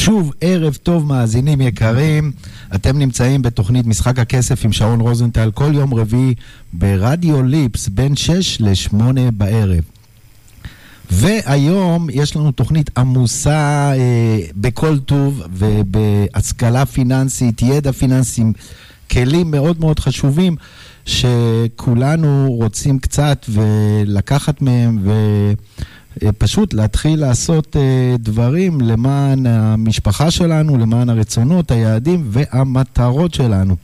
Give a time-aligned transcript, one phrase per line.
[0.00, 2.32] שוב, ערב טוב מאזינים יקרים,
[2.74, 6.34] אתם נמצאים בתוכנית משחק הכסף עם שרון רוזנטל כל יום רביעי
[6.72, 9.02] ברדיו ליפס בין 6 ל-8
[9.32, 9.84] בערב.
[11.10, 18.42] והיום יש לנו תוכנית עמוסה אה, בכל טוב ובהשכלה פיננסית, ידע פיננסי,
[19.10, 20.56] כלים מאוד מאוד חשובים
[21.04, 25.12] שכולנו רוצים קצת ולקחת מהם ו...
[26.22, 33.76] אה, פשוט להתחיל לעשות אה, דברים למען המשפחה שלנו, למען הרצונות, היעדים והמטרות שלנו.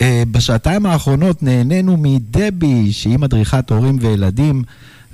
[0.00, 4.62] אה, בשעתיים האחרונות נהנינו מדבי, שהיא מדריכת הורים וילדים,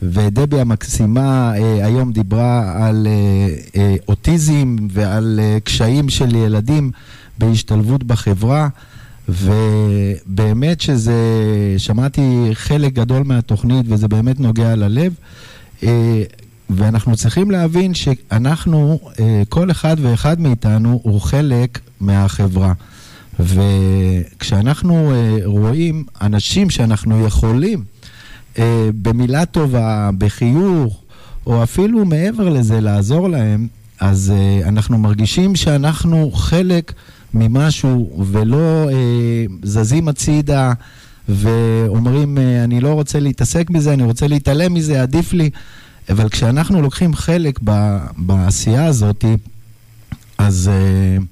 [0.03, 1.53] ודבי המקסימה
[1.83, 3.07] היום דיברה על
[4.09, 6.91] אוטיזם ועל קשיים של ילדים
[7.39, 8.69] בהשתלבות בחברה.
[9.29, 11.15] ובאמת שזה,
[11.79, 15.15] שמעתי חלק גדול מהתוכנית וזה באמת נוגע ללב.
[15.83, 16.23] אה,
[16.71, 22.73] ואנחנו צריכים להבין שאנחנו, אה, כל אחד ואחד מאיתנו הוא חלק מהחברה.
[23.41, 27.85] וכשאנחנו אה, רואים אנשים שאנחנו יכולים
[29.03, 31.03] במילה טובה, בחיוך,
[31.47, 33.69] או אפילו מעבר לזה לעזור להם,
[34.01, 34.33] אז
[34.65, 36.93] אנחנו מרגישים שאנחנו חלק
[37.35, 38.89] ממשהו ולא
[39.63, 40.73] זזים הצידה.
[41.29, 45.51] ואומרים, אה, אני לא רוצה להתעסק בזה, אני רוצה להתעלם מזה, עדיף לי.
[46.09, 49.25] אבל כשאנחנו לוקחים חלק ב, בעשייה הזאת,
[50.39, 51.25] אז uh,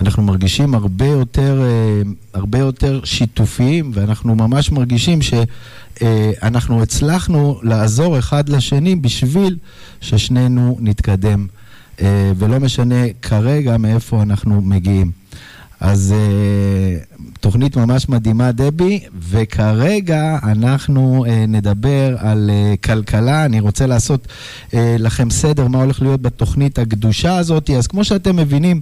[0.00, 1.62] אנחנו מרגישים הרבה יותר,
[2.04, 9.56] uh, הרבה יותר שיתופיים, ואנחנו ממש מרגישים שאנחנו uh, הצלחנו לעזור אחד לשני בשביל
[10.00, 11.46] ששנינו נתקדם,
[11.96, 12.02] uh,
[12.36, 15.23] ולא משנה כרגע מאיפה אנחנו מגיעים.
[15.80, 23.44] אז uh, תוכנית ממש מדהימה, דבי, וכרגע אנחנו uh, נדבר על uh, כלכלה.
[23.44, 24.26] אני רוצה לעשות
[24.70, 27.70] uh, לכם סדר מה הולך להיות בתוכנית הקדושה הזאת.
[27.70, 28.80] אז כמו שאתם מבינים,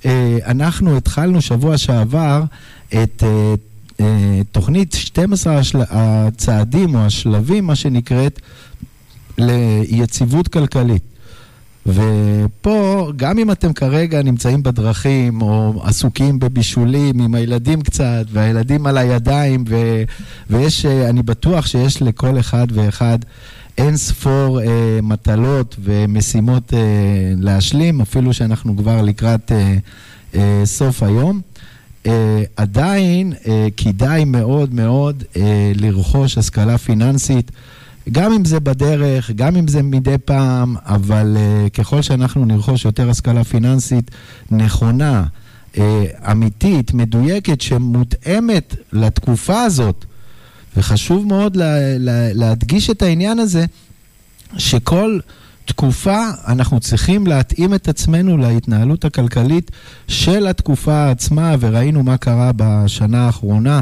[0.00, 0.06] uh,
[0.46, 2.42] אנחנו התחלנו שבוע שעבר
[2.88, 3.22] את...
[3.22, 3.60] Uh,
[4.52, 5.78] תוכנית 12 השל...
[5.90, 8.40] הצעדים או השלבים, מה שנקראת,
[9.38, 11.02] ליציבות כלכלית.
[11.86, 18.98] ופה, גם אם אתם כרגע נמצאים בדרכים, או עסוקים בבישולים עם הילדים קצת, והילדים על
[18.98, 20.02] הידיים, ו,
[20.50, 23.18] ויש, אה, אני בטוח שיש לכל אחד ואחד
[23.78, 26.78] אין ספור אה, מטלות ומשימות אה,
[27.36, 29.76] להשלים, אפילו שאנחנו כבר לקראת אה,
[30.34, 31.40] אה, סוף היום.
[32.04, 32.08] Uh,
[32.56, 33.46] עדיין uh,
[33.76, 35.36] כדאי מאוד מאוד uh,
[35.74, 37.50] לרכוש השכלה פיננסית.
[38.12, 43.10] גם אם זה בדרך, גם אם זה מדי פעם, אבל uh, ככל שאנחנו נרכוש יותר
[43.10, 44.10] השכלה פיננסית
[44.50, 45.24] נכונה,
[45.74, 45.78] uh,
[46.30, 50.04] אמיתית, מדויקת, שמותאמת לתקופה הזאת,
[50.76, 53.64] וחשוב מאוד לה, לה, להדגיש את העניין הזה,
[54.58, 55.18] שכל
[55.64, 59.70] תקופה אנחנו צריכים להתאים את עצמנו להתנהלות הכלכלית
[60.08, 63.80] של התקופה עצמה, וראינו מה קרה בשנה האחרונה.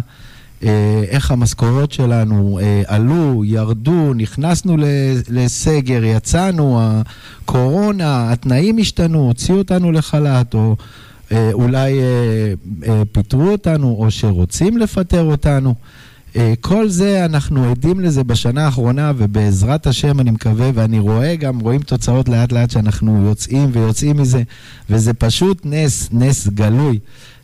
[0.64, 4.76] אה, איך המשכורות שלנו אה, עלו, ירדו, נכנסנו
[5.28, 10.76] לסגר, יצאנו, הקורונה, התנאים השתנו, הוציאו אותנו לחל"ת, או
[11.32, 12.00] אה, אולי
[13.12, 15.74] פיטרו אותנו, או שרוצים לפטר אותנו.
[16.60, 21.82] כל זה, אנחנו עדים לזה בשנה האחרונה, ובעזרת השם אני מקווה, ואני רואה גם, רואים
[21.82, 24.42] תוצאות לאט לאט שאנחנו יוצאים ויוצאים מזה,
[24.90, 26.98] וזה פשוט נס, נס גלוי.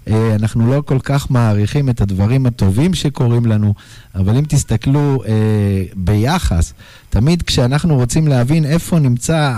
[0.09, 3.75] אה, אנחנו לא כל כך מעריכים את הדברים הטובים שקורים לנו,
[4.15, 5.33] אבל אם תסתכלו אה,
[5.95, 6.73] ביחס,
[7.11, 9.53] תמיד כשאנחנו רוצים להבין איפה נמצא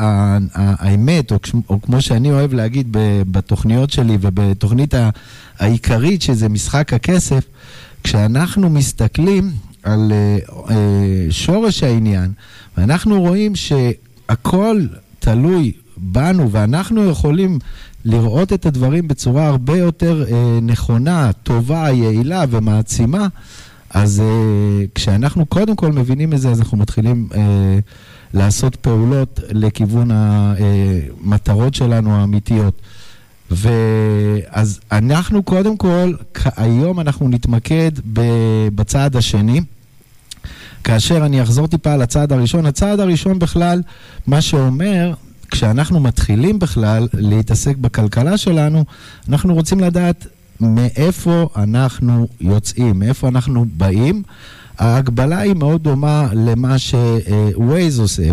[0.55, 1.39] האמת, או,
[1.69, 2.89] או כמו שאני אוהב להגיד
[3.31, 4.95] בתוכניות שלי ובתוכנית
[5.59, 7.45] העיקרית, שזה משחק הכסף,
[8.05, 9.51] כשאנחנו מסתכלים
[9.83, 10.13] על
[10.71, 10.77] אה,
[11.31, 12.33] שורש העניין,
[12.77, 14.87] ואנחנו רואים שהכל
[15.19, 17.59] תלוי בנו, ואנחנו יכולים
[18.05, 23.29] לראות את הדברים בצורה הרבה יותר אה, נכונה, טובה, יעילה ומעצימה,
[23.91, 27.79] אז אה, כשאנחנו קודם כל מבינים את זה, אז אנחנו מתחילים אה,
[28.35, 32.75] לעשות פעולות לכיוון המטרות שלנו האמיתיות.
[33.51, 36.13] ואז אנחנו קודם כל,
[36.57, 37.91] היום אנחנו נתמקד
[38.75, 39.61] בצעד השני.
[40.85, 43.83] כאשר אני אחזור טיפה על הצעד הראשון, הצעד הראשון בכלל,
[44.27, 45.15] מה שאומר
[45.53, 48.85] כשאנחנו מתחילים בכלל להתעסק בכלכלה שלנו,
[49.29, 50.27] אנחנו רוצים לדעת
[50.61, 54.23] מאיפה אנחנו יוצאים, מאיפה אנחנו באים.
[54.79, 58.31] ההגבלה היא מאוד דומה למה שווייז עושה,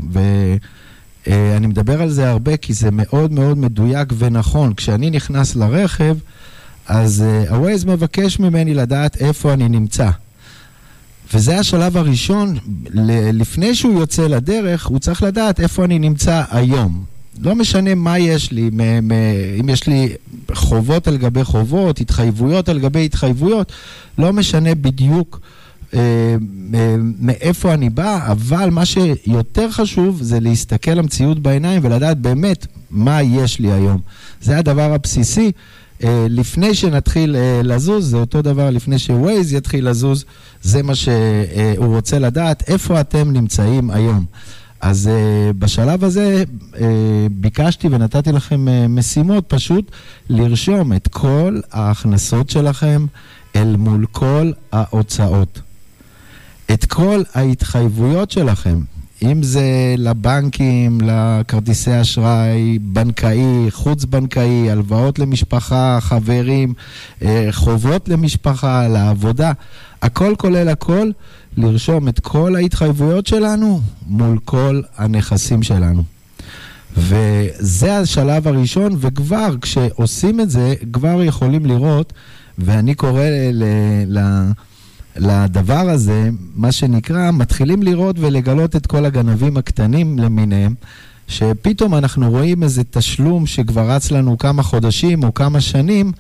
[1.28, 4.74] ואני מדבר על זה הרבה כי זה מאוד מאוד מדויק ונכון.
[4.74, 6.18] כשאני נכנס לרכב,
[6.88, 10.10] אז ה-Waze מבקש ממני לדעת איפה אני נמצא.
[11.34, 12.58] וזה השלב הראשון,
[13.34, 17.04] לפני שהוא יוצא לדרך, הוא צריך לדעת איפה אני נמצא היום.
[17.42, 18.70] לא משנה מה יש לי,
[19.60, 20.10] אם יש לי
[20.54, 23.72] חובות על גבי חובות, התחייבויות על גבי התחייבויות,
[24.18, 25.40] לא משנה בדיוק
[25.94, 26.36] אה,
[27.20, 33.60] מאיפה אני בא, אבל מה שיותר חשוב זה להסתכל למציאות בעיניים ולדעת באמת מה יש
[33.60, 34.00] לי היום.
[34.42, 35.52] זה הדבר הבסיסי.
[36.04, 40.26] אה, לפני שנתחיל לזוז, זה אותו דבר לפני שווייז יתחיל לזוז,
[40.62, 44.26] זה מה שהוא רוצה לדעת, איפה אתם נמצאים היום.
[44.82, 46.44] אז uh, בשלב הזה
[46.74, 46.78] uh,
[47.32, 49.92] ביקשתי ונתתי לכם uh, משימות פשוט
[50.30, 53.06] לרשום את כל ההכנסות שלכם
[53.56, 55.62] אל מול כל ההוצאות.
[56.74, 58.80] את כל ההתחייבויות שלכם,
[59.24, 66.74] אם זה לבנקים, לכרטיסי אשראי, בנקאי, חוץ-בנקאי, הלוואות למשפחה, חברים,
[67.52, 69.52] חובות למשפחה, לעבודה,
[70.02, 71.12] הכל כולל הכל.
[71.58, 76.04] לרשום את כל ההתחייבויות שלנו מול כל הנכסים שלנו.
[76.98, 82.14] וזה השלב הראשון, וכבר כשעושים את זה, כבר יכולים לראות,
[82.58, 83.24] ואני קורא
[83.54, 83.64] ל...
[84.08, 84.20] ל
[85.20, 90.74] לדבר הזה, מה שנקרא, מתחילים לראות ולגלות את כל הגנבים הקטנים למיניהם,
[91.28, 96.12] שפתאום אנחנו רואים איזה תשלום שכבר רץ לנו כמה חודשים או כמה שנים,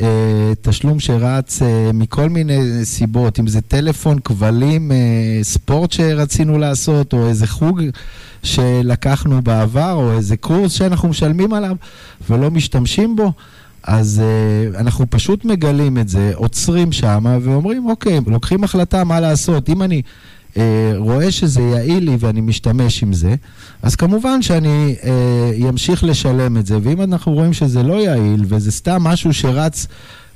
[0.00, 4.96] אה, תשלום שרץ אה, מכל מיני סיבות, אם זה טלפון, כבלים, אה,
[5.42, 7.82] ספורט שרצינו לעשות, או איזה חוג
[8.42, 11.76] שלקחנו בעבר, או איזה קורס שאנחנו משלמים עליו
[12.30, 13.32] ולא משתמשים בו.
[13.82, 19.68] אז uh, אנחנו פשוט מגלים את זה, עוצרים שם ואומרים, אוקיי, לוקחים החלטה מה לעשות.
[19.68, 20.02] אם אני
[20.56, 23.34] אה, רואה שזה יעיל לי ואני משתמש עם זה,
[23.82, 26.78] אז כמובן שאני אה, אמשיך לשלם את זה.
[26.82, 29.86] ואם אנחנו רואים שזה לא יעיל וזה סתם משהו שרץ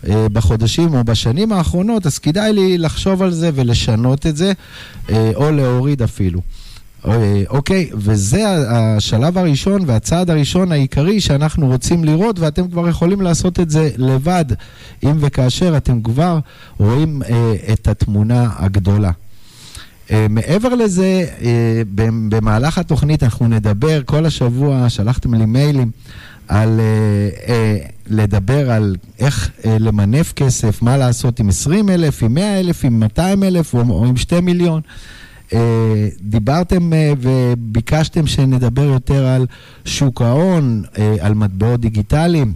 [0.09, 4.53] אה, בחודשים או בשנים האחרונות, אז כדאי לי לחשוב על זה ולשנות את זה,
[5.11, 6.41] אה, או להוריד אפילו.
[7.07, 13.61] אה, אוקיי, וזה השלב הראשון והצעד הראשון העיקרי שאנחנו רוצים לראות, ואתם כבר יכולים לעשות
[13.61, 14.45] את זה לבד,
[15.03, 16.39] אם וכאשר אתם כבר
[16.79, 19.11] רואים אה, את התמונה הגדולה.
[20.09, 21.43] Uh, מעבר לזה, uh,
[22.29, 25.91] במהלך התוכנית אנחנו נדבר, כל השבוע שלחתם לי מיילים
[26.49, 26.81] על
[28.07, 33.43] לדבר על איך למנף כסף, מה לעשות עם 20 אלף, עם 100 אלף, עם 200
[33.43, 34.81] אלף או עם 2 מיליון.
[35.51, 35.55] Uh,
[36.21, 39.47] דיברתם uh, וביקשתם שנדבר יותר על
[39.85, 42.55] שוק ההון, uh, על מטבעות דיגיטליים.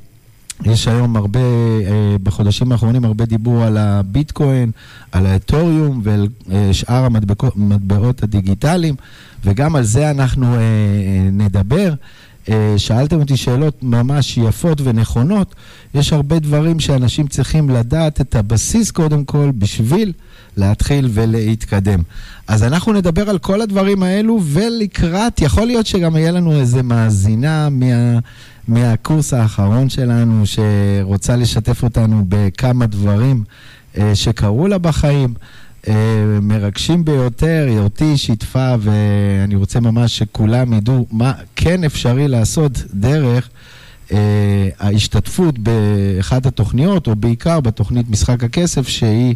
[0.65, 4.71] יש היום הרבה, אה, בחודשים האחרונים הרבה דיבור על הביטקוין,
[5.13, 8.95] על האתוריום ועל אה, שאר המטבעות הדיגיטליים,
[9.45, 10.61] וגם על זה אנחנו אה,
[11.33, 11.95] נדבר.
[12.77, 15.55] שאלתם אותי שאלות ממש יפות ונכונות.
[15.95, 20.13] יש הרבה דברים שאנשים צריכים לדעת את הבסיס קודם כל בשביל
[20.57, 22.03] להתחיל ולהתקדם.
[22.49, 27.69] אז אנחנו נדבר על כל הדברים האלו, ולקראת, יכול להיות שגם יהיה לנו איזה מאזינה
[27.71, 28.19] מה...
[28.69, 33.45] מהקורס האחרון שלנו, שרוצה לשתף אותנו בכמה דברים
[33.99, 35.35] אה, שקרו לה בחיים.
[35.89, 35.95] אה,
[36.43, 43.49] מרגשים ביותר, אותי שיתפה, ואני רוצה ממש שכולם ידעו מה כן אפשרי לעשות דרך
[44.13, 49.35] אה, ההשתתפות באחת התוכניות, או בעיקר בתוכנית משחק הכסף, שהיא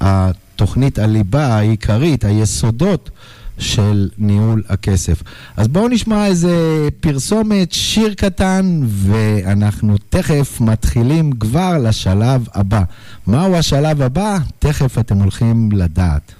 [0.00, 3.10] התוכנית הליבה העיקרית, היסודות
[3.58, 5.22] של ניהול הכסף.
[5.56, 12.82] אז בואו נשמע איזה פרסומת, שיר קטן, ואנחנו תכף מתחילים כבר לשלב הבא.
[13.26, 14.38] מהו השלב הבא?
[14.58, 16.32] תכף אתם הולכים לדעת.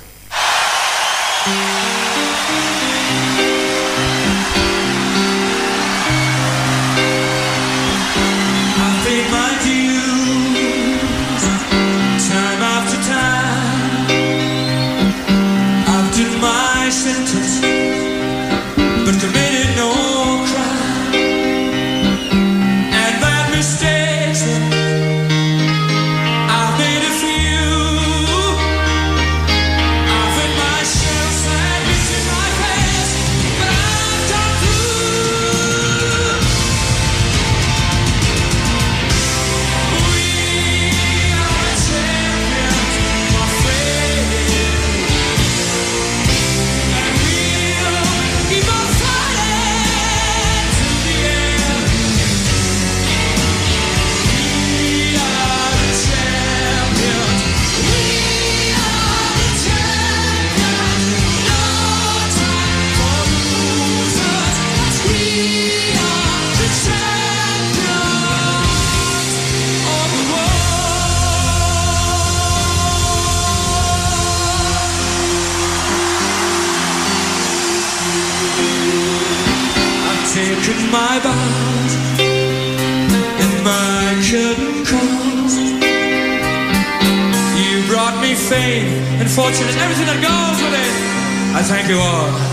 [91.70, 92.49] thank you all.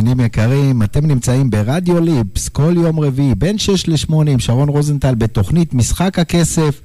[0.00, 0.82] מאזינים יקרים.
[0.82, 6.18] אתם נמצאים ברדיו ליפס כל יום רביעי, בין 6 ל-8 עם שרון רוזנטל בתוכנית משחק
[6.18, 6.80] הכסף.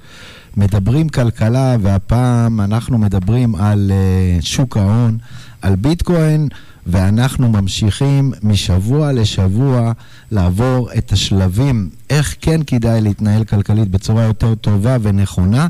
[0.56, 3.92] מדברים כלכלה, והפעם אנחנו מדברים על
[4.40, 5.18] uh, שוק ההון,
[5.62, 6.48] על ביטקוין,
[6.86, 9.92] ואנחנו ממשיכים משבוע לשבוע
[10.30, 15.66] לעבור את השלבים, איך כן כדאי להתנהל כלכלית בצורה יותר טובה ונכונה,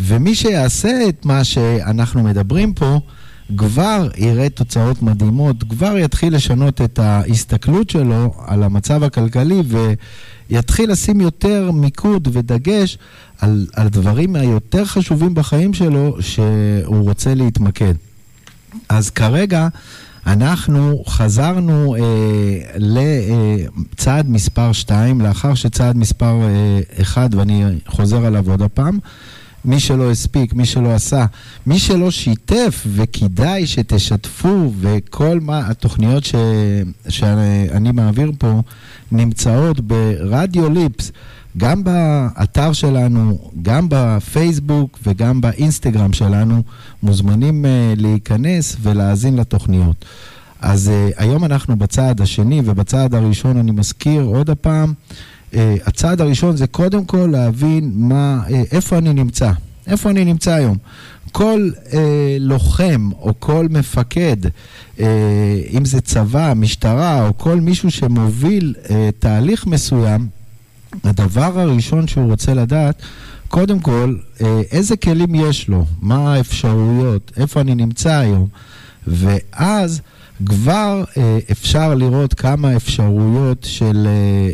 [0.00, 3.00] ומי שיעשה את מה שאנחנו מדברים פה,
[3.56, 9.62] כבר יראה תוצאות מדהימות, כבר יתחיל לשנות את ההסתכלות שלו על המצב הכלכלי
[10.50, 12.98] ויתחיל לשים יותר מיקוד ודגש
[13.40, 17.94] על, על דברים היותר חשובים בחיים שלו שהוא רוצה להתמקד.
[18.88, 19.68] אז כרגע
[20.26, 22.00] אנחנו חזרנו אה,
[22.76, 26.40] לצעד מספר 2, לאחר שצעד מספר
[27.02, 28.98] 1, ואני חוזר עליו עוד הפעם,
[29.64, 31.26] מי שלא הספיק, מי שלא עשה,
[31.66, 36.34] מי שלא שיתף, וכדאי שתשתפו, וכל מה, התוכניות ש,
[37.08, 38.62] שאני מעביר פה
[39.12, 41.12] נמצאות ברדיו ליפס,
[41.56, 46.62] גם באתר שלנו, גם בפייסבוק וגם באינסטגרם שלנו,
[47.02, 50.04] מוזמנים uh, להיכנס ולהאזין לתוכניות.
[50.60, 54.92] אז uh, היום אנחנו בצעד השני, ובצעד הראשון אני מזכיר עוד הפעם,
[55.86, 59.50] הצעד הראשון זה קודם כל להבין מה, uh, איפה אני נמצא,
[59.86, 60.76] איפה אני נמצא היום.
[61.32, 61.94] כל uh,
[62.40, 65.00] לוחם או כל מפקד, uh,
[65.70, 70.28] אם זה צבא, משטרה או כל מישהו שמוביל uh, תהליך מסוים,
[71.04, 73.02] הדבר הראשון שהוא רוצה לדעת,
[73.48, 78.46] קודם כל, uh, איזה כלים יש לו, מה האפשרויות, איפה אני נמצא היום,
[79.06, 80.00] ואז
[80.46, 81.18] כבר uh,
[81.52, 84.08] אפשר לראות כמה אפשרויות של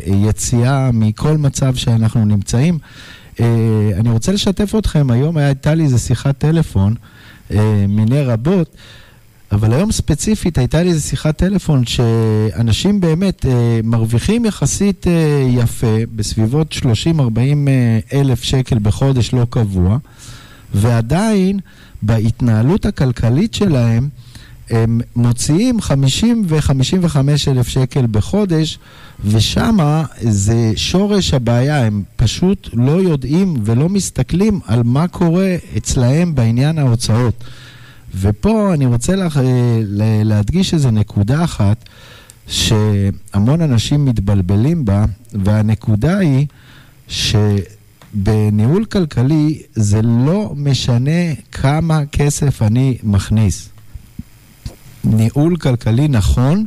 [0.05, 2.77] uh, יציאה מכל מצב שאנחנו נמצאים.
[3.35, 3.41] Uh,
[3.99, 6.95] אני רוצה לשתף אתכם, היום הייתה לי איזו שיחת טלפון,
[7.49, 7.53] uh,
[7.87, 8.75] מיני רבות,
[9.51, 13.47] אבל היום ספציפית הייתה לי איזו שיחת טלפון שאנשים באמת uh,
[13.83, 15.09] מרוויחים יחסית uh,
[15.49, 16.77] יפה, בסביבות 30-40
[18.13, 19.97] אלף שקל בחודש לא קבוע,
[20.73, 21.59] ועדיין
[22.01, 24.09] בהתנהלות הכלכלית שלהם,
[24.71, 28.79] הם מוציאים 50 ו-55 אלף שקל בחודש,
[29.25, 36.77] ושמה זה שורש הבעיה, הם פשוט לא יודעים ולא מסתכלים על מה קורה אצלהם בעניין
[36.77, 37.43] ההוצאות.
[38.15, 39.27] ופה אני רוצה לה,
[40.23, 41.89] להדגיש איזו נקודה אחת,
[42.47, 46.47] שהמון אנשים מתבלבלים בה, והנקודה היא
[47.07, 53.70] שבניהול כלכלי זה לא משנה כמה כסף אני מכניס.
[55.03, 56.65] ניהול כלכלי נכון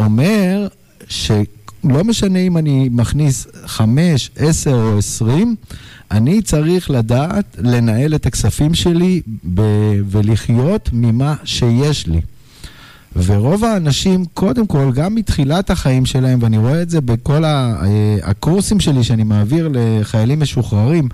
[0.00, 0.68] אומר
[1.84, 5.56] לא משנה אם אני מכניס חמש, עשר או עשרים,
[6.10, 9.22] אני צריך לדעת לנהל את הכספים שלי
[9.54, 9.62] ב-
[10.10, 12.20] ולחיות ממה שיש לי.
[13.16, 18.18] ורוב האנשים, קודם כל, גם מתחילת החיים שלהם, ואני רואה את זה בכל ה- אה,
[18.22, 21.08] הקורסים שלי שאני מעביר לחיילים משוחררים,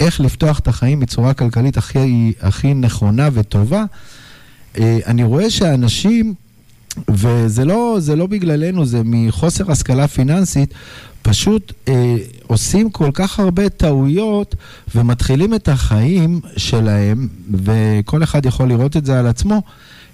[0.00, 3.84] איך לפתוח את החיים בצורה כלכלית הכי, הכי נכונה וטובה,
[5.06, 6.34] אני רואה שאנשים,
[7.08, 10.74] וזה לא, לא בגללנו, זה מחוסר השכלה פיננסית,
[11.22, 12.16] פשוט אה,
[12.46, 14.54] עושים כל כך הרבה טעויות
[14.94, 17.28] ומתחילים את החיים שלהם,
[17.64, 19.62] וכל אחד יכול לראות את זה על עצמו,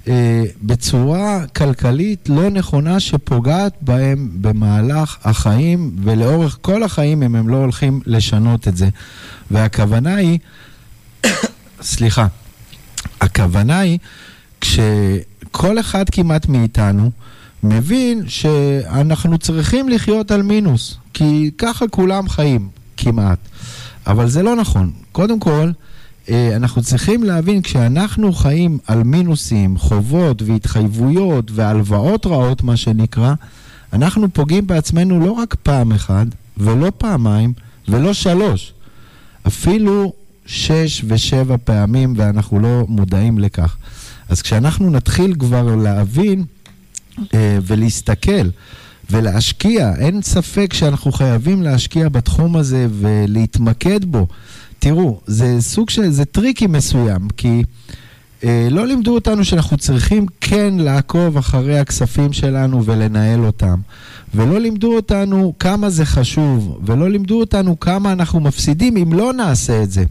[0.08, 7.56] אה, בצורה כלכלית לא נכונה שפוגעת בהם במהלך החיים ולאורך כל החיים אם הם לא
[7.56, 8.88] הולכים לשנות את זה.
[9.50, 10.38] והכוונה היא,
[11.82, 12.26] סליחה,
[13.20, 13.98] הכוונה היא
[14.62, 17.10] כשכל אחד כמעט מאיתנו
[17.62, 23.38] מבין שאנחנו צריכים לחיות על מינוס, כי ככה כולם חיים, כמעט.
[24.06, 24.90] אבל זה לא נכון.
[25.12, 25.70] קודם כל,
[26.28, 33.34] אה, אנחנו צריכים להבין, כשאנחנו חיים על מינוסים, חובות והתחייבויות והלוואות רעות, מה שנקרא,
[33.92, 36.26] אנחנו פוגעים בעצמנו לא רק פעם אחת,
[36.56, 37.52] ולא פעמיים,
[37.88, 38.72] ולא שלוש,
[39.46, 40.12] אפילו
[40.46, 43.76] שש ושבע פעמים, ואנחנו לא מודעים לכך.
[44.32, 46.44] אז כשאנחנו נתחיל כבר להבין
[47.34, 48.48] אה, ולהסתכל
[49.10, 54.26] ולהשקיע, אין ספק שאנחנו חייבים להשקיע בתחום הזה ולהתמקד בו.
[54.78, 57.62] תראו, זה סוג של, זה tricky מסוים, כי
[58.44, 63.80] אה, לא לימדו אותנו שאנחנו צריכים כן לעקוב אחרי הכספים שלנו ולנהל אותם.
[64.34, 69.82] ולא לימדו אותנו כמה זה חשוב, ולא לימדו אותנו כמה אנחנו מפסידים אם לא נעשה
[69.82, 70.04] את זה.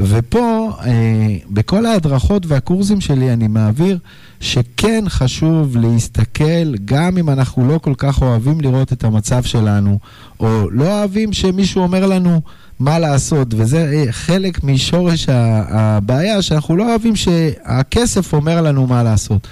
[0.00, 3.98] ופה, אה, בכל ההדרכות והקורסים שלי אני מעביר
[4.40, 9.98] שכן חשוב להסתכל, גם אם אנחנו לא כל כך אוהבים לראות את המצב שלנו,
[10.40, 12.40] או לא אוהבים שמישהו אומר לנו
[12.80, 19.48] מה לעשות, וזה אה, חלק משורש הבעיה, שאנחנו לא אוהבים שהכסף אומר לנו מה לעשות.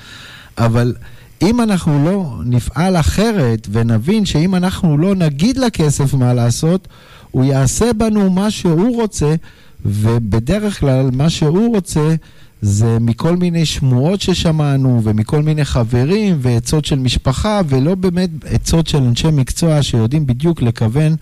[0.59, 0.95] אבל
[1.43, 6.89] אם אנחנו לא נפעל אחרת ונבין שאם אנחנו לא נגיד לכסף מה לעשות,
[7.31, 9.35] הוא יעשה בנו מה שהוא רוצה,
[9.87, 12.15] ובדרך כלל מה שהוא רוצה
[12.63, 19.03] זה מכל מיני שמועות ששמענו ומכל מיני חברים ועצות של משפחה ולא באמת עצות של
[19.03, 21.17] אנשי מקצוע שיודעים בדיוק לכוון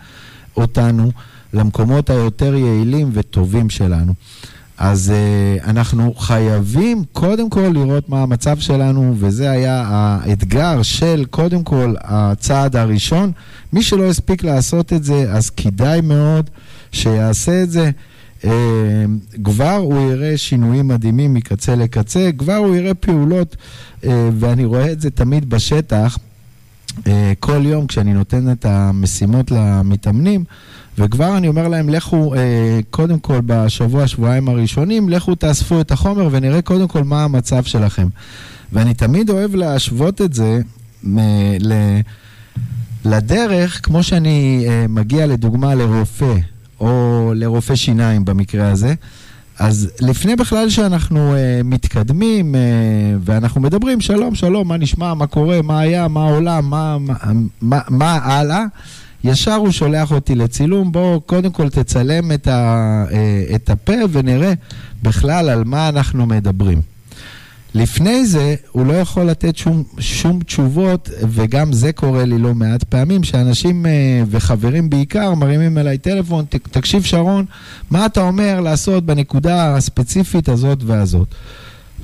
[0.57, 1.11] אותנו
[1.53, 4.13] למקומות היותר יעילים וטובים שלנו.
[4.79, 11.63] אז uh, אנחנו חייבים קודם כל לראות מה המצב שלנו, וזה היה האתגר של קודם
[11.63, 13.33] כל הצעד הראשון.
[13.73, 16.51] מי שלא הספיק לעשות את זה, אז כדאי מאוד
[16.93, 17.91] שיעשה את זה.
[18.45, 18.47] Uh,
[19.45, 23.57] כבר הוא יראה שינויים מדהימים מקצה לקצה, כבר הוא יראה פעולות,
[24.03, 24.07] uh,
[24.39, 26.19] ואני רואה את זה תמיד בשטח.
[26.89, 27.01] uh,
[27.41, 30.45] כל יום כשאני נותן את המשימות למתאמנים,
[30.99, 36.29] וכבר אני אומר להם, לכו, אה, קודם כל בשבוע, שבועיים הראשונים, לכו תאספו את החומר
[36.33, 38.09] ונראה קודם כל מה המצב שלכם.
[38.73, 40.61] ואני תמיד אוהב להשוות את זה
[43.05, 46.35] לדרך, כמו שאני אה, מגיע לדוגמה לרופא,
[46.81, 48.95] או לרופא שיניים במקרה הזה.
[49.59, 52.59] אז לפני בכלל שאנחנו uh, מתקדמים uh,
[53.25, 57.15] ואנחנו מדברים, שלום, שלום, מה נשמע, מה קורה, מה היה, מה העולם, מה, מה,
[57.61, 58.65] מה, מה הלאה,
[59.25, 64.53] ישר הוא שולח אותי לצילום, בוא קודם כל תצלם את, ה, uh, את הפה ונראה
[65.03, 66.94] בכלל על מה אנחנו מדברים.
[67.75, 72.83] לפני זה הוא לא יכול לתת שום, שום תשובות, וגם זה קורה לי לא מעט
[72.85, 73.91] פעמים, שאנשים אה,
[74.31, 77.45] וחברים בעיקר מרימים אליי טלפון, "ת- תקשיב שרון,
[77.91, 81.29] מה אתה אומר לעשות בנקודה הספציפית הזאת והזאת?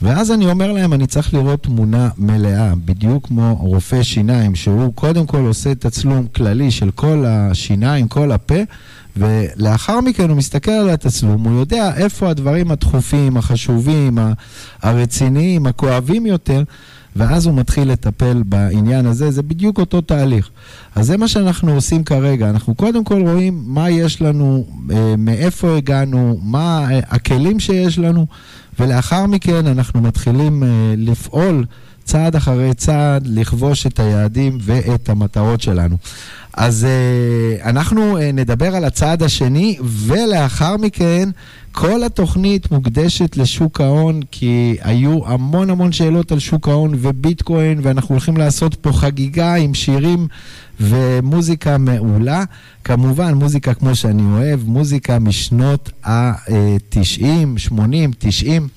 [0.02, 5.26] ואז אני אומר להם, אני צריך לראות תמונה מלאה, בדיוק כמו רופא שיניים, שהוא קודם
[5.26, 8.54] כל עושה תצלום כללי של כל השיניים, כל הפה,
[9.20, 14.18] ולאחר מכן הוא מסתכל על התצלום, הוא יודע איפה הדברים הדחופים, החשובים,
[14.82, 16.62] הרציניים, הכואבים יותר,
[17.16, 20.50] ואז הוא מתחיל לטפל בעניין הזה, זה בדיוק אותו תהליך.
[20.94, 25.76] אז זה מה שאנחנו עושים כרגע, אנחנו קודם כל רואים מה יש לנו, אה, מאיפה
[25.76, 28.26] הגענו, מה אה, הכלים שיש לנו,
[28.78, 31.64] ולאחר מכן אנחנו מתחילים אה, לפעול
[32.04, 35.96] צעד אחרי צעד, לכבוש את היעדים ואת המטרות שלנו.
[36.54, 41.28] אז אה, אנחנו אה, נדבר על הצעד השני, ולאחר מכן
[41.72, 48.14] כל התוכנית מוקדשת לשוק ההון, כי היו המון המון שאלות על שוק ההון וביטקוין, ואנחנו
[48.14, 50.28] הולכים לעשות פה חגיגה עם שירים
[50.80, 52.44] ומוזיקה מעולה.
[52.84, 58.68] כמובן, מוזיקה כמו שאני אוהב, מוזיקה משנות ה-90, 80, 90.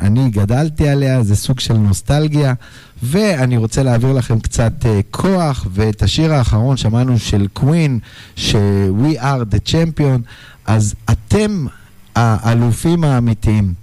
[0.00, 2.54] אני גדלתי עליה, זה סוג של נוסטלגיה.
[3.02, 7.98] ואני רוצה להעביר לכם קצת uh, כוח, ואת השיר האחרון שמענו של קווין,
[8.36, 10.20] ש-We are the champion,
[10.66, 11.66] אז אתם
[12.14, 13.74] האלופים האמיתיים.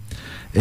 [0.53, 0.57] Uh,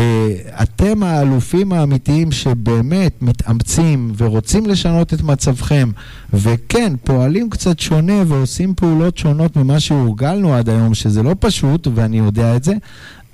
[0.62, 5.90] אתם האלופים האמיתיים שבאמת מתאמצים ורוצים לשנות את מצבכם,
[6.32, 12.18] וכן, פועלים קצת שונה ועושים פעולות שונות ממה שהורגלנו עד היום, שזה לא פשוט, ואני
[12.18, 12.72] יודע את זה,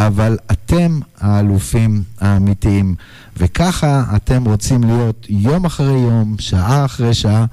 [0.01, 2.95] אבל אתם האלופים האמיתיים.
[3.37, 7.45] וככה אתם רוצים להיות יום אחרי יום, שעה אחרי שעה,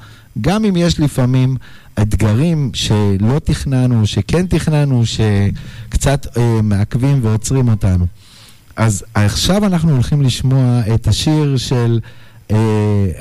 [0.41, 1.55] גם אם יש לפעמים
[2.01, 8.05] אתגרים שלא תכננו, שכן תכננו, שקצת אה, מעכבים ועוצרים אותנו.
[8.75, 11.99] אז עכשיו אנחנו הולכים לשמוע את השיר של
[12.51, 12.57] אה,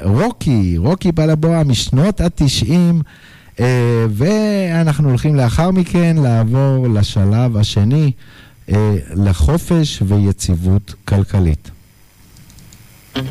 [0.02, 3.02] רוקי, רוקי בלבוע משנות התשעים,
[3.60, 8.12] אה, ואנחנו הולכים לאחר מכן לעבור לשלב השני,
[9.14, 11.70] לחופש ויציבות כלכלית.
[13.14, 13.24] ערב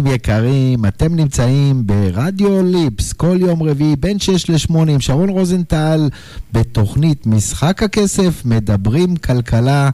[0.00, 6.08] מאזינים יקרים, אתם נמצאים ברדיו ליפס כל יום רביעי בין 6 ל-8 עם שרון רוזנטל
[6.52, 9.90] בתוכנית משחק הכסף, מדברים כלכלה,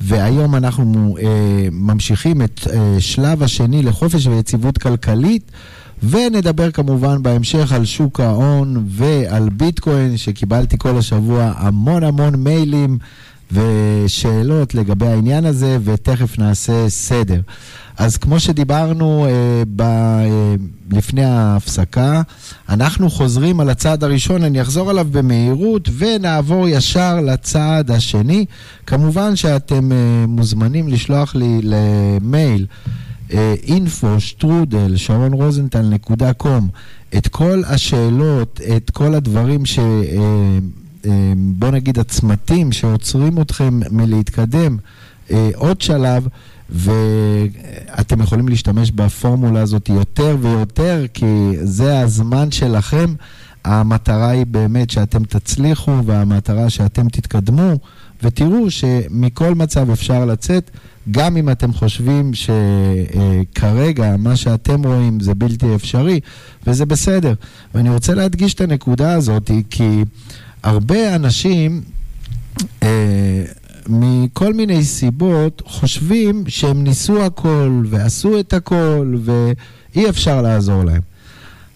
[0.00, 5.50] והיום אנחנו אה, ממשיכים את אה, שלב השני לחופש ויציבות כלכלית.
[6.02, 12.98] ונדבר כמובן בהמשך על שוק ההון ועל ביטקוין, שקיבלתי כל השבוע המון המון מיילים
[13.52, 17.40] ושאלות לגבי העניין הזה, ותכף נעשה סדר.
[17.98, 20.54] אז כמו שדיברנו אה, ב, אה,
[20.92, 22.22] לפני ההפסקה,
[22.68, 28.44] אנחנו חוזרים על הצעד הראשון, אני אחזור עליו במהירות ונעבור ישר לצעד השני.
[28.86, 32.66] כמובן שאתם אה, מוזמנים לשלוח לי למייל.
[33.62, 36.68] אינפו, שטרודל, שרון רוזנטל נקודה קום,
[37.16, 39.78] את כל השאלות, את כל הדברים ש...
[41.36, 44.76] בוא נגיד הצמתים שעוצרים אתכם מלהתקדם
[45.54, 46.28] עוד שלב,
[46.70, 53.14] ואתם יכולים להשתמש בפורמולה הזאת יותר ויותר, כי זה הזמן שלכם.
[53.64, 57.72] המטרה היא באמת שאתם תצליחו, והמטרה שאתם תתקדמו,
[58.22, 60.70] ותראו שמכל מצב אפשר לצאת.
[61.10, 66.20] גם אם אתם חושבים שכרגע מה שאתם רואים זה בלתי אפשרי,
[66.66, 67.34] וזה בסדר.
[67.74, 70.04] ואני רוצה להדגיש את הנקודה הזאת, כי
[70.66, 71.82] הרבה אנשים,
[72.82, 73.44] אה,
[73.88, 81.02] מכל מיני סיבות, חושבים שהם ניסו הכל ועשו את הכל ואי אפשר לעזור להם.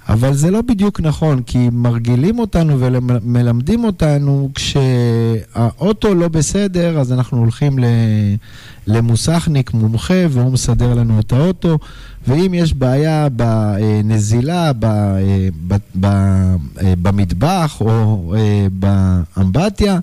[0.09, 7.39] אבל זה לא בדיוק נכון, כי מרגילים אותנו ומלמדים אותנו כשהאוטו לא בסדר, אז אנחנו
[7.39, 7.79] הולכים
[8.87, 11.79] למוסכניק מומחה והוא מסדר לנו את האוטו,
[12.29, 14.73] ואם יש בעיה בנזילה,
[16.83, 18.35] במטבח או
[18.73, 19.99] באמבטיה,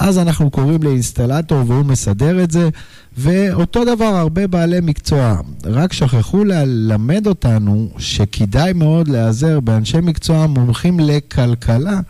[0.00, 2.68] אז אנחנו קוראים לאינסטלטור והוא מסדר את זה.
[3.18, 11.00] ואותו דבר הרבה בעלי מקצוע, רק שכחו ללמד אותנו שכדאי מאוד להיעזר באנשי מקצוע מומחים
[11.00, 12.00] לכלכלה,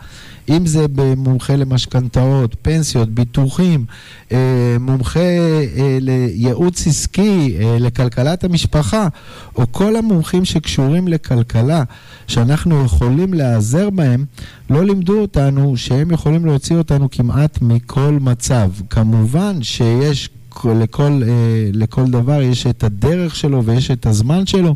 [0.49, 3.85] אם זה במומחה למשכנתאות, פנסיות, ביטוחים,
[4.31, 9.07] אה, מומחה אה, לייעוץ עסקי, אה, לכלכלת המשפחה,
[9.55, 11.83] או כל המומחים שקשורים לכלכלה,
[12.27, 14.25] שאנחנו יכולים להיעזר בהם,
[14.69, 18.69] לא לימדו אותנו שהם יכולים להוציא אותנו כמעט מכל מצב.
[18.89, 20.29] כמובן שיש...
[20.65, 24.75] לכל, אה, לכל דבר יש את הדרך שלו ויש את הזמן שלו,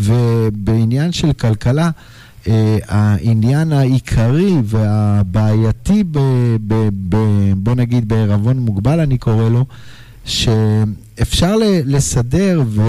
[0.00, 1.90] ובעניין של כלכלה,
[2.48, 6.18] אה, העניין העיקרי והבעייתי, ב,
[6.66, 7.16] ב, ב,
[7.56, 9.64] בוא נגיד בערבון מוגבל אני קורא לו,
[10.24, 12.82] שאפשר לסדר ו,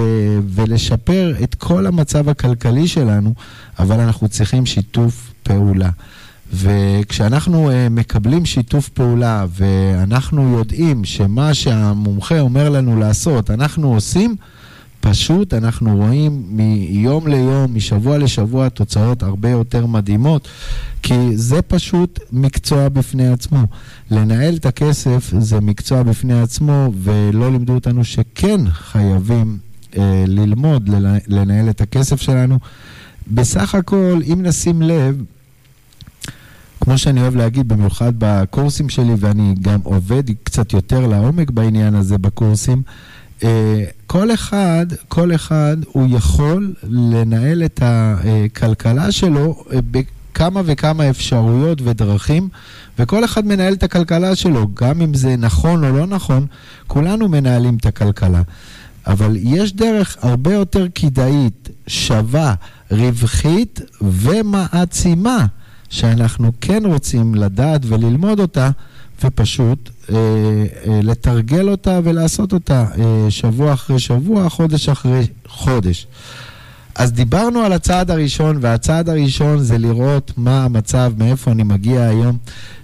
[0.48, 3.34] ולשפר את כל המצב הכלכלי שלנו,
[3.78, 5.90] אבל אנחנו צריכים שיתוף פעולה.
[6.52, 14.36] וכשאנחנו uh, מקבלים שיתוף פעולה ואנחנו יודעים שמה שהמומחה אומר לנו לעשות, אנחנו עושים,
[15.00, 20.48] פשוט אנחנו רואים מיום ליום, משבוע לשבוע, תוצאות הרבה יותר מדהימות,
[21.02, 23.64] כי זה פשוט מקצוע בפני עצמו.
[24.10, 29.58] לנהל את הכסף זה מקצוע בפני עצמו, ולא לימדו אותנו שכן חייבים
[29.92, 30.90] uh, ללמוד
[31.28, 32.58] לנהל את הכסף שלנו.
[33.30, 35.22] בסך הכל, אם נשים לב,
[36.80, 42.18] כמו שאני אוהב להגיד, במיוחד בקורסים שלי, ואני גם עובד קצת יותר לעומק בעניין הזה
[42.18, 42.82] בקורסים,
[43.44, 51.82] אה, כל אחד, כל אחד הוא יכול לנהל את הכלכלה שלו אה, בכמה וכמה אפשרויות
[51.84, 52.48] ודרכים,
[52.98, 56.46] וכל אחד מנהל את הכלכלה שלו, גם אם זה נכון או לא נכון,
[56.86, 58.42] כולנו מנהלים את הכלכלה.
[59.06, 62.54] אבל יש דרך הרבה יותר כדאית, שווה,
[62.90, 65.46] רווחית ומעצימה.
[65.88, 68.70] שאנחנו כן רוצים לדעת וללמוד אותה,
[69.24, 76.06] ופשוט אה, אה, לתרגל אותה ולעשות אותה אה, שבוע אחרי שבוע, חודש אחרי חודש.
[76.98, 82.36] אז דיברנו על הצעד הראשון, והצעד הראשון זה לראות מה המצב, מאיפה אני מגיע היום.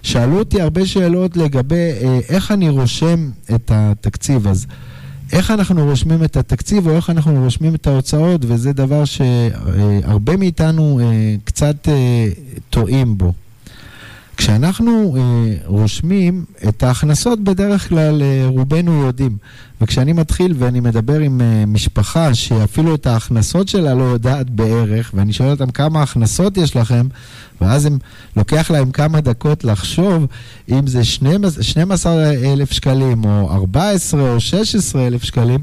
[0.03, 4.47] שאלו אותי הרבה שאלות לגבי אה, איך אני רושם את התקציב.
[4.47, 4.65] אז
[5.31, 10.99] איך אנחנו רושמים את התקציב או איך אנחנו רושמים את ההוצאות, וזה דבר שהרבה מאיתנו
[10.99, 12.27] אה, קצת אה,
[12.69, 13.33] טועים בו.
[14.37, 15.21] כשאנחנו אה,
[15.65, 19.37] רושמים את ההכנסות, בדרך כלל אה, רובנו יודעים.
[19.81, 25.33] וכשאני מתחיל ואני מדבר עם אה, משפחה שאפילו את ההכנסות שלה לא יודעת בערך, ואני
[25.33, 27.07] שואל אותם כמה הכנסות יש לכם,
[27.61, 27.97] ואז הם,
[28.37, 30.25] לוקח להם כמה דקות לחשוב
[30.69, 35.59] אם זה 12 אלף שקלים, או 14 או 16 אלף שקלים,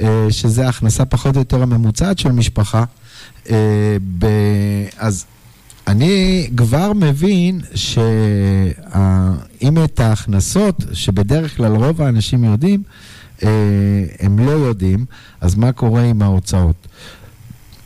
[0.00, 2.84] אה, שזה ההכנסה פחות או יותר הממוצעת של משפחה.
[3.50, 4.26] אה, ב...
[4.98, 5.24] אז
[5.86, 12.82] אני כבר מבין שאם את ההכנסות, שבדרך כלל רוב האנשים יודעים,
[13.42, 13.48] אה,
[14.20, 15.04] הם לא יודעים,
[15.40, 16.88] אז מה קורה עם ההוצאות?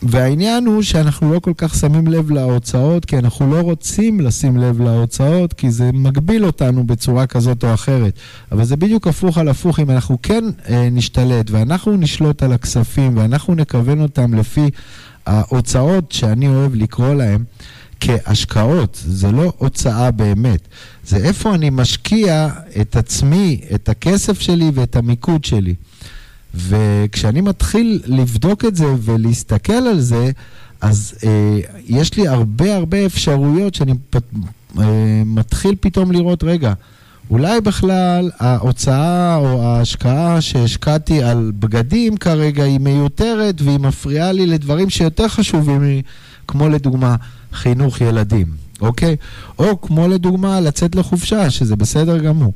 [0.02, 4.80] והעניין הוא שאנחנו לא כל כך שמים לב להוצאות, כי אנחנו לא רוצים לשים לב
[4.80, 8.12] להוצאות, כי זה מגביל אותנו בצורה כזאת או אחרת.
[8.52, 13.16] אבל זה בדיוק הפוך על הפוך, אם אנחנו כן אה, נשתלט ואנחנו נשלוט על הכספים
[13.16, 14.70] ואנחנו נכוון אותם לפי
[15.26, 17.44] ההוצאות שאני אוהב לקרוא להם,
[18.00, 20.60] כהשקעות, זה לא הוצאה באמת.
[21.06, 22.48] זה איפה אני משקיע
[22.80, 25.74] את עצמי, את הכסף שלי ואת המיקוד שלי.
[26.54, 30.30] וכשאני מתחיל לבדוק את זה ולהסתכל על זה,
[30.80, 34.16] אז אה, יש לי הרבה הרבה אפשרויות שאני פ,
[34.78, 36.72] אה, מתחיל פתאום לראות, רגע,
[37.30, 44.90] אולי בכלל ההוצאה או ההשקעה שהשקעתי על בגדים כרגע היא מיותרת והיא מפריעה לי לדברים
[44.90, 46.02] שיותר חשובים לי,
[46.48, 47.16] כמו לדוגמה
[47.52, 48.46] חינוך ילדים,
[48.80, 49.16] אוקיי?
[49.58, 52.52] או כמו לדוגמה לצאת לחופשה, שזה בסדר גמור.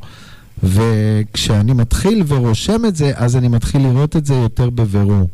[0.63, 5.29] וכשאני מתחיל ורושם את זה, אז אני מתחיל לראות את זה יותר בבירור.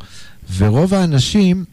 [0.57, 1.65] ורוב האנשים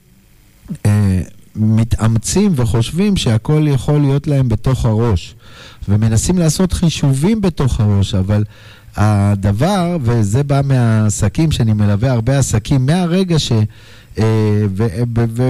[0.86, 1.20] אה,
[1.56, 5.34] מתאמצים וחושבים שהכל יכול להיות להם בתוך הראש,
[5.88, 8.44] ומנסים לעשות חישובים בתוך הראש, אבל
[8.96, 13.52] הדבר, וזה בא מהעסקים, שאני מלווה הרבה עסקים, מהרגע ש...
[14.18, 14.64] אה,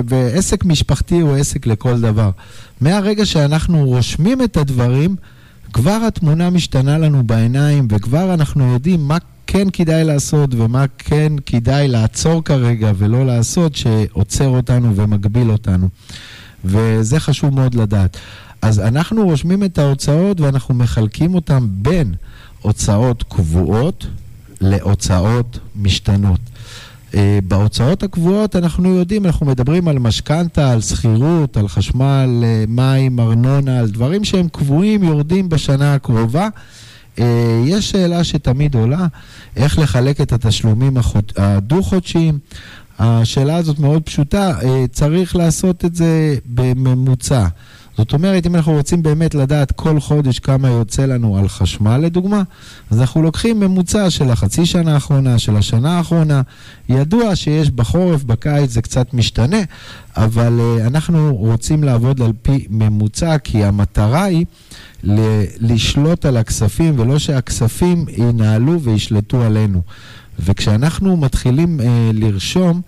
[0.09, 2.31] ועסק משפחתי הוא עסק לכל דבר.
[2.81, 5.17] מהרגע שאנחנו רושמים את הדברים,
[5.73, 11.89] כבר התמונה משתנה לנו בעיניים, וכבר אנחנו יודעים מה כן כדאי לעשות ומה כן כדאי
[11.89, 15.89] לעצור כרגע ולא לעשות, שעוצר אותנו ומגביל אותנו.
[16.65, 18.17] וזה חשוב מאוד לדעת.
[18.63, 22.15] אז אנחנו רושמים את ההוצאות ואנחנו מחלקים אותן בין
[22.61, 24.07] הוצאות קבועות
[24.61, 26.41] להוצאות משתנות.
[27.15, 33.21] אה, בהוצאות הקבועות אנחנו יודעים, אנחנו מדברים על משכנתה, על שכירות, על חשמל, אה, מים,
[33.21, 36.49] ארנונה, על דברים שהם קבועים, יורדים בשנה הקרובה.
[37.19, 39.07] אה, יש שאלה שתמיד עולה,
[39.57, 40.97] איך לחלק את התשלומים
[41.37, 42.39] הדו-חודשיים.
[42.99, 44.53] השאלה הזאת מאוד פשוטה,
[44.93, 47.47] צריך לעשות את זה בממוצע.
[47.99, 52.43] זאת אומרת, אם אנחנו רוצים באמת לדעת כל חודש כמה יוצא לנו על חשמל, לדוגמה,
[52.91, 56.43] אז אנחנו לוקחים ממוצע של החצי שנה האחרונה, של השנה האחרונה.
[56.89, 59.63] ידוע שיש בחורף, בקיץ זה קצת משתנה,
[60.17, 64.47] אבל uh, אנחנו רוצים לעבוד על פי ממוצע, כי המטרה היא
[65.05, 69.83] ל- לשלוט על הכספים, ולא שהכספים ינהלו וישלטו עלינו.
[70.39, 72.81] וכשאנחנו מתחילים uh, לרשום,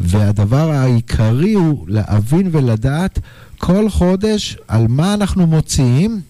[0.00, 3.18] והדבר העיקרי הוא להבין ולדעת
[3.58, 6.20] כל חודש על מה אנחנו מוציאים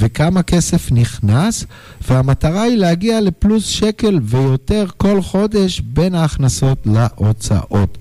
[0.00, 1.64] וכמה כסף נכנס,
[2.08, 7.98] והמטרה היא להגיע לפלוס שקל ויותר כל חודש בין ההכנסות להוצאות.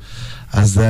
[0.54, 0.82] אז uh,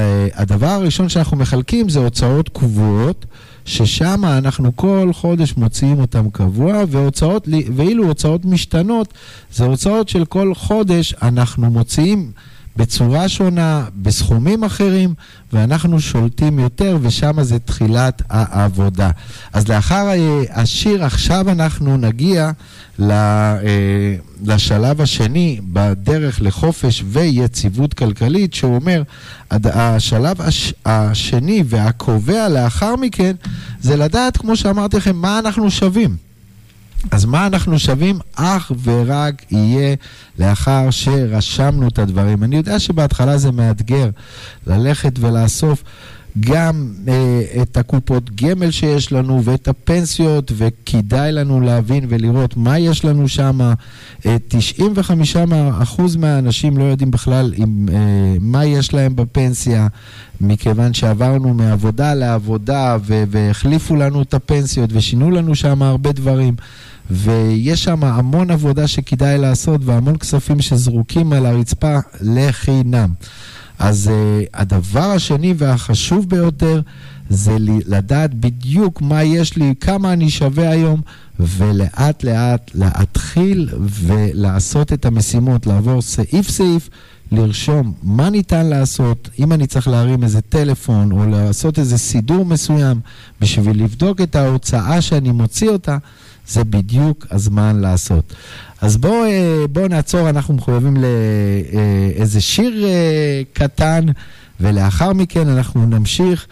[0.41, 3.25] הדבר הראשון שאנחנו מחלקים זה הוצאות קבועות,
[3.65, 9.13] ששם אנחנו כל חודש מוציאים אותם קבוע, והוצאות, ואילו הוצאות משתנות,
[9.53, 12.31] זה הוצאות של כל חודש אנחנו מוציאים
[12.77, 15.13] בצורה שונה, בסכומים אחרים,
[15.53, 19.11] ואנחנו שולטים יותר, ושם זה תחילת העבודה.
[19.53, 20.07] אז לאחר
[20.49, 22.51] השיר, עכשיו אנחנו נגיע
[23.01, 23.57] אה,
[24.45, 29.03] לשלב השני בדרך לחופש ויציבות כלכלית, שהוא אומר,
[29.51, 33.35] השלב הש, השני והקובע לאחר מכן,
[33.81, 36.24] זה לדעת, כמו שאמרתי לכם, מה אנחנו שווים.
[37.11, 38.19] אז מה אנחנו שווים?
[38.35, 39.95] אך ורק יהיה
[40.39, 42.43] לאחר שרשמנו את הדברים.
[42.43, 44.09] אני יודע שבהתחלה זה מאתגר
[44.67, 45.83] ללכת ולאסוף
[46.39, 53.05] גם אה, את הקופות גמל שיש לנו ואת הפנסיות, וכדאי לנו להבין ולראות מה יש
[53.05, 53.61] לנו שם.
[54.25, 54.35] אה,
[55.85, 57.95] 95% מהאנשים לא יודעים בכלל עם, אה,
[58.39, 59.87] מה יש להם בפנסיה,
[60.41, 66.55] מכיוון שעברנו מעבודה לעבודה והחליפו לנו את הפנסיות ושינו לנו שם הרבה דברים.
[67.11, 73.09] ויש שם המון עבודה שכדאי לעשות והמון כספים שזרוקים על הרצפה לחינם.
[73.79, 76.81] אז uh, הדבר השני והחשוב ביותר
[77.29, 81.01] זה לדעת בדיוק מה יש לי, כמה אני שווה היום,
[81.39, 86.89] ולאט לאט להתחיל ולעשות את המשימות, לעבור סעיף סעיף,
[87.31, 92.99] לרשום מה ניתן לעשות, אם אני צריך להרים איזה טלפון או לעשות איזה סידור מסוים
[93.41, 95.97] בשביל לבדוק את ההוצאה שאני מוציא אותה.
[96.47, 98.33] זה בדיוק הזמן לעשות.
[98.81, 104.05] אז בואו אה, בוא נעצור, אנחנו מחויבים לאיזה שיר אה, קטן,
[104.59, 106.47] ולאחר מכן אנחנו נמשיך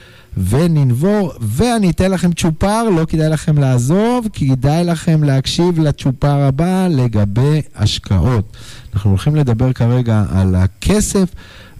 [0.50, 7.62] וננבור, ואני אתן לכם צ'ופר, לא כדאי לכם לעזוב, כדאי לכם להקשיב לצ'ופר הבא לגבי
[7.76, 8.58] השקעות.
[8.94, 11.30] אנחנו הולכים לדבר כרגע על הכסף.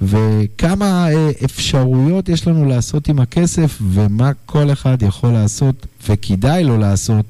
[0.06, 6.78] וכמה אה, אפשרויות יש לנו לעשות עם הכסף, ומה כל אחד יכול לעשות וכדאי לו
[6.78, 7.26] לעשות,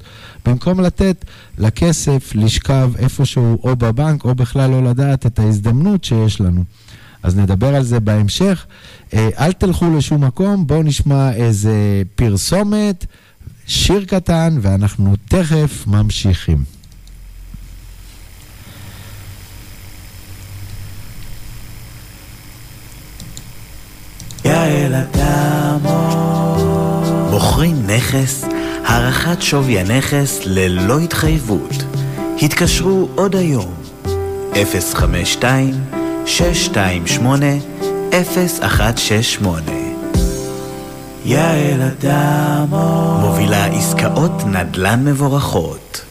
[0.46, 1.24] במקום לתת
[1.58, 6.64] לכסף לשכב איפשהו או בבנק, או בכלל לא לדעת את ההזדמנות שיש לנו.
[7.22, 8.66] אז נדבר על זה בהמשך.
[9.14, 13.06] אה, אל תלכו לשום מקום, בואו נשמע איזה פרסומת,
[13.66, 16.64] שיר קטן, ואנחנו תכף ממשיכים.
[24.44, 26.16] יעל אדמו.
[27.30, 28.44] בוחרים נכס,
[28.84, 31.84] הערכת שווי הנכס ללא התחייבות.
[32.42, 33.74] התקשרו עוד היום,
[34.52, 34.56] 052-628-0168.
[41.24, 43.18] יעל אדמו.
[43.20, 46.04] מובילה עסקאות נדל"ן מבורכות.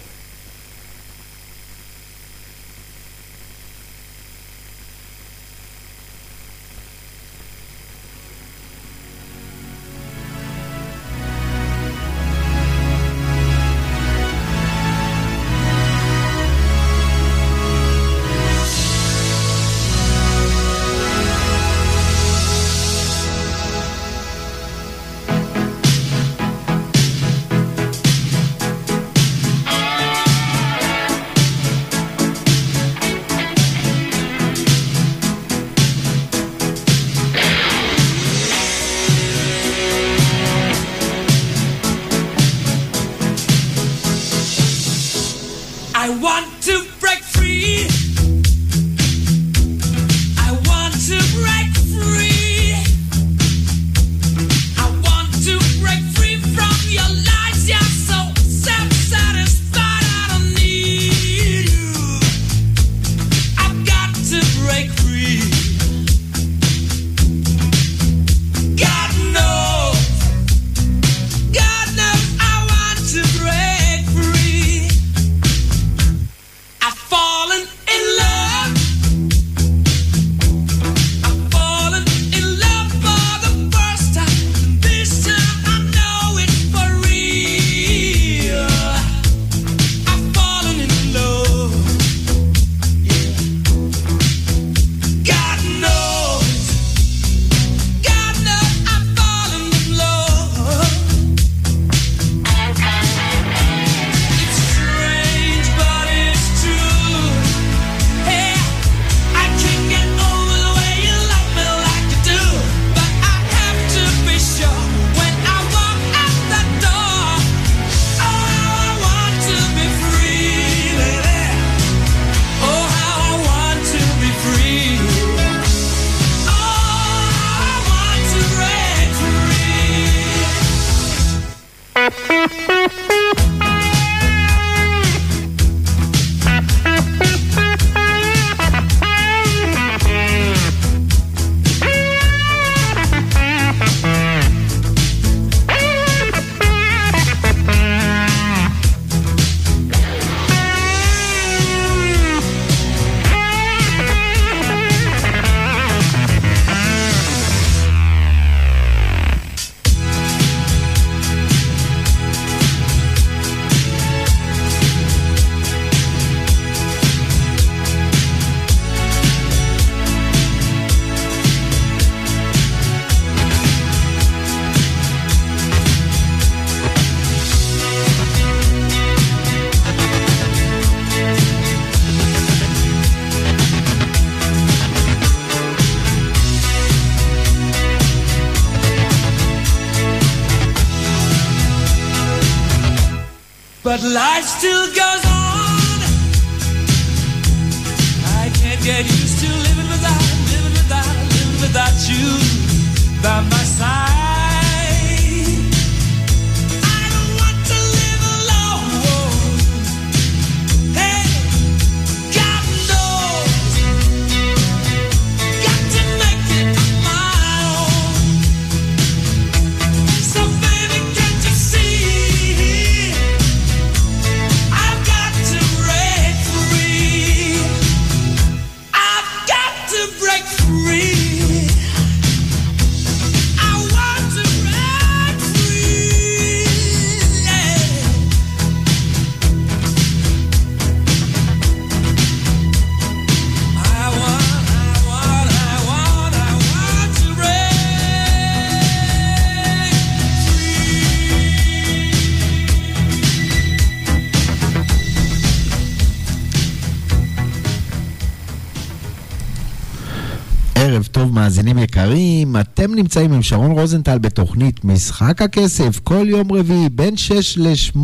[261.14, 262.55] טוב, מאזינים יקרים.
[262.59, 267.97] אתם נמצאים עם שרון רוזנטל בתוכנית משחק הכסף, כל יום רביעי בין 6 ל-8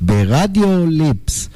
[0.00, 1.48] ברדיו ליפס.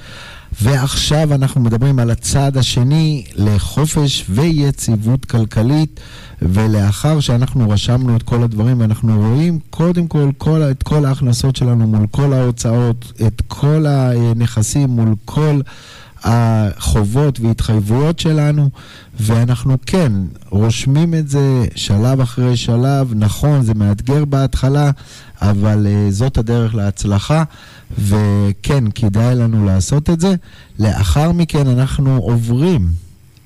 [0.63, 6.01] ועכשיו אנחנו מדברים על הצעד השני לחופש ויציבות כלכלית,
[6.43, 11.87] ולאחר שאנחנו רשמנו את כל הדברים ואנחנו רואים קודם כל, כל את כל ההכנסות שלנו
[11.87, 15.61] מול כל ההוצאות, את כל הנכסים מול כל
[16.25, 18.71] החובות והתחייבויות שלנו,
[19.21, 20.13] ואנחנו כן
[20.51, 23.13] רושמים את זה שלב אחרי שלב.
[23.15, 24.91] נכון, זה מאתגר בהתחלה,
[25.41, 27.45] אבל uh, זאת הדרך להצלחה,
[27.99, 30.35] וכן, כדאי לנו לעשות את זה.
[30.79, 32.89] לאחר מכן אנחנו עוברים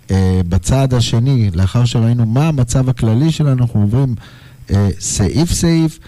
[0.06, 0.10] uh,
[0.48, 4.14] בצעד השני, לאחר שראינו מה המצב הכללי שלנו, אנחנו עוברים
[4.68, 5.98] uh, סעיף סעיף.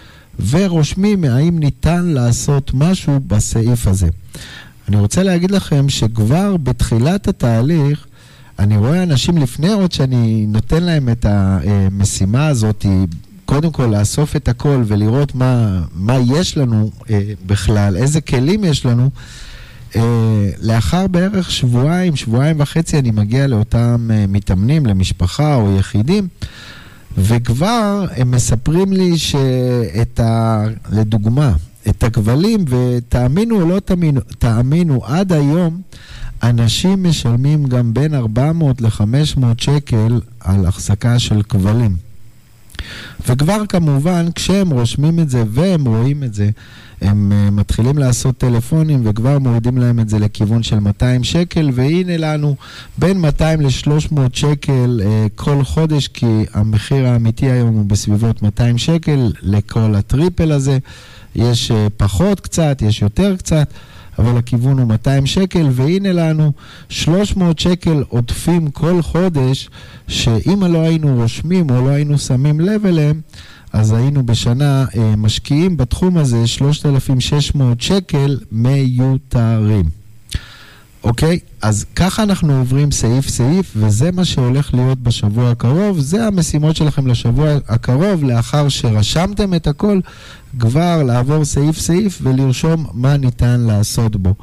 [0.49, 4.07] ורושמים האם ניתן לעשות משהו בסעיף הזה.
[4.89, 8.05] אני רוצה להגיד לכם שכבר בתחילת התהליך,
[8.59, 12.85] אני רואה אנשים לפני עוד שאני נותן להם את המשימה הזאת,
[13.45, 18.85] קודם כל לאסוף את הכל ולראות מה, מה יש לנו אה, בכלל, איזה כלים יש
[18.85, 19.09] לנו.
[19.95, 26.27] אה, לאחר בערך שבועיים, שבועיים וחצי, אני מגיע לאותם אה, מתאמנים, למשפחה או יחידים,
[27.17, 30.63] וכבר הם מספרים לי שאת ה...
[30.91, 31.53] לדוגמה,
[31.89, 35.81] את הכבלים, ותאמינו או לא תאמינו, תאמינו, עד היום
[36.43, 41.95] אנשים משלמים גם בין 400 ל-500 שקל על החזקה של כבלים.
[43.27, 46.49] וכבר כמובן, כשהם רושמים את זה והם רואים את זה,
[47.01, 52.17] הם uh, מתחילים לעשות טלפונים וכבר מורידים להם את זה לכיוון של 200 שקל, והנה
[52.17, 52.55] לנו
[52.97, 59.31] בין 200 ל-300 שקל uh, כל חודש, כי המחיר האמיתי היום הוא בסביבות 200 שקל
[59.41, 60.77] לכל הטריפל הזה.
[61.35, 63.73] יש uh, פחות קצת, יש יותר קצת.
[64.19, 66.51] אבל הכיוון הוא 200 שקל, והנה לנו
[66.89, 69.69] 300 שקל עודפים כל חודש,
[70.07, 73.21] שאם לא היינו רושמים או לא היינו שמים לב אליהם,
[73.73, 79.98] אז היינו בשנה אה, משקיעים בתחום הזה 3,600 שקל מיותרים.
[81.03, 81.39] אוקיי?
[81.61, 85.99] אז ככה אנחנו עוברים סעיף סעיף, וזה מה שהולך להיות בשבוע הקרוב.
[85.99, 89.99] זה המשימות שלכם לשבוע הקרוב, לאחר שרשמתם את הכל,
[90.59, 94.33] כבר לעבור סעיף סעיף ולרשום מה ניתן לעשות בו.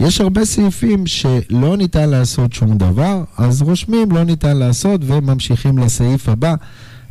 [0.00, 6.28] יש הרבה סעיפים שלא ניתן לעשות שום דבר, אז רושמים לא ניתן לעשות וממשיכים לסעיף
[6.28, 6.54] הבא.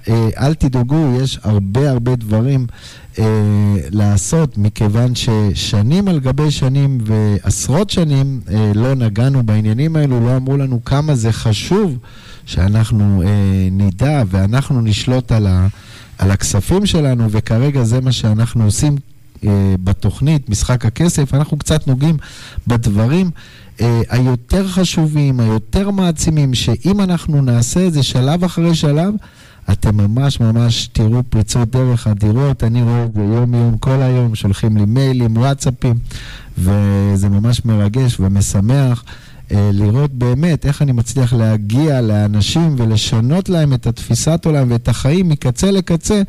[0.09, 2.67] אה, אל תדאגו, יש הרבה הרבה דברים
[3.19, 3.25] אה,
[3.89, 10.57] לעשות, מכיוון ששנים על גבי שנים ועשרות שנים אה, לא נגענו בעניינים האלו, לא אמרו
[10.57, 11.97] לנו כמה זה חשוב
[12.45, 13.29] שאנחנו אה,
[13.71, 15.67] נדע ואנחנו נשלוט על, ה,
[16.17, 18.95] על הכספים שלנו, וכרגע זה מה שאנחנו עושים
[19.43, 22.17] אה, בתוכנית, משחק הכסף, אנחנו קצת נוגעים
[22.67, 23.31] בדברים.
[23.77, 29.13] Uh, היותר חשובים, היותר מעצימים, שאם אנחנו נעשה את זה שלב אחרי שלב,
[29.71, 34.77] אתם ממש ממש תראו פריצות דרך אדירות, אני רואה את זה יום-יום, כל היום, שולחים
[34.77, 35.95] לי מיילים, וואטסאפים,
[36.57, 39.03] וזה ממש מרגש ומשמח.
[39.51, 45.29] אה, לראות באמת איך אני מצליח להגיע לאנשים ולשנות להם את התפיסת עולם ואת החיים
[45.29, 46.21] מקצה לקצה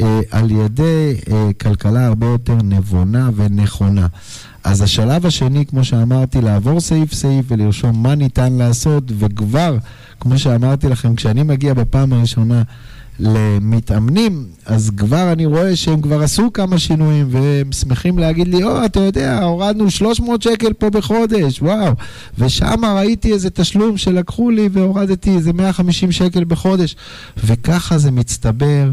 [0.00, 4.06] אה, על ידי אה, כלכלה הרבה יותר נבונה ונכונה.
[4.64, 9.76] אז השלב השני, כמו שאמרתי, לעבור סעיף סעיף ולרשום מה ניתן לעשות, וכבר,
[10.20, 12.62] כמו שאמרתי לכם, כשאני מגיע בפעם הראשונה
[13.20, 18.84] למתאמנים, אז כבר אני רואה שהם כבר עשו כמה שינויים, והם שמחים להגיד לי, או,
[18.84, 21.92] אתה יודע, הורדנו 300 שקל פה בחודש, וואו.
[22.38, 26.96] ושם ראיתי איזה תשלום שלקחו לי והורדתי איזה 150 שקל בחודש.
[27.44, 28.90] וככה זה מצטבר.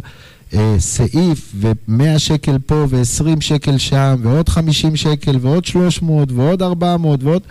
[0.53, 7.23] אה, סעיף ו-100 שקל פה ו-20 שקל שם ועוד 50 שקל ועוד 300 ועוד 400
[7.23, 7.41] ועוד...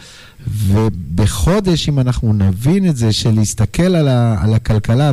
[0.67, 5.13] ובחודש, אם אנחנו נבין את זה, של להסתכל על, ה- על הכלכלה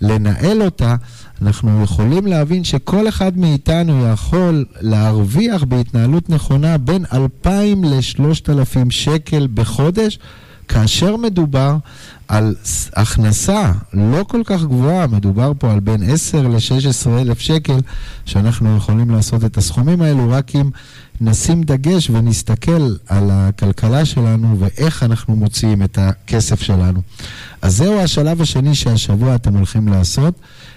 [0.00, 0.96] ולנהל אותה,
[1.42, 10.18] אנחנו יכולים להבין שכל אחד מאיתנו יכול להרוויח בהתנהלות נכונה בין 2,000 ל-3,000 שקל בחודש,
[10.68, 11.76] כאשר מדובר
[12.28, 12.54] על
[12.96, 17.78] הכנסה לא כל כך גבוהה, מדובר פה על בין 10 ל-16 אלף שקל,
[18.24, 20.70] שאנחנו יכולים לעשות את הסכומים האלו רק אם
[21.20, 27.00] נשים דגש ונסתכל על הכלכלה שלנו ואיך אנחנו מוציאים את הכסף שלנו.
[27.62, 30.34] אז זהו השלב השני שהשבוע אתם הולכים לעשות.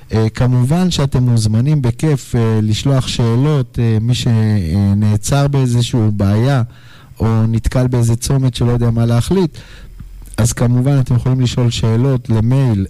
[0.09, 6.61] Uh, כמובן שאתם מוזמנים בכיף uh, לשלוח שאלות, uh, מי שנעצר באיזושהי בעיה
[7.19, 9.57] או נתקל באיזה צומת שלא יודע מה להחליט,
[10.37, 12.85] אז כמובן אתם יכולים לשאול שאלות למייל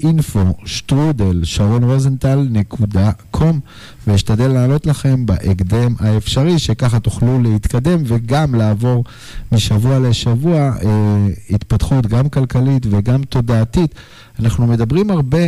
[0.00, 3.60] info שטרודל שרון רוזנטל נקודה קום
[4.06, 9.04] ואשתדל לענות לכם בהקדם האפשרי שככה תוכלו להתקדם וגם לעבור
[9.52, 13.94] משבוע לשבוע אה, התפתחות גם כלכלית וגם תודעתית.
[14.40, 15.42] אנחנו מדברים הרבה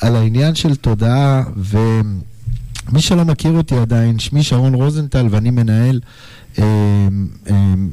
[0.00, 6.06] על העניין של תודעה ומי שלא מכיר אותי עדיין, שמי שרון רוזנטל ואני מנהל אה,
[6.06, 6.39] אה,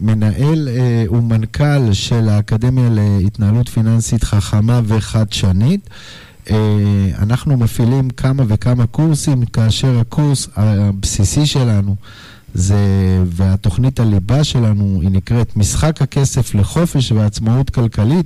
[0.02, 5.90] מנהל אה, ומנכ"ל של האקדמיה להתנהלות פיננסית חכמה וחדשנית.
[6.50, 6.56] אה,
[7.20, 11.96] אנחנו מפעילים כמה וכמה קורסים, כאשר הקורס הבסיסי שלנו
[12.54, 12.78] זה,
[13.26, 18.26] והתוכנית הליבה שלנו היא נקראת משחק הכסף לחופש ועצמאות כלכלית.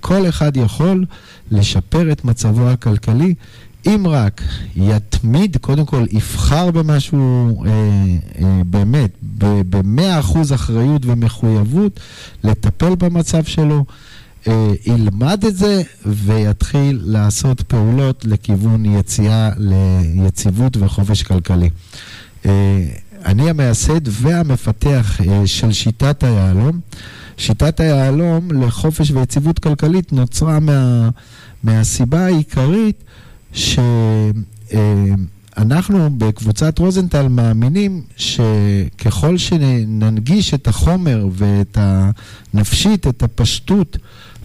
[0.00, 1.04] כל אחד יכול
[1.50, 3.34] לשפר את מצבו הכלכלי
[3.86, 4.42] אם רק
[4.76, 7.70] יתמיד, קודם כל יבחר במשהו אה,
[8.38, 9.10] אה, באמת,
[9.70, 12.00] במאה אחוז אחריות ומחויבות,
[12.44, 13.84] לטפל במצב שלו,
[14.48, 21.70] אה, ילמד את זה ויתחיל לעשות פעולות לכיוון יציאה ליציבות וחופש כלכלי.
[22.46, 22.86] אה,
[23.24, 26.80] אני המייסד והמפתח אה, של שיטת היהלום.
[27.36, 31.08] שיטת היהלום לחופש ויציבות כלכלית נוצרה מה,
[31.62, 33.04] מהסיבה העיקרית
[33.52, 34.78] שאנחנו
[36.18, 43.96] בקבוצת רוזנטל מאמינים שככל שננגיש את החומר ואת הנפשית, את הפשטות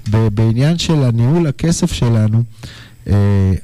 [0.09, 2.43] בעניין של הניהול הכסף שלנו,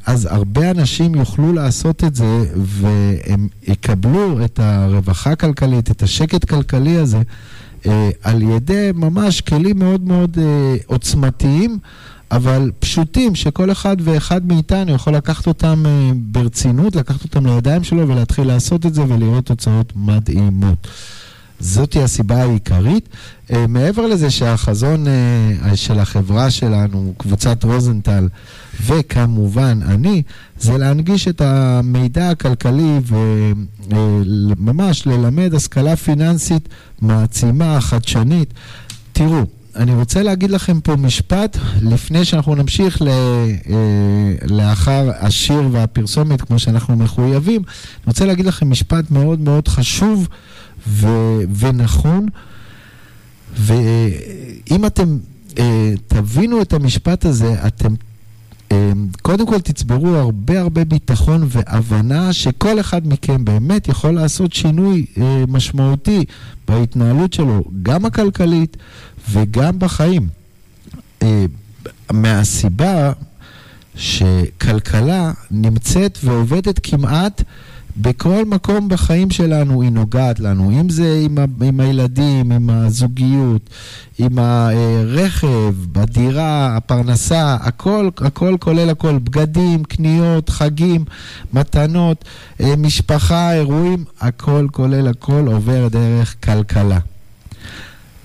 [0.05, 6.97] אז הרבה אנשים יוכלו לעשות את זה והם יקבלו את הרווחה הכלכלית, את השקט כלכלי
[6.97, 7.21] הזה,
[8.23, 10.37] על ידי ממש כלים מאוד מאוד
[10.85, 11.79] עוצמתיים.
[12.31, 18.07] אבל פשוטים, שכל אחד ואחד מאיתנו יכול לקחת אותם אה, ברצינות, לקחת אותם לידיים שלו
[18.07, 20.87] ולהתחיל לעשות את זה ולראות תוצאות מדהימות.
[21.59, 23.09] זאתי הסיבה העיקרית.
[23.53, 28.27] אה, מעבר לזה שהחזון אה, של החברה שלנו, קבוצת רוזנטל,
[28.85, 30.21] וכמובן אני,
[30.59, 32.99] זה להנגיש את המידע הכלכלי
[33.89, 36.69] וממש ללמד השכלה פיננסית
[37.01, 38.53] מעצימה, חדשנית.
[39.13, 39.45] תראו,
[39.75, 46.59] אני רוצה להגיד לכם פה משפט לפני שאנחנו נמשיך ל, אה, לאחר השיר והפרסומת כמו
[46.59, 47.61] שאנחנו מחויבים.
[47.63, 50.27] אני רוצה להגיד לכם משפט מאוד מאוד חשוב
[50.87, 51.07] ו,
[51.59, 52.27] ונכון,
[53.57, 55.17] ואם אתם
[55.59, 58.10] אה, תבינו את המשפט הזה, אתם אה,
[59.21, 65.43] קודם כל תצברו הרבה הרבה ביטחון והבנה שכל אחד מכם באמת יכול לעשות שינוי אה,
[65.47, 66.25] משמעותי
[66.67, 68.77] בהתנהלות שלו, גם הכלכלית
[69.29, 70.27] וגם בחיים.
[71.23, 71.45] אה,
[72.11, 73.11] מהסיבה
[73.95, 77.43] שכלכלה נמצאת ועובדת כמעט
[77.97, 83.69] בכל מקום בחיים שלנו היא נוגעת לנו, אם זה עם, ה, עם הילדים, עם הזוגיות,
[84.19, 91.05] עם הרכב, בדירה, הפרנסה, הכל, הכל כולל הכל, בגדים, קניות, חגים,
[91.53, 92.25] מתנות,
[92.61, 96.99] אה, משפחה, אירועים, הכל כולל הכל עובר דרך כלכלה.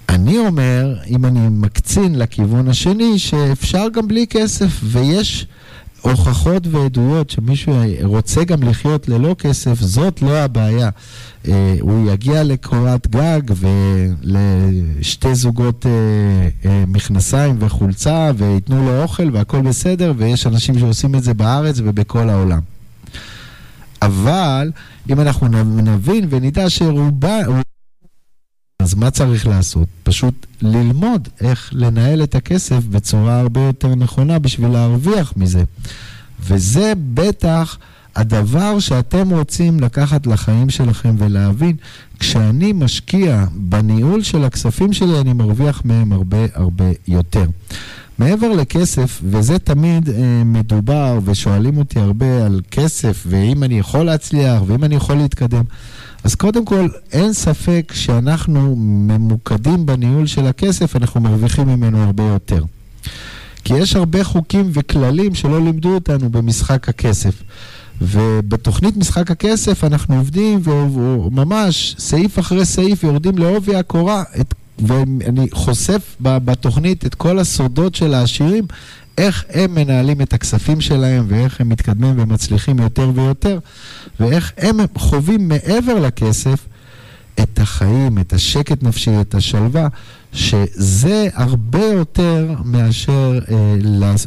[0.08, 5.46] אני אומר, אם אני מקצין לכיוון השני, שאפשר גם בלי כסף, ויש
[6.10, 10.90] הוכחות ועדויות שמישהו רוצה גם לחיות ללא כסף, זאת לא הבעיה.
[11.48, 15.90] אה, הוא יגיע לקורת גג ולשתי זוגות אה,
[16.70, 22.30] אה, מכנסיים וחולצה, וייתנו לו אוכל והכל בסדר, ויש אנשים שעושים את זה בארץ ובכל
[22.30, 22.60] העולם.
[24.02, 24.70] אבל
[25.10, 25.48] אם אנחנו
[25.82, 27.38] נבין ונדע שרובה...
[28.78, 29.88] אז מה צריך לעשות?
[30.02, 35.62] פשוט ללמוד איך לנהל את הכסף בצורה הרבה יותר נכונה בשביל להרוויח מזה.
[36.40, 37.78] וזה בטח
[38.16, 41.76] הדבר שאתם רוצים לקחת לחיים שלכם ולהבין,
[42.18, 47.44] כשאני משקיע בניהול של הכספים שלי, אני מרוויח מהם הרבה הרבה יותר.
[48.18, 54.62] מעבר לכסף, וזה תמיד אה, מדובר, ושואלים אותי הרבה על כסף, ואם אני יכול להצליח,
[54.66, 55.64] ואם אני יכול להתקדם,
[56.24, 62.64] אז קודם כל, אין ספק שאנחנו ממוקדים בניהול של הכסף, אנחנו מרוויחים ממנו הרבה יותר.
[63.64, 67.42] כי יש הרבה חוקים וכללים שלא לימדו אותנו במשחק הכסף.
[68.02, 76.16] ובתוכנית משחק הכסף אנחנו עובדים וממש סעיף אחרי סעיף יורדים לעובי הקורה את, ואני חושף
[76.20, 78.64] בתוכנית את כל הסודות של העשירים
[79.18, 83.58] איך הם מנהלים את הכספים שלהם ואיך הם מתקדמים ומצליחים יותר ויותר
[84.20, 86.66] ואיך הם חווים מעבר לכסף
[87.42, 89.88] את החיים, את השקט נפשי, את השלווה,
[90.32, 93.74] שזה הרבה יותר מאשר אה,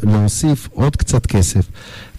[0.04, 1.66] להוסיף עוד קצת כסף.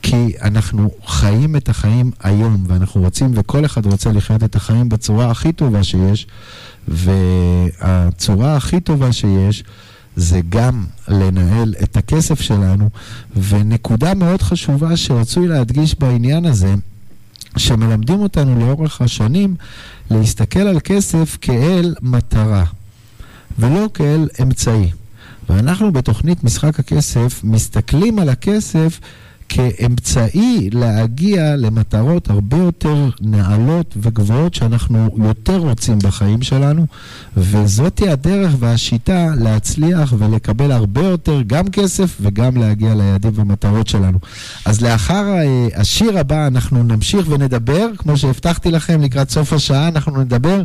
[0.02, 5.30] כי אנחנו חיים את החיים היום, ואנחנו רוצים, וכל אחד רוצה לחיות את החיים בצורה
[5.30, 6.26] הכי טובה שיש,
[6.88, 9.64] והצורה הכי טובה שיש
[10.20, 12.88] זה גם לנהל את הכסף שלנו.
[13.36, 16.74] ונקודה מאוד חשובה שרצוי להדגיש בעניין הזה,
[17.56, 19.56] שמלמדים אותנו לאורך השנים
[20.10, 22.64] להסתכל על כסף כאל מטרה,
[23.58, 24.90] ולא כאל אמצעי.
[25.48, 29.00] ואנחנו בתוכנית משחק הכסף מסתכלים על הכסף
[29.50, 36.86] כאמצעי להגיע למטרות הרבה יותר נעלות וגבוהות שאנחנו יותר רוצים בחיים שלנו,
[37.36, 44.18] וזאתי הדרך והשיטה להצליח ולקבל הרבה יותר גם כסף וגם להגיע ליעדים ומטרות שלנו.
[44.64, 50.22] אז לאחר אה, השיר הבא אנחנו נמשיך ונדבר, כמו שהבטחתי לכם לקראת סוף השעה, אנחנו
[50.22, 50.62] נדבר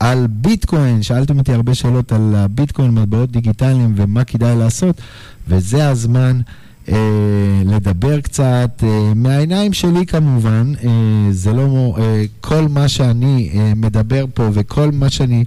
[0.00, 1.02] על ביטקוין.
[1.02, 5.00] שאלתם אותי הרבה שאלות על הביטקוין, מטבעות דיגיטליים ומה כדאי לעשות,
[5.48, 6.40] וזה הזמן.
[6.88, 6.96] אה,
[7.64, 10.90] לדבר קצת, אה, מהעיניים שלי כמובן, אה,
[11.30, 15.44] זה לא אה, כל מה שאני אה, מדבר פה וכל מה שאני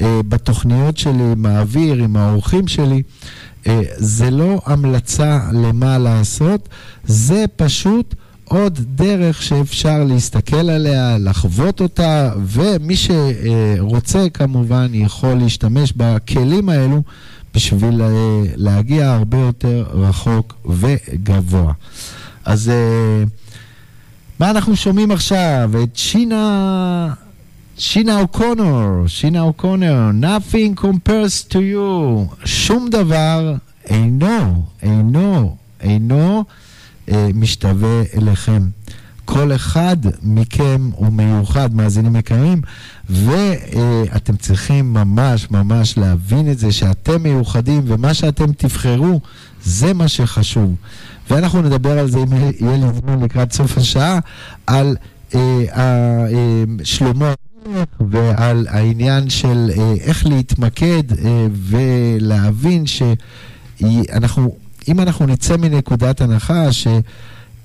[0.00, 3.02] אה, בתוכניות שלי מעביר עם האורחים שלי,
[3.66, 6.68] אה, זה לא המלצה למה לעשות,
[7.04, 8.14] זה פשוט
[8.44, 17.02] עוד דרך שאפשר להסתכל עליה, לחוות אותה, ומי שרוצה כמובן יכול להשתמש בכלים האלו
[17.54, 21.72] בשביל אה, להגיע הרבה יותר רחוק וגבוה.
[22.44, 23.24] אז אה,
[24.40, 25.70] מה אנחנו שומעים עכשיו?
[25.82, 27.14] את שינה...
[27.78, 36.44] שינה אוקונור, שינה אוקונור, nothing compares to you, שום דבר אינו, אינו, אינו
[37.08, 38.62] אה, משתווה אליכם.
[39.24, 42.62] כל אחד מכם הוא מיוחד, מאזינים יקרים,
[43.10, 49.20] ואתם צריכים ממש ממש להבין את זה, שאתם מיוחדים, ומה שאתם תבחרו,
[49.64, 50.74] זה מה שחשוב.
[51.30, 54.18] ואנחנו נדבר על זה, אם יהיה לי זמן לקראת סוף השעה,
[54.66, 54.96] על
[55.34, 56.26] אה, אה,
[56.84, 57.34] שלמה
[58.10, 61.02] ועל העניין של אה, איך להתמקד
[61.52, 64.56] ולהבין שאנחנו,
[64.88, 66.86] אם אנחנו נצא מנקודת הנחה ש...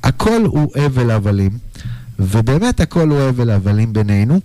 [0.04, 1.52] הכל הוא הבל הבלים,
[2.20, 4.40] ובאמת הכל הוא הבל הבלים בינינו,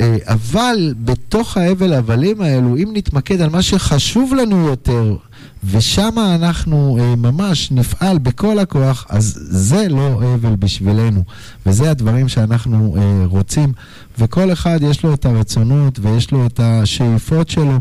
[0.00, 5.16] אה, אבל בתוך ההבל הבלים האלו, אם נתמקד על מה שחשוב לנו יותר,
[5.64, 11.22] ושם אנחנו אה, ממש נפעל בכל הכוח, אז זה לא הבל בשבילנו.
[11.66, 13.72] וזה הדברים שאנחנו אה, רוצים,
[14.18, 17.80] וכל אחד יש לו את הרצונות ויש לו את השאיפות שלו,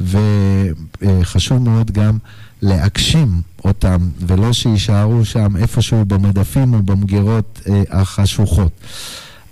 [0.00, 2.18] וחשוב מאוד גם
[2.62, 8.72] להגשים אותם, ולא שיישארו שם איפשהו במדפים או במגירות אה, החשוכות.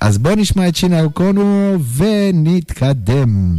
[0.01, 3.57] אז בואו נשמע את שינה אוקונו ונתקדם.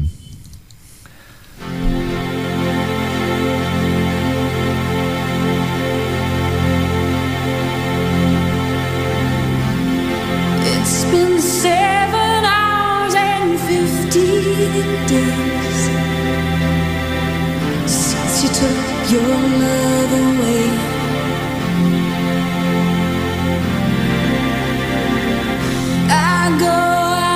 [10.73, 15.74] It's been seven hours and fifteen days
[18.45, 20.65] you took your love away.
[26.09, 26.77] I go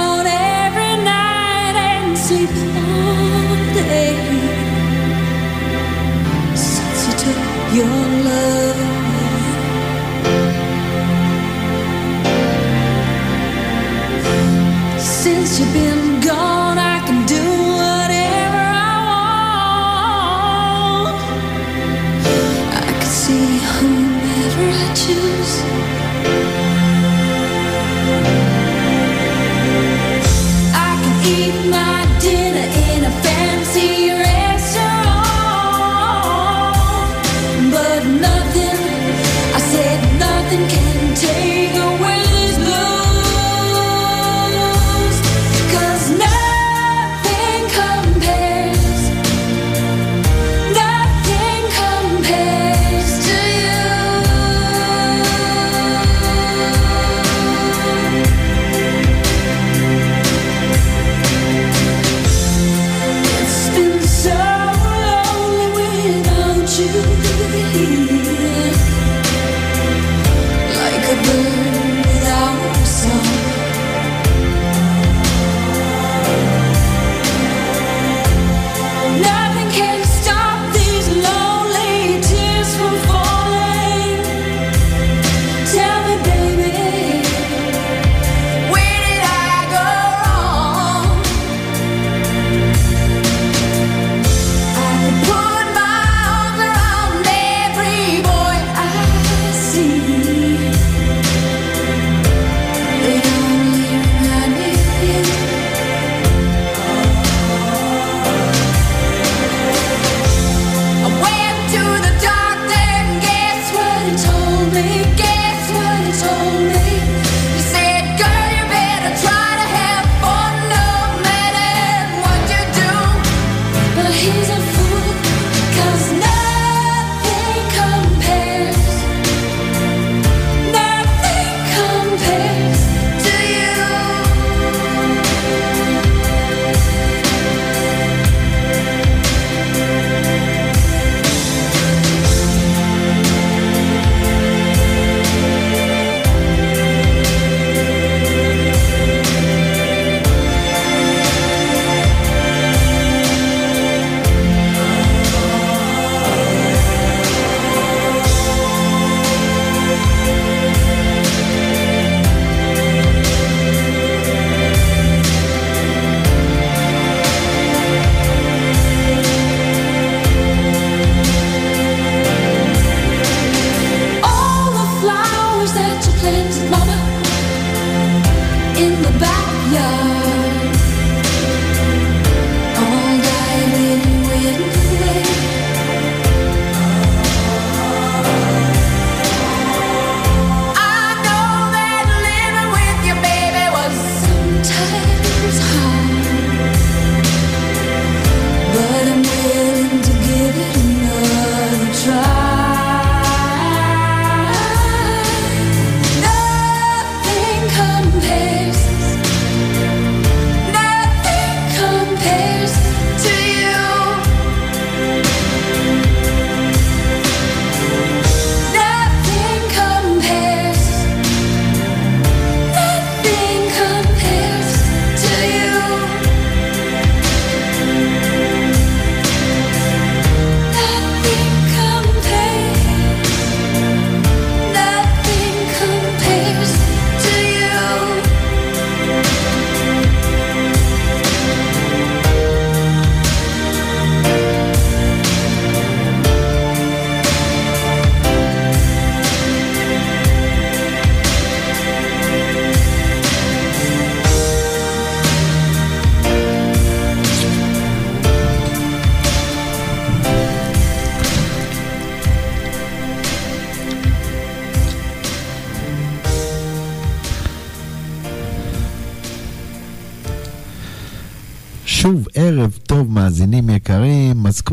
[0.02, 2.54] out every night and sleep
[2.84, 4.14] all day
[6.68, 7.44] since you took
[7.80, 8.00] your
[8.30, 9.30] love away.
[15.00, 16.59] Since you've been gone,
[24.96, 25.64] choose.
[30.74, 31.89] I can eat my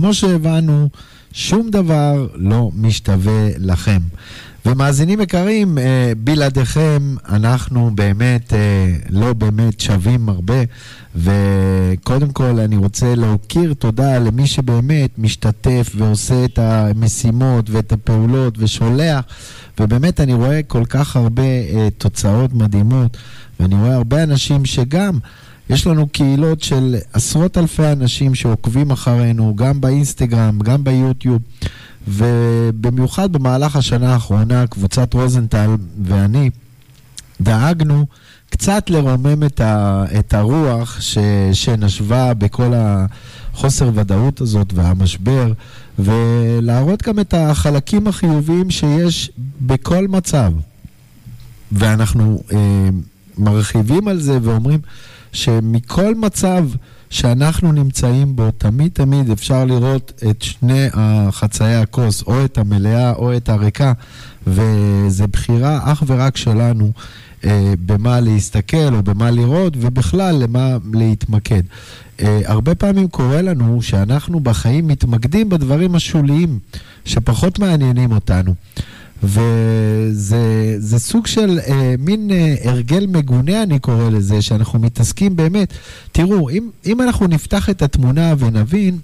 [0.06, 0.88] כמו שהבנו,
[1.32, 3.98] שום דבר לא משתווה לכם.
[4.66, 10.54] ומאזינים יקרים, אה, בלעדיכם אנחנו באמת אה, לא באמת שווים הרבה.
[11.16, 19.24] וקודם כל אני רוצה להוקיר תודה למי שבאמת משתתף ועושה את המשימות ואת הפעולות ושולח.
[19.80, 23.16] ובאמת אני רואה כל כך הרבה אה, תוצאות מדהימות,
[23.60, 25.18] ואני רואה הרבה אנשים שגם...
[25.70, 31.42] יש לנו קהילות של עשרות אלפי אנשים שעוקבים אחרינו, גם באינסטגרם, גם ביוטיוב,
[32.08, 35.70] ובמיוחד במהלך השנה האחרונה, קבוצת רוזנטל
[36.02, 36.50] ואני
[37.40, 38.06] דאגנו
[38.50, 41.18] קצת לרומם את, ה, את הרוח ש,
[41.52, 45.52] שנשבה בכל החוסר ודאות הזאת והמשבר,
[45.98, 50.52] ולהראות גם את החלקים החיוביים שיש בכל מצב.
[51.72, 52.88] ואנחנו אה,
[53.38, 54.80] מרחיבים על זה ואומרים
[55.36, 56.64] שמכל מצב
[57.10, 63.36] שאנחנו נמצאים בו, תמיד תמיד אפשר לראות את שני החצאי הכוס, או את המלאה או
[63.36, 63.92] את הריקה,
[64.46, 66.92] וזה בחירה אך ורק שלנו
[67.44, 71.62] אה, במה להסתכל או במה לראות, ובכלל למה להתמקד.
[72.20, 76.58] אה, הרבה פעמים קורה לנו שאנחנו בחיים מתמקדים בדברים השוליים
[77.04, 78.54] שפחות מעניינים אותנו.
[79.22, 85.72] וזה זה סוג של אה, מין אה, הרגל מגונה, אני קורא לזה, שאנחנו מתעסקים באמת.
[86.12, 88.98] תראו, אם, אם אנחנו נפתח את התמונה ונבין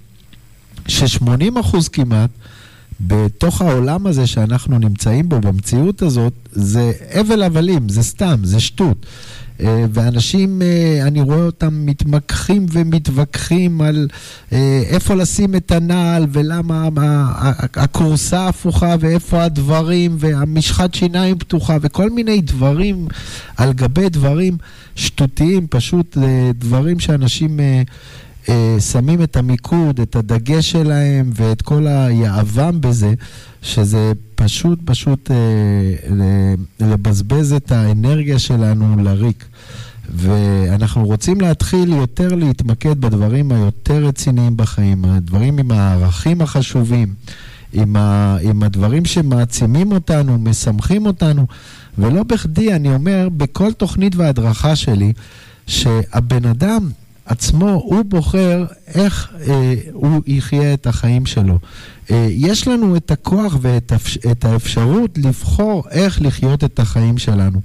[0.88, 2.30] ש-80% כמעט
[3.00, 9.06] בתוך העולם הזה שאנחנו נמצאים בו, במציאות הזאת, זה הבל הבלים, זה סתם, זה שטות.
[9.62, 14.08] אה, ואנשים, אה, אני רואה אותם מתמקחים ומתווכחים על
[14.52, 16.88] אה, איפה לשים את הנעל ולמה
[17.76, 23.08] הכורסה הפוכה ואיפה הדברים והמשחת שיניים פתוחה וכל מיני דברים
[23.56, 24.56] על גבי דברים
[24.94, 26.16] שטותיים, פשוט
[26.54, 27.60] דברים שאנשים...
[28.48, 33.14] אה, שמים את המיקוד, את הדגש שלהם ואת כל היהבם בזה,
[33.62, 39.44] שזה פשוט פשוט אה, לבזבז את האנרגיה שלנו לריק.
[40.14, 47.14] ואנחנו רוצים להתחיל יותר להתמקד בדברים היותר רציניים בחיים, הדברים עם הערכים החשובים,
[47.72, 51.46] עם, ה, עם הדברים שמעצימים אותנו, משמחים אותנו,
[51.98, 55.12] ולא בכדי אני אומר בכל תוכנית והדרכה שלי,
[55.66, 56.90] שהבן אדם
[57.26, 58.64] עצמו, הוא בוחר
[58.94, 61.58] איך אה, הוא יחיה את החיים שלו.
[62.10, 63.92] אה, יש לנו את הכוח ואת
[64.30, 67.60] את האפשרות לבחור איך לחיות את החיים שלנו.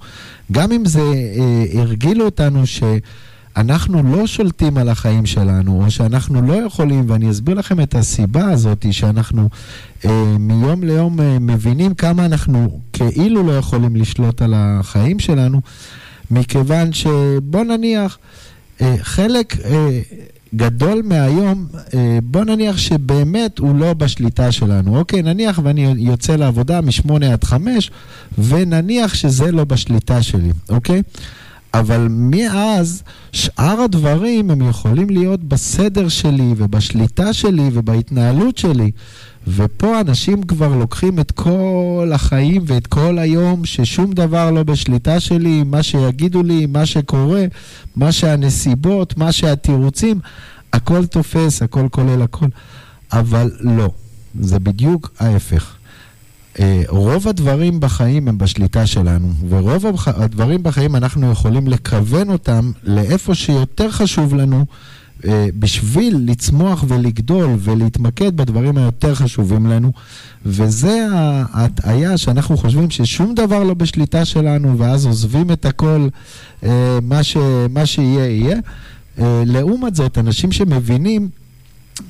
[0.52, 6.54] גם אם זה אה, הרגיל אותנו שאנחנו לא שולטים על החיים שלנו, או שאנחנו לא
[6.54, 9.50] יכולים, ואני אסביר לכם את הסיבה הזאת, שאנחנו
[10.06, 15.62] אה, מיום ליום אה, מבינים כמה אנחנו כאילו לא יכולים לשלוט על החיים שלנו,
[16.32, 18.18] מכיוון שבוא נניח...
[19.02, 20.00] חלק אה,
[20.56, 24.98] גדול מהיום, אה, בוא נניח שבאמת הוא לא בשליטה שלנו.
[24.98, 27.92] אוקיי, נניח ואני יוצא לעבודה משמונה עד חמש,
[28.38, 31.02] ונניח שזה לא בשליטה שלי, אוקיי?
[31.74, 38.92] אבל מאז, שאר הדברים הם יכולים להיות בסדר שלי ובשליטה שלי ובהתנהלות שלי.
[39.48, 45.64] ופה אנשים כבר לוקחים את כל החיים ואת כל היום, ששום דבר לא בשליטה שלי,
[45.64, 47.46] מה שיגידו לי, מה שקורה,
[47.96, 50.20] מה שהנסיבות, מה שהתירוצים,
[50.74, 52.46] הכל תופס, הכל כולל הכל.
[53.12, 53.90] אבל לא,
[54.40, 55.76] זה בדיוק ההפך.
[56.60, 63.36] אה, רוב הדברים בחיים הם בשליטה שלנו, ורוב הדברים בחיים אנחנו יכולים לכוון אותם לאיפה
[63.36, 64.66] שיותר חשוב לנו.
[65.26, 69.92] אה, בשביל לצמוח ולגדול ולהתמקד בדברים היותר חשובים לנו,
[70.46, 71.08] וזה
[71.54, 76.08] ההטעיה שאנחנו חושבים ששום דבר לא בשליטה שלנו, ואז עוזבים את הכל,
[76.64, 77.38] אה, מה, ש,
[77.70, 78.58] מה שיהיה יהיה.
[79.20, 81.30] אה, לעומת זאת, אנשים שמבינים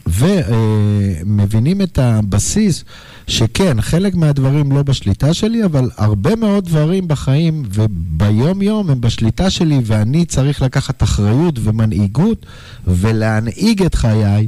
[0.07, 2.83] ומבינים את הבסיס
[3.27, 9.79] שכן, חלק מהדברים לא בשליטה שלי, אבל הרבה מאוד דברים בחיים וביום-יום הם בשליטה שלי,
[9.85, 12.45] ואני צריך לקחת אחריות ומנהיגות
[12.87, 14.47] ולהנהיג את חיי,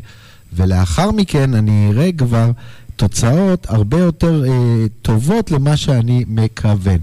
[0.54, 2.52] ולאחר מכן אני אראה כבר
[2.96, 7.00] תוצאות הרבה יותר אה, טובות למה שאני מכוון.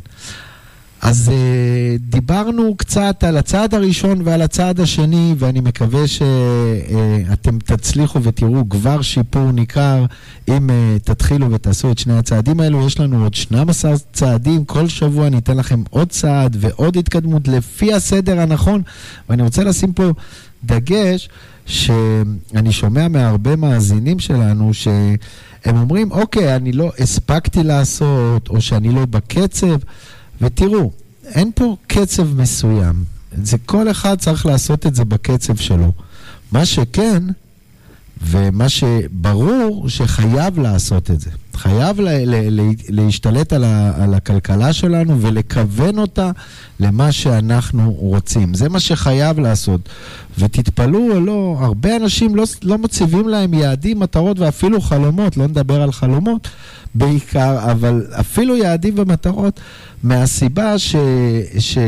[1.08, 8.22] אז uh, דיברנו קצת על הצעד הראשון ועל הצעד השני, ואני מקווה שאתם uh, תצליחו
[8.22, 10.04] ותראו כבר שיפור ניכר
[10.48, 12.86] אם uh, תתחילו ותעשו את שני הצעדים האלו.
[12.86, 17.94] יש לנו עוד 12 צעדים, כל שבוע אני אתן לכם עוד צעד ועוד התקדמות לפי
[17.94, 18.82] הסדר הנכון,
[19.28, 20.10] ואני רוצה לשים פה
[20.64, 21.28] דגש
[21.66, 29.06] שאני שומע מהרבה מאזינים שלנו שהם אומרים, אוקיי, אני לא הספקתי לעשות, או שאני לא
[29.06, 29.76] בקצב.
[30.40, 30.90] ותראו,
[31.24, 33.04] אין פה קצב מסוים.
[33.42, 35.92] זה כל אחד צריך לעשות את זה בקצב שלו.
[36.52, 37.22] מה שכן,
[38.22, 41.30] ומה שברור, שחייב לעשות את זה.
[41.56, 46.30] חייב לה, לה, לה, להשתלט על, ה, על הכלכלה שלנו ולכוון אותה
[46.80, 48.54] למה שאנחנו רוצים.
[48.54, 49.88] זה מה שחייב לעשות.
[50.38, 55.82] ותתפלאו או לא, הרבה אנשים לא, לא מציבים להם יעדים, מטרות ואפילו חלומות, לא נדבר
[55.82, 56.48] על חלומות
[56.94, 59.60] בעיקר, אבל אפילו יעדים ומטרות,
[60.02, 60.96] מהסיבה ש...
[61.58, 61.78] ש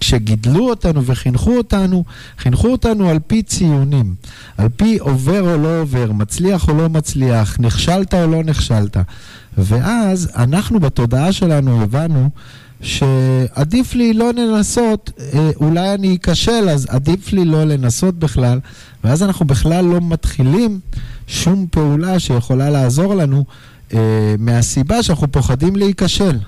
[0.00, 2.04] כשגידלו אותנו וחינכו אותנו,
[2.38, 4.14] חינכו אותנו על פי ציונים,
[4.58, 8.96] על פי עובר או לא עובר, מצליח או לא מצליח, נכשלת או לא נכשלת.
[9.58, 12.30] ואז אנחנו בתודעה שלנו הבנו
[12.80, 18.60] שעדיף לי לא לנסות, אה, אולי אני אכשל, אז עדיף לי לא לנסות בכלל,
[19.04, 20.80] ואז אנחנו בכלל לא מתחילים
[21.26, 23.44] שום פעולה שיכולה לעזור לנו
[23.94, 26.38] אה, מהסיבה שאנחנו פוחדים להיכשל.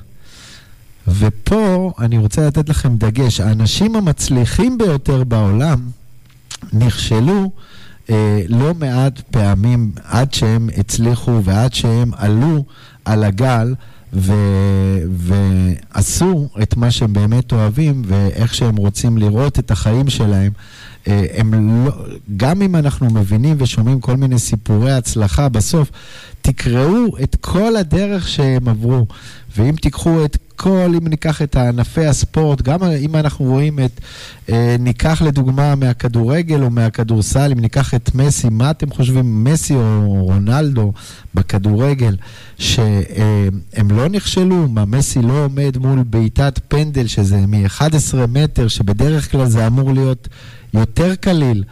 [1.09, 5.81] ופה אני רוצה לתת לכם דגש, האנשים המצליחים ביותר בעולם
[6.73, 7.51] נכשלו
[8.11, 12.65] אה, לא מעט פעמים עד שהם הצליחו ועד שהם עלו
[13.05, 13.75] על הגל
[14.13, 14.33] ו...
[15.11, 20.53] ועשו את מה שהם באמת אוהבים ואיך שהם רוצים לראות את החיים שלהם.
[21.09, 21.93] אה, הם לא,
[22.37, 25.91] גם אם אנחנו מבינים ושומעים כל מיני סיפורי הצלחה, בסוף
[26.43, 29.07] תקראו את כל הדרך שהם עברו.
[29.57, 34.01] ואם תיקחו את כל, אם ניקח את ענפי הספורט, גם אם אנחנו רואים את,
[34.49, 40.25] אה, ניקח לדוגמה מהכדורגל או מהכדורסל, אם ניקח את מסי, מה אתם חושבים, מסי או
[40.25, 40.93] רונלדו
[41.35, 42.17] בכדורגל,
[42.59, 49.47] שהם לא נכשלו, מה מסי לא עומד מול בעיטת פנדל, שזה מ-11 מטר, שבדרך כלל
[49.47, 50.29] זה אמור להיות
[50.75, 51.65] יותר קליל.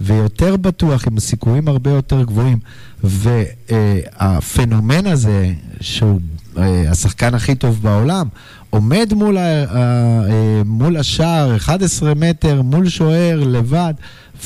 [0.00, 2.58] ויותר בטוח, עם סיכויים הרבה יותר גבוהים.
[3.04, 6.20] והפנומן הזה, שהוא
[6.58, 8.28] אה, השחקן הכי טוב בעולם,
[8.70, 13.94] עומד מול, ה, אה, מול השער 11 מטר, מול שוער, לבד,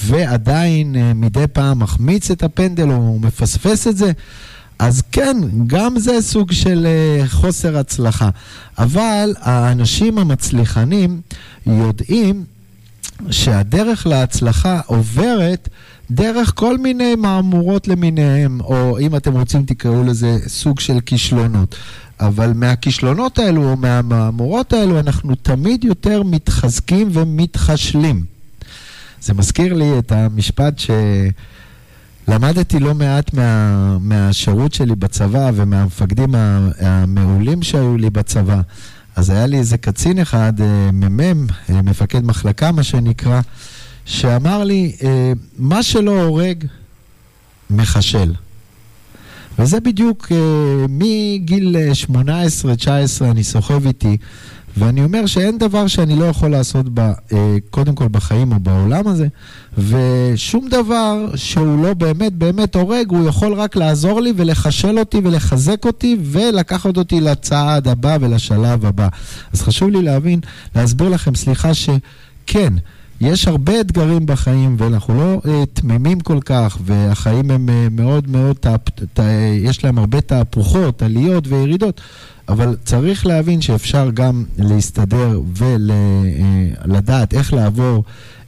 [0.04, 4.12] ועדיין אה, מדי פעם מחמיץ את הפנדל או מפספס את זה.
[4.78, 5.36] אז כן,
[5.66, 6.86] גם זה סוג של
[7.26, 8.30] חוסר הצלחה.
[8.78, 11.20] אבל האנשים המצליחנים
[11.66, 12.44] יודעים
[13.30, 15.68] שהדרך להצלחה עוברת
[16.10, 21.74] דרך כל מיני מהמורות למיניהם, או אם אתם רוצים תקראו לזה סוג של כישלונות.
[22.20, 28.24] אבל מהכישלונות האלו, או מהמהמורות האלו, אנחנו תמיד יותר מתחזקים ומתחשלים.
[29.22, 30.80] זה מזכיר לי את המשפט
[32.28, 36.34] שלמדתי לא מעט מה, מהשירות שלי בצבא ומהמפקדים
[36.80, 38.60] המעולים שהיו לי בצבא.
[39.16, 43.40] אז היה לי איזה קצין אחד, אה, מ"מ, אה, מפקד מחלקה מה שנקרא,
[44.04, 46.64] שאמר לי, אה, מה שלא הורג,
[47.70, 48.34] מחשל.
[49.58, 50.32] וזה בדיוק
[50.88, 51.76] מגיל
[52.08, 52.08] 18-19
[53.30, 54.16] אני סוחב איתי,
[54.76, 57.12] ואני אומר שאין דבר שאני לא יכול לעשות ב,
[57.70, 59.26] קודם כל בחיים או בעולם הזה,
[59.78, 65.84] ושום דבר שהוא לא באמת באמת הורג, הוא יכול רק לעזור לי ולחשל אותי ולחזק
[65.84, 69.08] אותי ולקחת אותי לצעד הבא ולשלב הבא.
[69.52, 70.40] אז חשוב לי להבין,
[70.76, 72.72] להסביר לכם, סליחה, שכן,
[73.24, 78.56] יש הרבה אתגרים בחיים ואנחנו לא uh, תמימים כל כך והחיים הם uh, מאוד מאוד,
[78.56, 78.80] תאפ,
[79.14, 79.20] ת,
[79.58, 82.00] יש להם הרבה תהפוכות, עליות וירידות
[82.48, 85.40] אבל צריך להבין שאפשר גם להסתדר
[86.84, 88.04] ולדעת איך לעבור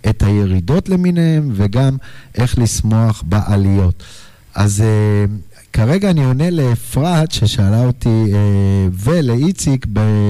[0.08, 1.96] את הירידות למיניהם וגם
[2.34, 4.02] איך לשמוח בעליות.
[4.54, 8.36] אז uh, כרגע אני עונה לאפרת ששאלה אותי uh,
[8.92, 9.86] ולאיציק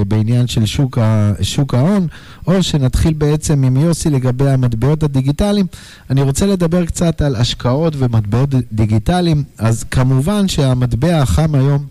[0.09, 2.07] בעניין של שוק, ה, שוק ההון,
[2.47, 5.67] או שנתחיל בעצם עם יוסי לגבי המטבעות הדיגיטליים.
[6.11, 9.45] אני רוצה לדבר קצת על השקעות ומטבעות דיגיטליים.
[9.59, 11.87] אז כמובן שהמטבע החם היום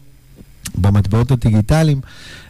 [0.78, 2.02] במטבעות הדיגיטליים,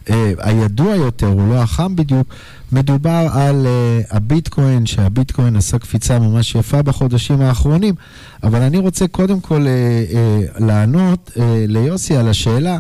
[0.06, 2.28] uh, הידוע יותר, הוא לא החם בדיוק,
[2.72, 7.96] מדובר על uh, הביטקוין, שהביטקוין עשה קפיצה ממש יפה בחודשים האחרונים,
[8.44, 12.80] אבל אני רוצה קודם כל uh, uh, לענות uh, ליוסי על השאלה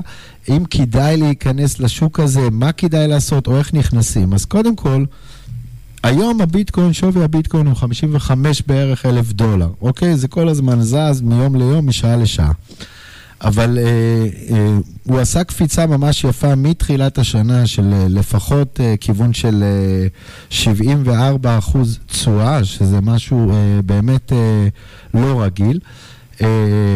[0.49, 4.33] אם כדאי להיכנס לשוק הזה, מה כדאי לעשות או איך נכנסים.
[4.33, 5.05] אז קודם כל,
[6.03, 10.17] היום הביטקוין, שווי הביטקוין הוא 55 בערך אלף דולר, אוקיי?
[10.17, 12.51] זה כל הזמן זז מיום ליום, משעה לשעה.
[13.41, 13.83] אבל אה,
[14.55, 20.07] אה, הוא עשה קפיצה ממש יפה מתחילת השנה של אה, לפחות אה, כיוון של אה,
[20.49, 24.67] 74 אחוז תשואה, שזה משהו אה, באמת אה,
[25.13, 25.79] לא רגיל.
[26.41, 26.95] אה,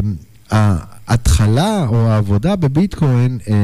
[1.10, 3.56] ההתחלה או העבודה בביטקוין, אה,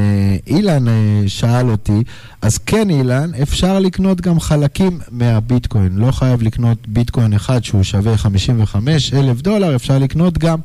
[0.47, 2.03] אילן אה, שאל אותי,
[2.41, 5.95] אז כן אילן, אפשר לקנות גם חלקים מהביטקוין.
[5.95, 10.59] לא חייב לקנות ביטקוין אחד שהוא שווה 55 אלף דולר, אפשר לקנות גם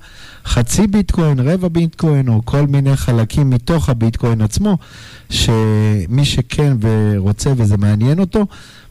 [0.44, 4.78] חצי ביטקוין, רבע ביטקוין, או כל מיני חלקים מתוך הביטקוין עצמו,
[5.30, 8.46] שמי שכן ורוצה וזה מעניין אותו,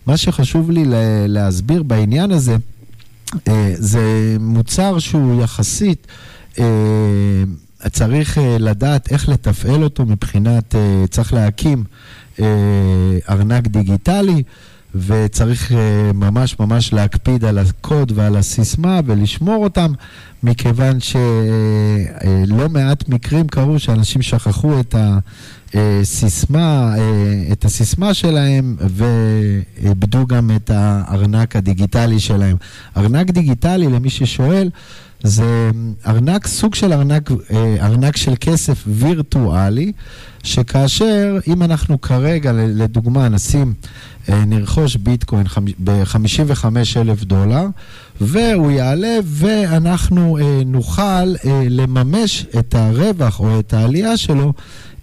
[0.06, 0.84] מה שחשוב לי
[1.28, 2.56] להסביר בעניין הזה,
[3.48, 6.08] אה, זה מוצר שהוא יחסית,
[7.88, 11.84] צריך אה, לדעת איך לתפעל אותו מבחינת, אה, צריך להקים
[12.40, 12.46] אה,
[13.30, 14.44] ארנק דיגיטלי.
[14.96, 19.92] וצריך אה, ממש ממש להקפיד על הקוד ועל הסיסמה ולשמור אותם,
[20.44, 24.96] מכיוון שלא מעט מקרים קרו שאנשים שכחו את
[25.74, 26.96] הסיסמה,
[27.52, 32.58] את הסיסמה שלהם ואיבדו גם את הארנק הדיגיטלי שלהם.
[32.98, 34.70] ארנק דיגיטלי, למי ששואל,
[35.24, 35.72] זה
[36.08, 39.92] ארנק, סוג של ארנק, אה, ארנק של כסף וירטואלי,
[40.44, 43.74] שכאשר, אם אנחנו כרגע, לדוגמה, נשים,
[44.30, 45.46] אה, נרכוש ביטקוין
[45.84, 46.66] ב-55
[46.98, 47.66] אלף דולר,
[48.22, 51.34] והוא יעלה ואנחנו אה, נוכל
[51.70, 54.54] לממש את הרווח או את העלייה שלו.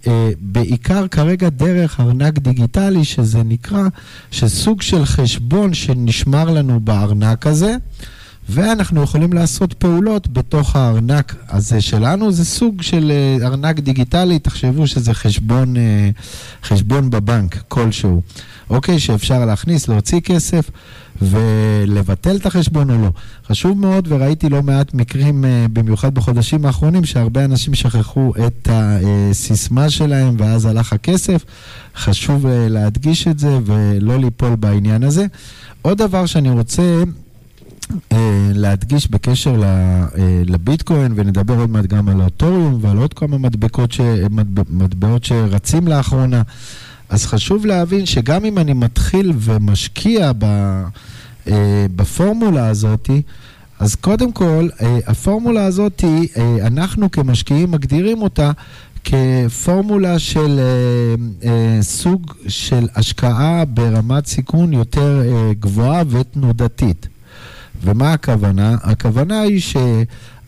[0.07, 3.83] אה, בעיקר כרגע דרך ארנק דיגיטלי, שזה נקרא,
[4.31, 7.75] שסוג של חשבון שנשמר לנו בארנק הזה.
[8.49, 12.31] ואנחנו יכולים לעשות פעולות בתוך הארנק הזה שלנו.
[12.31, 16.09] זה סוג של אה, ארנק דיגיטלי, תחשבו שזה חשבון, אה,
[16.63, 18.21] חשבון בבנק כלשהו.
[18.69, 20.69] אוקיי, שאפשר להכניס, להוציא כסף
[21.21, 23.09] ולבטל את החשבון או לא.
[23.47, 29.89] חשוב מאוד, וראיתי לא מעט מקרים, אה, במיוחד בחודשים האחרונים, שהרבה אנשים שכחו את הסיסמה
[29.89, 31.45] שלהם ואז הלך הכסף.
[31.95, 35.25] חשוב להדגיש את זה ולא ליפול בעניין הזה.
[35.81, 37.03] עוד דבר שאני רוצה
[38.53, 40.05] להדגיש בקשר אה,
[40.45, 43.99] לביטקוין, ונדבר עוד מעט גם על האוטוריום ועל עוד כמה מדבקות ש...
[44.29, 46.41] מטבע- מטבעות שרצים לאחרונה.
[47.09, 50.43] אז חשוב להבין שגם אם אני מתחיל ומשקיע ב...
[51.47, 53.21] אה, בפורמולה הזאתי,
[53.79, 56.03] אז קודם כל, אה, הפורמולה הזאת,
[56.37, 58.51] אה, אנחנו כמשקיעים מגדירים אותה
[59.03, 67.07] כפורמולה של אה, אה, סוג של השקעה ברמת סיכון יותר אה, גבוהה ותנודתית.
[67.83, 68.75] ומה הכוונה?
[68.83, 69.61] הכוונה היא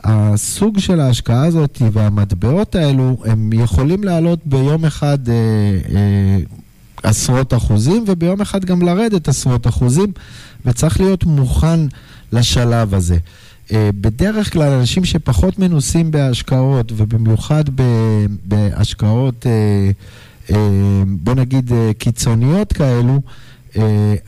[0.04, 5.34] שהסוג של ההשקעה הזאת והמטבעות האלו, הם יכולים לעלות ביום אחד אה,
[5.96, 6.38] אה,
[7.04, 10.12] עשרות אחוזים, וביום אחד גם לרדת עשרות אחוזים,
[10.66, 11.80] וצריך להיות מוכן
[12.34, 13.18] לשלב הזה.
[13.74, 19.92] אה, בדרך כלל אנשים שפחות מנוסים בהשקעות, ובמיוחד ב- בהשקעות, אה,
[20.56, 23.22] אה, בוא נגיד, אה, קיצוניות כאלו,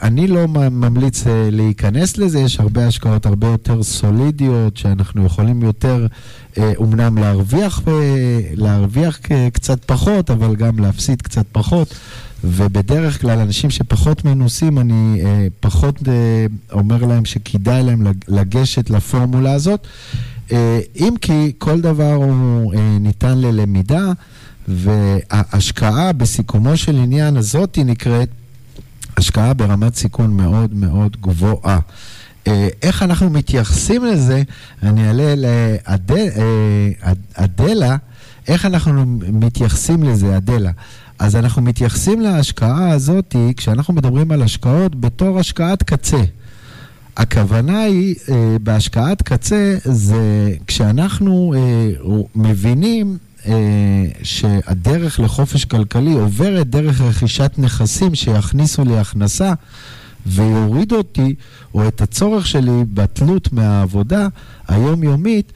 [0.02, 6.08] אני לא ממליץ אה, להיכנס לזה, יש הרבה השקעות הרבה יותר סולידיות, שאנחנו יכולים יותר,
[6.58, 7.94] אה, אומנם להרוויח, אה,
[8.54, 11.96] להרוויח אה, קצת פחות, אבל גם להפסיד קצת פחות.
[12.44, 18.90] ובדרך כלל אנשים שפחות מנוסים, אני אה, פחות אה, אומר להם שכדאי להם לג- לגשת
[18.90, 19.88] לפורמולה הזאת.
[20.52, 24.12] אה, אם כי כל דבר הוא אה, ניתן ללמידה,
[24.68, 28.30] וההשקעה בסיכומו של עניין הזאת נקראת
[29.18, 31.80] השקעה ברמת סיכון מאוד מאוד גבוהה.
[32.48, 34.44] אה, איך אנחנו מתייחסים לזה,
[34.84, 35.36] אני אעלה
[37.38, 37.96] לאדלה,
[38.48, 40.72] איך אנחנו מתייחסים לזה, אדלה.
[41.20, 46.24] אז אנחנו מתייחסים להשקעה הזאת, כשאנחנו מדברים על השקעות, בתור השקעת קצה.
[47.18, 51.92] הכוונה היא, אה, בהשקעת קצה, זה כשאנחנו אה,
[52.36, 53.18] מבינים
[53.48, 59.54] אה, שהדרך לחופש כלכלי עוברת דרך רכישת נכסים שיכניסו לי הכנסה
[60.26, 61.36] ויורידו אותי,
[61.74, 64.28] או את הצורך שלי בתלות מהעבודה
[64.68, 65.54] היומיומית,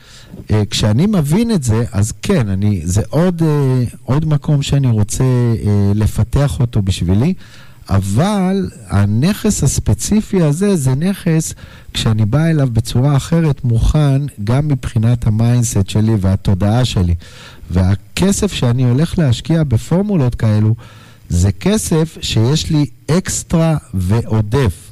[0.52, 5.24] אה, כשאני מבין את זה, אז כן, אני, זה עוד, אה, עוד מקום שאני רוצה
[5.24, 7.34] אה, לפתח אותו בשבילי.
[7.90, 11.53] אבל הנכס הספציפי הזה זה נכס,
[11.94, 17.16] כשאני בא אליו בצורה אחרת, מוכן גם מבחינת ה mindset שלי והתודעה שלי.
[17.72, 20.76] והכסף שאני הולך להשקיע בפורמולות כאלו,
[21.30, 24.92] זה כסף שיש לי אקסטרה ועודף.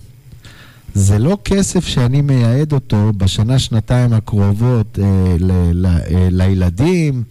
[0.96, 7.24] זה לא כסף שאני מייעד אותו בשנה, שנתיים הקרובות אה, ל- ל- אה, לילדים,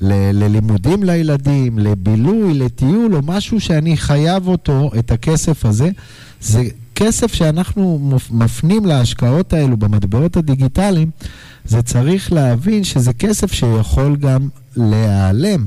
[0.00, 5.90] ל- ללימודים לילדים, לבילוי, לטיול, או משהו שאני חייב אותו, את הכסף הזה.
[6.40, 6.62] זה
[6.94, 11.10] כסף שאנחנו מפנים להשקעות האלו במטבעות הדיגיטליים,
[11.68, 15.66] זה צריך להבין שזה כסף שיכול גם להיעלם,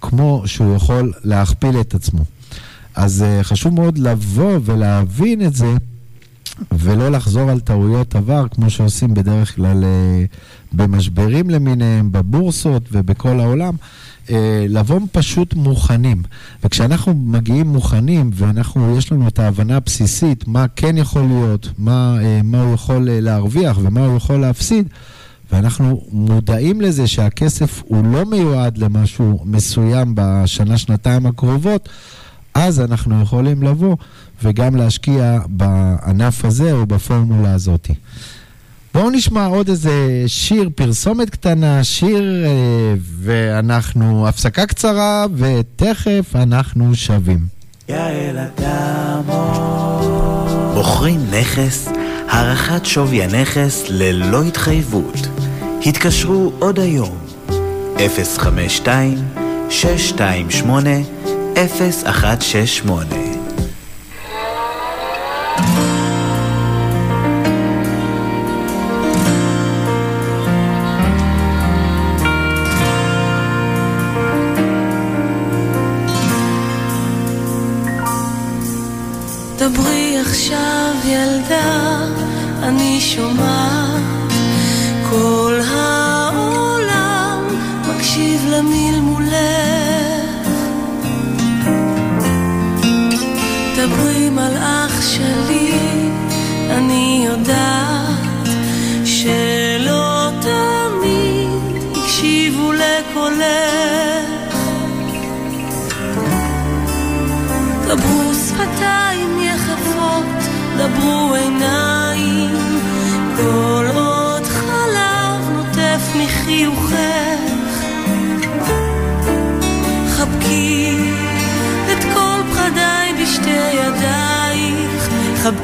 [0.00, 2.20] כמו שהוא יכול להכפיל את עצמו.
[2.94, 5.74] אז אה, חשוב מאוד לבוא ולהבין את זה.
[6.72, 10.24] ולא לחזור על טעויות עבר, כמו שעושים בדרך כלל אה,
[10.72, 13.74] במשברים למיניהם, בבורסות ובכל העולם,
[14.30, 16.22] אה, לבוא פשוט מוכנים.
[16.64, 22.40] וכשאנחנו מגיעים מוכנים, ואנחנו, יש לנו את ההבנה הבסיסית מה כן יכול להיות, מה, אה,
[22.44, 24.88] מה הוא יכול להרוויח ומה הוא יכול להפסיד,
[25.52, 31.88] ואנחנו מודעים לזה שהכסף הוא לא מיועד למשהו מסוים בשנה-שנתיים הקרובות,
[32.54, 33.96] אז אנחנו יכולים לבוא
[34.42, 37.90] וגם להשקיע בענף הזה או בפורמולה הזאת.
[38.94, 47.46] בואו נשמע עוד איזה שיר, פרסומת קטנה, שיר, אה, ואנחנו, הפסקה קצרה, ותכף אנחנו שבים.
[47.88, 49.78] יעל אדמו.
[50.74, 51.88] בוחרים נכס
[52.28, 55.28] הערכת שווי הנכס ללא התחייבות.
[55.86, 57.18] התקשרו עוד היום,
[57.98, 59.18] 052
[59.70, 60.90] 628
[61.54, 63.27] 0168
[82.70, 83.87] 你说吗？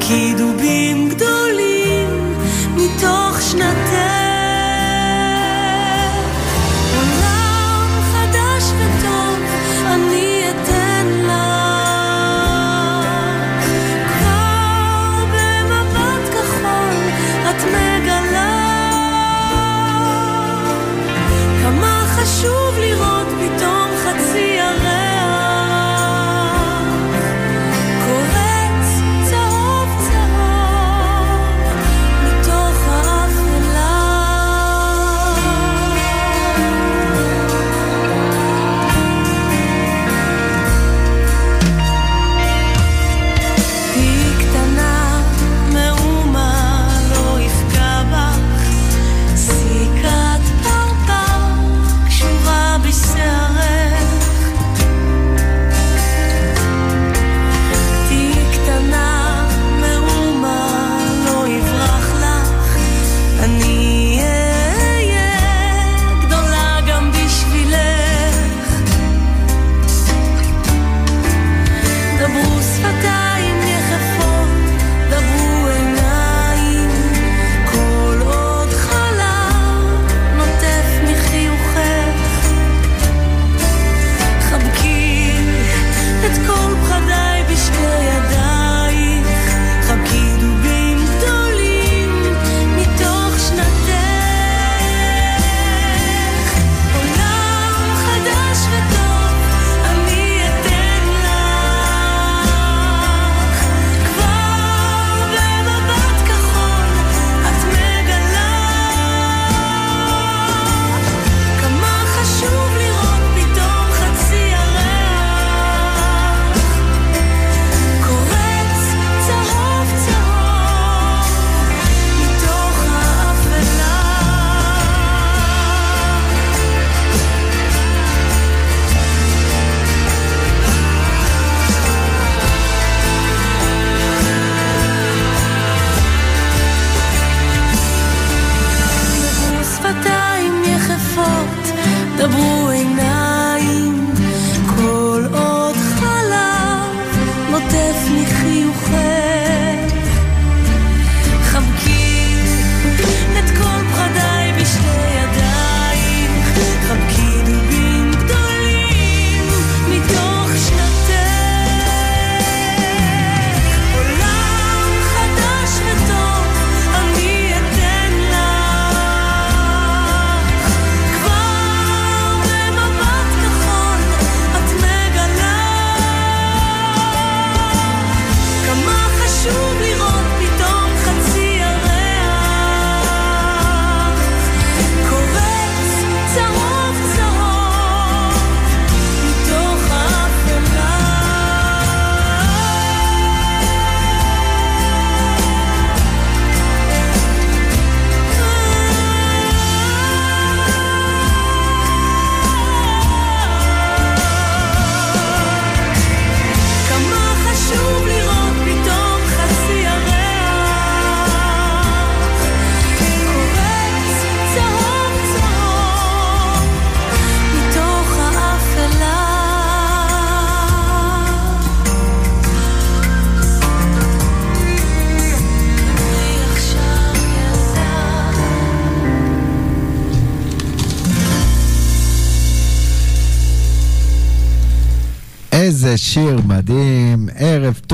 [0.06, 1.03] chi dubbi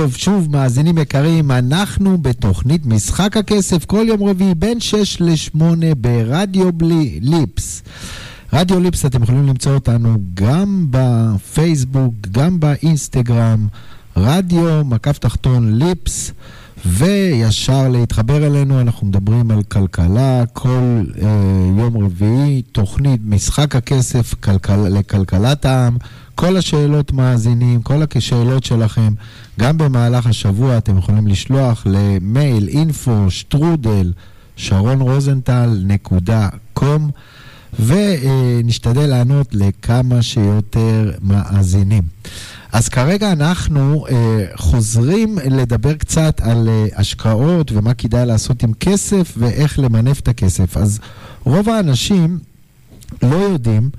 [0.00, 5.60] טוב שוב מאזינים יקרים, אנחנו בתוכנית משחק הכסף כל יום רביעי בין 6 ל-8
[5.98, 7.82] ברדיו בלי ליפס.
[8.52, 13.68] רדיו ליפס אתם יכולים למצוא אותנו גם בפייסבוק, גם באינסטגרם,
[14.16, 16.32] רדיו מקף תחתון ליפס.
[16.86, 21.28] וישר להתחבר אלינו, אנחנו מדברים על כלכלה, כל אה,
[21.78, 25.96] יום רביעי, תוכנית משחק הכסף כלכל, לכלכלת העם,
[26.34, 29.12] כל השאלות מאזינים, כל השאלות שלכם,
[29.60, 34.12] גם במהלך השבוע אתם יכולים לשלוח למייל info שטרודל
[34.56, 37.10] שרון רוזנטל נקודה קום
[37.78, 42.02] ונשתדל לענות לכמה שיותר מאזינים.
[42.72, 49.34] אז כרגע אנחנו אה, חוזרים לדבר קצת על אה, השקעות ומה כדאי לעשות עם כסף
[49.36, 50.76] ואיך למנף את הכסף.
[50.76, 50.98] אז
[51.44, 52.38] רוב האנשים
[53.22, 53.90] לא יודעים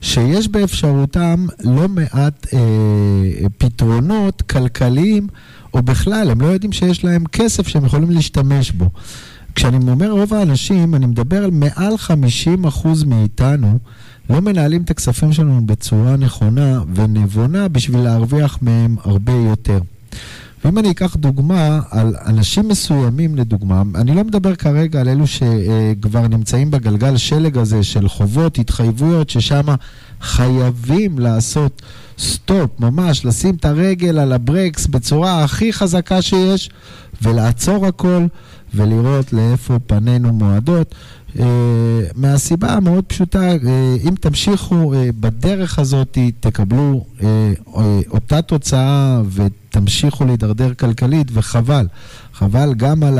[0.00, 2.58] שיש באפשרותם לא מעט אה,
[3.58, 5.26] פתרונות כלכליים,
[5.74, 8.90] או בכלל, הם לא יודעים שיש להם כסף שהם יכולים להשתמש בו.
[9.56, 11.94] כשאני אומר רוב האנשים, אני מדבר על מעל
[12.74, 13.78] 50% מאיתנו
[14.30, 19.78] לא מנהלים את הכספים שלנו בצורה נכונה ונבונה בשביל להרוויח מהם הרבה יותר.
[20.64, 26.28] ואם אני אקח דוגמה על אנשים מסוימים לדוגמה, אני לא מדבר כרגע על אלו שכבר
[26.28, 29.66] נמצאים בגלגל שלג הזה של חובות, התחייבויות, ששם
[30.20, 31.82] חייבים לעשות
[32.18, 36.70] stop, ממש לשים את הרגל על הברקס בצורה הכי חזקה שיש
[37.22, 38.26] ולעצור הכל
[38.76, 40.94] ולראות לאיפה פנינו מועדות.
[41.36, 41.38] אה,
[42.14, 47.04] מהסיבה המאוד פשוטה, uh, אם תמשיכו אה, בדרך הזאת, תקבלו
[48.10, 51.86] אותה תוצאה ותמשיכו להידרדר כלכלית, וחבל.
[52.32, 53.18] חבל גם על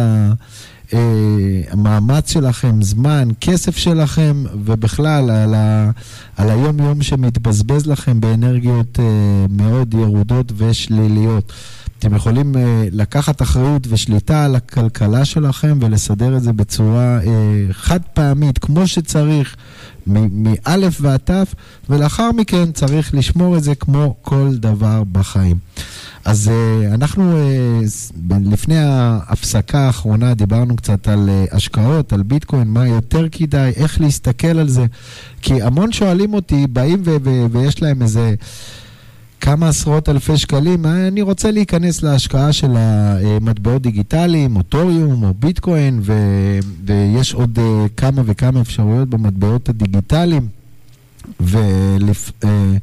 [1.72, 5.90] המאמץ שלכם, זמן, כסף שלכם, ובכלל על, ה,
[6.36, 8.98] על היום-יום שמתבזבז לכם באנרגיות
[9.50, 11.52] מאוד ירודות ושליליות.
[12.06, 12.58] אתם יכולים uh,
[12.92, 17.26] לקחת אחריות ושליטה על הכלכלה שלכם ולסדר את זה בצורה uh,
[17.72, 19.56] חד פעמית, כמו שצריך,
[20.06, 21.54] מאלף ועד תף,
[21.90, 25.56] ולאחר מכן צריך לשמור את זה כמו כל דבר בחיים.
[26.24, 27.38] אז uh, אנחנו
[28.30, 34.00] uh, לפני ההפסקה האחרונה דיברנו קצת על uh, השקעות, על ביטקוין, מה יותר כדאי, איך
[34.00, 34.86] להסתכל על זה,
[35.42, 38.34] כי המון שואלים אותי, באים ו- ו- ויש להם איזה...
[39.40, 46.00] כמה עשרות אלפי שקלים, אני רוצה להיכנס להשקעה של המטבעות דיגיטליים, או טוריום, או ביטקוין,
[46.02, 47.60] ו- ויש עוד uh,
[47.96, 50.48] כמה וכמה אפשרויות במטבעות הדיגיטליים,
[51.40, 52.80] ולפעמים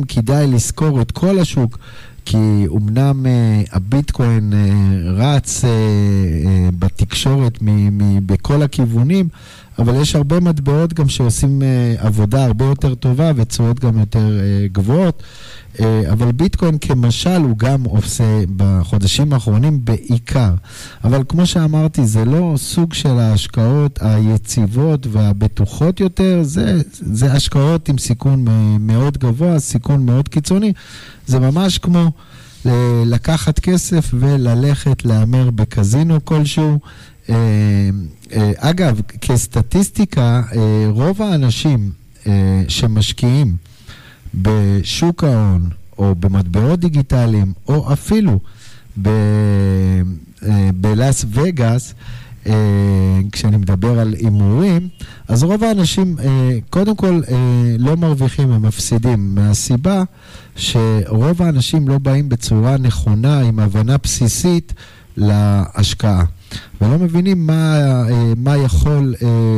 [0.00, 1.78] ולפ- uh, כדאי לזכור את כל השוק.
[2.26, 3.26] כי אמנם
[3.72, 4.52] הביטקוין
[5.16, 5.64] רץ
[6.78, 9.28] בתקשורת מ- מ- בכל הכיוונים,
[9.78, 14.72] אבל יש הרבה מטבעות גם שעושים uh, עבודה הרבה יותר טובה ותשואות גם יותר uh,
[14.72, 15.22] גבוהות.
[15.76, 15.82] Uh,
[16.12, 18.24] אבל ביטקוין כמשל הוא גם עושה
[18.56, 20.54] בחודשים האחרונים בעיקר.
[21.04, 27.98] אבל כמו שאמרתי, זה לא סוג של ההשקעות היציבות והבטוחות יותר, זה, זה השקעות עם
[27.98, 28.44] סיכון
[28.80, 30.72] מאוד גבוה, סיכון מאוד קיצוני.
[31.26, 32.10] זה ממש כמו
[33.06, 36.78] לקחת כסף וללכת להמר בקזינו כלשהו.
[37.30, 37.36] אה,
[38.32, 41.90] אה, אגב, כסטטיסטיקה, אה, רוב האנשים
[42.68, 43.56] שמשקיעים
[44.34, 45.68] בשוק ההון
[45.98, 48.38] או במטבעות דיגיטליים או אפילו
[50.74, 51.94] בלאס וגאס,
[53.32, 54.88] כשאני מדבר על הימורים,
[55.28, 56.16] אז רוב האנשים
[56.70, 57.20] קודם כל
[57.78, 60.02] לא מרוויחים, הם מפסידים, מהסיבה
[60.56, 64.72] שרוב האנשים לא באים בצורה נכונה, עם הבנה בסיסית
[65.16, 66.24] להשקעה.
[66.80, 68.02] ולא מבינים מה,
[68.36, 69.14] מה יכול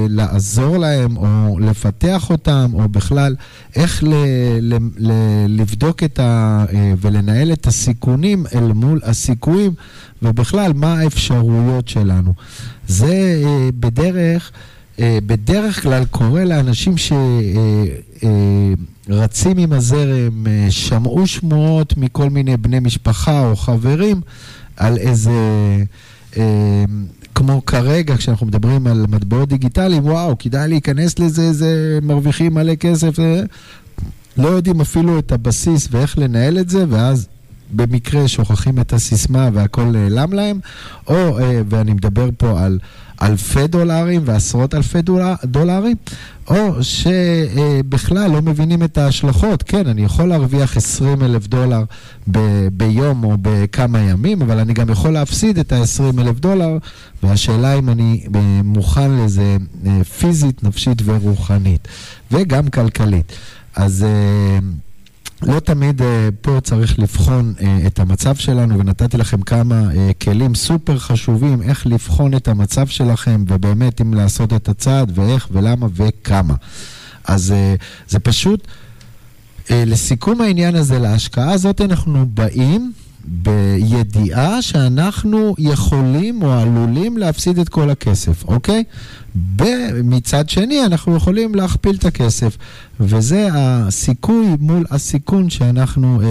[0.08, 3.36] לעזור להם או לפתח אותם, או בכלל
[3.76, 4.14] איך ל,
[4.60, 5.12] ל, ל,
[5.48, 6.64] לבדוק את ה,
[7.00, 9.72] ולנהל את הסיכונים אל מול הסיכויים,
[10.22, 12.32] ובכלל מה האפשרויות שלנו.
[12.88, 13.42] זה
[13.80, 14.52] בדרך,
[15.00, 16.94] בדרך כלל קורה לאנשים
[19.08, 24.20] שרצים עם הזרם, שמעו שמועות מכל מיני בני משפחה או חברים
[24.76, 25.32] על איזה...
[27.34, 33.16] כמו כרגע, כשאנחנו מדברים על מטבעות דיגיטליים, וואו, כדאי להיכנס לזה, זה מרוויחים מלא כסף,
[33.16, 33.44] זה...
[34.36, 37.28] לא יודעים אפילו את הבסיס ואיך לנהל את זה, ואז
[37.72, 40.60] במקרה שוכחים את הסיסמה והכל נעלם להם,
[41.06, 41.38] או,
[41.68, 42.78] ואני מדבר פה על
[43.22, 45.96] אלפי דולרים ועשרות אלפי דולר, דולרים,
[46.48, 49.62] או שבכלל לא מבינים את ההשלכות.
[49.62, 51.84] כן, אני יכול להרוויח 20 אלף דולר
[52.30, 56.78] ב- ביום או בכמה ימים, אבל אני גם יכול להפסיד את ה-20 אלף דולר,
[57.22, 58.26] והשאלה אם אני
[58.64, 59.56] מוכן לזה
[60.18, 61.88] פיזית, נפשית ורוחנית,
[62.30, 63.32] וגם כלכלית.
[63.76, 64.06] אז...
[65.42, 70.54] לא תמיד אה, פה צריך לבחון אה, את המצב שלנו, ונתתי לכם כמה אה, כלים
[70.54, 76.54] סופר חשובים איך לבחון את המצב שלכם, ובאמת אם לעשות את הצעד, ואיך, ולמה, וכמה.
[77.24, 77.74] אז אה,
[78.08, 78.66] זה פשוט,
[79.70, 82.92] אה, לסיכום העניין הזה, להשקעה הזאת אנחנו באים
[83.26, 88.84] בידיעה שאנחנו יכולים או עלולים להפסיד את כל הכסף, אוקיי?
[90.04, 92.56] מצד שני, אנחנו יכולים להכפיל את הכסף,
[93.00, 96.26] וזה הסיכוי מול הסיכון שאנחנו אה,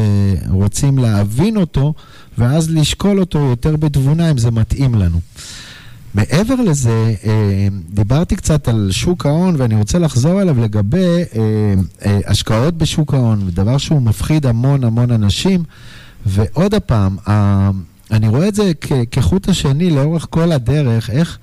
[0.50, 1.94] רוצים להבין אותו,
[2.38, 5.20] ואז לשקול אותו יותר בתבונה אם זה מתאים לנו.
[6.16, 10.98] מעבר לזה, אה, דיברתי קצת על שוק ההון, ואני רוצה לחזור אליו לגבי
[11.36, 11.74] אה,
[12.06, 15.64] אה, השקעות בשוק ההון, דבר שהוא מפחיד המון המון אנשים.
[16.26, 17.70] ועוד פעם, ה-
[18.12, 18.72] אני רואה את זה
[19.12, 21.38] כחוט השני לאורך כל הדרך, איך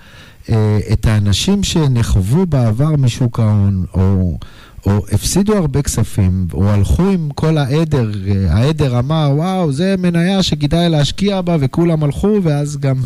[0.50, 4.38] אה, את האנשים שנחוו בעבר משוק ההון, או,
[4.86, 10.42] או הפסידו הרבה כספים, או הלכו עם כל העדר, אה, העדר אמר, וואו, זה מניה
[10.42, 12.96] שכדאי להשקיע בה, וכולם הלכו, ואז גם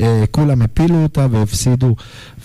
[0.00, 1.96] אה, כולם הפילו אותה והפסידו.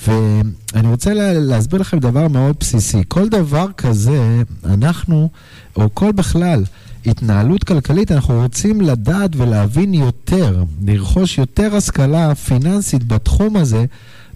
[0.07, 3.03] ואני רוצה לה, להסביר לכם דבר מאוד בסיסי.
[3.07, 5.29] כל דבר כזה, אנחנו,
[5.75, 6.63] או כל בכלל,
[7.05, 13.85] התנהלות כלכלית, אנחנו רוצים לדעת ולהבין יותר, לרכוש יותר השכלה פיננסית בתחום הזה,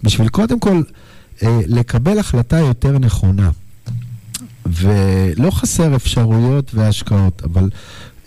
[0.03, 0.82] בשביל קודם כל
[1.44, 3.49] אה, לקבל החלטה יותר נכונה.
[4.72, 7.69] ולא חסר אפשרויות והשקעות, אבל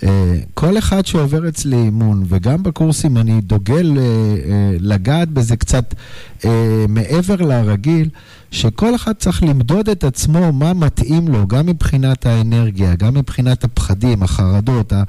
[0.02, 5.94] אה, כל אחד שעובר אצלי אימון, וגם בקורסים אני דוגל אה, אה, לגעת בזה קצת
[6.44, 8.08] אה, מעבר לרגיל,
[8.50, 14.22] שכל אחד צריך למדוד את עצמו מה מתאים לו, גם מבחינת האנרגיה, גם מבחינת הפחדים,
[14.22, 15.02] החרדות, ה-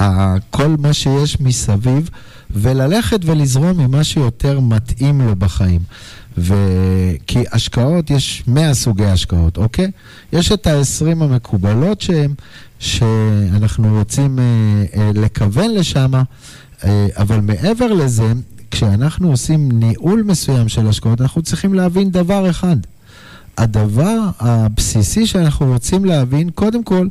[0.00, 2.10] ה- כל מה שיש מסביב,
[2.50, 5.80] וללכת ולזרום עם מה שיותר מתאים לו בחיים.
[6.38, 6.54] ו...
[7.26, 9.90] כי השקעות, יש 100 סוגי השקעות, אוקיי?
[10.32, 12.34] יש את ה-20 המקובלות שהם,
[12.78, 14.44] שאנחנו רוצים אה,
[14.96, 16.12] אה, לכוון לשם,
[16.84, 18.32] אה, אבל מעבר לזה,
[18.70, 22.76] כשאנחנו עושים ניהול מסוים של השקעות, אנחנו צריכים להבין דבר אחד.
[23.58, 27.08] הדבר הבסיסי שאנחנו רוצים להבין, קודם כל,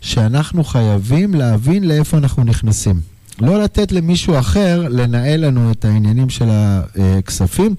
[0.00, 3.00] שאנחנו חייבים להבין לאיפה אנחנו נכנסים.
[3.40, 7.74] לא לתת למישהו אחר לנהל לנו את העניינים של הכספים.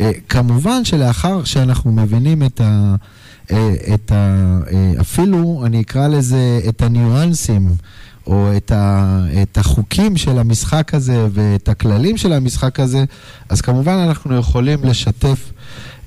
[0.00, 2.94] אה, כמובן שלאחר שאנחנו מבינים את ה...
[3.50, 4.58] אה, את ה...
[4.72, 7.68] אה, אפילו, אני אקרא לזה, את הניואנסים,
[8.26, 13.04] או את, ה, את החוקים של המשחק הזה ואת הכללים של המשחק הזה,
[13.48, 15.52] אז כמובן אנחנו יכולים לשתף,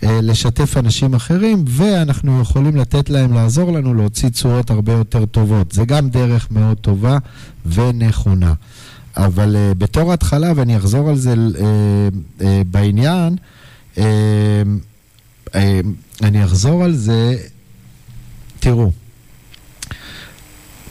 [0.04, 5.72] לשתף אנשים אחרים, ואנחנו יכולים לתת להם לעזור לנו להוציא תשואות הרבה יותר טובות.
[5.72, 7.18] זה גם דרך מאוד טובה
[7.66, 8.54] ונכונה.
[9.18, 11.36] אבל בתור התחלה, ואני אחזור על זה
[12.72, 13.36] בעניין,
[16.22, 17.38] אני אחזור על זה,
[18.60, 18.92] תראו,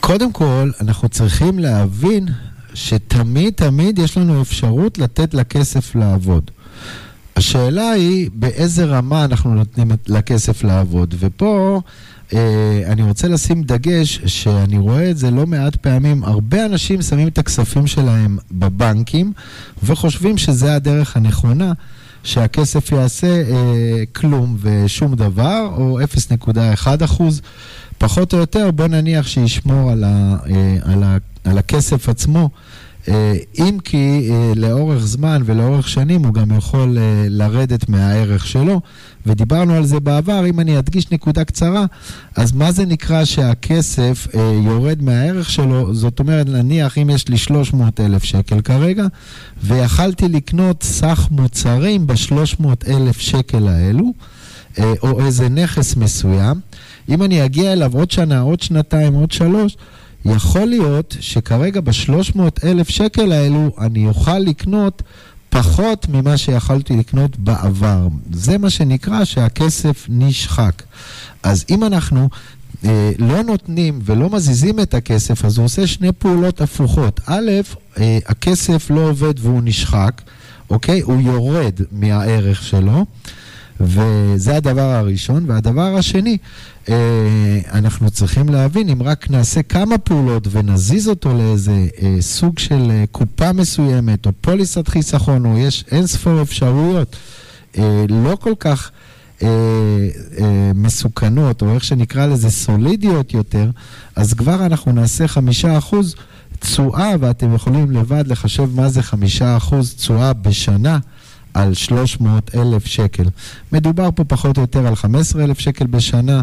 [0.01, 2.29] קודם כל, אנחנו צריכים להבין
[2.75, 6.51] שתמיד תמיד יש לנו אפשרות לתת לכסף לעבוד.
[7.37, 11.81] השאלה היא באיזה רמה אנחנו נותנים לכסף לעבוד, ופה
[12.33, 17.29] אה, אני רוצה לשים דגש שאני רואה את זה לא מעט פעמים, הרבה אנשים שמים
[17.29, 19.33] את הכספים שלהם בבנקים
[19.83, 21.73] וחושבים שזה הדרך הנכונה.
[22.23, 27.43] שהכסף יעשה אה, כלום ושום דבר, או 0.1 אחוז,
[27.99, 32.51] פחות או יותר, בוא נניח שישמור על, ה, אה, על, ה, על הכסף עצמו.
[33.09, 38.81] אה, אם כי אה, לאורך זמן ולאורך שנים הוא גם יכול אה, לרדת מהערך שלו,
[39.27, 41.85] ודיברנו על זה בעבר, אם אני אדגיש נקודה קצרה,
[42.37, 44.27] אז מה זה נקרא שהכסף
[44.65, 45.95] יורד מהערך שלו?
[45.95, 49.07] זאת אומרת, נניח אם יש לי 300 אלף שקל כרגע,
[49.63, 54.13] ויכלתי לקנות סך מוצרים ב-300 אלף שקל האלו,
[55.03, 56.61] או איזה נכס מסוים,
[57.09, 59.77] אם אני אגיע אליו עוד שנה, עוד שנתיים, עוד שלוש,
[60.25, 65.03] יכול להיות שכרגע ב-300 אלף שקל האלו אני אוכל לקנות
[65.51, 68.09] פחות ממה שיכולתי לקנות בעבר.
[68.33, 70.83] זה מה שנקרא שהכסף נשחק.
[71.43, 72.29] אז אם אנחנו
[72.85, 77.21] אה, לא נותנים ולא מזיזים את הכסף, אז הוא עושה שני פעולות הפוכות.
[77.27, 77.51] א',
[77.99, 80.23] אה, הכסף לא עובד והוא נשחק,
[80.71, 81.01] אוקיי?
[81.01, 83.05] הוא יורד מהערך שלו.
[83.83, 85.45] וזה הדבר הראשון.
[85.47, 86.39] והדבר השני,
[86.89, 86.95] אה,
[87.73, 93.05] אנחנו צריכים להבין, אם רק נעשה כמה פעולות ונזיז אותו לאיזה אה, סוג של אה,
[93.13, 97.17] קופה מסוימת, או פוליסת חיסכון, או יש אין ספור אפשרויות,
[98.09, 98.91] לא כל כך...
[99.43, 99.49] אה,
[100.39, 103.71] אה, מסוכנות, או איך שנקרא לזה סולידיות יותר,
[104.17, 106.15] אז כבר אנחנו נעשה חמישה אחוז
[106.59, 110.99] תשואה, ואתם יכולים לבד לחשב מה זה חמישה אחוז תשואה בשנה.
[111.55, 113.25] על 300 אלף שקל.
[113.73, 116.41] מדובר פה פחות או יותר על 15 אלף שקל בשנה,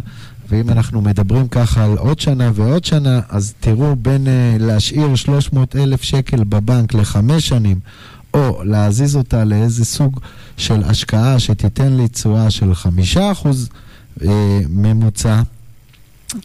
[0.49, 5.75] ואם אנחנו מדברים ככה על עוד שנה ועוד שנה, אז תראו, בין אה, להשאיר 300
[5.75, 7.79] אלף שקל בבנק לחמש שנים,
[8.33, 10.19] או להזיז אותה לאיזה סוג
[10.57, 13.69] של השקעה שתיתן לי תשואה של חמישה אחוז
[14.25, 15.41] אה, ממוצע,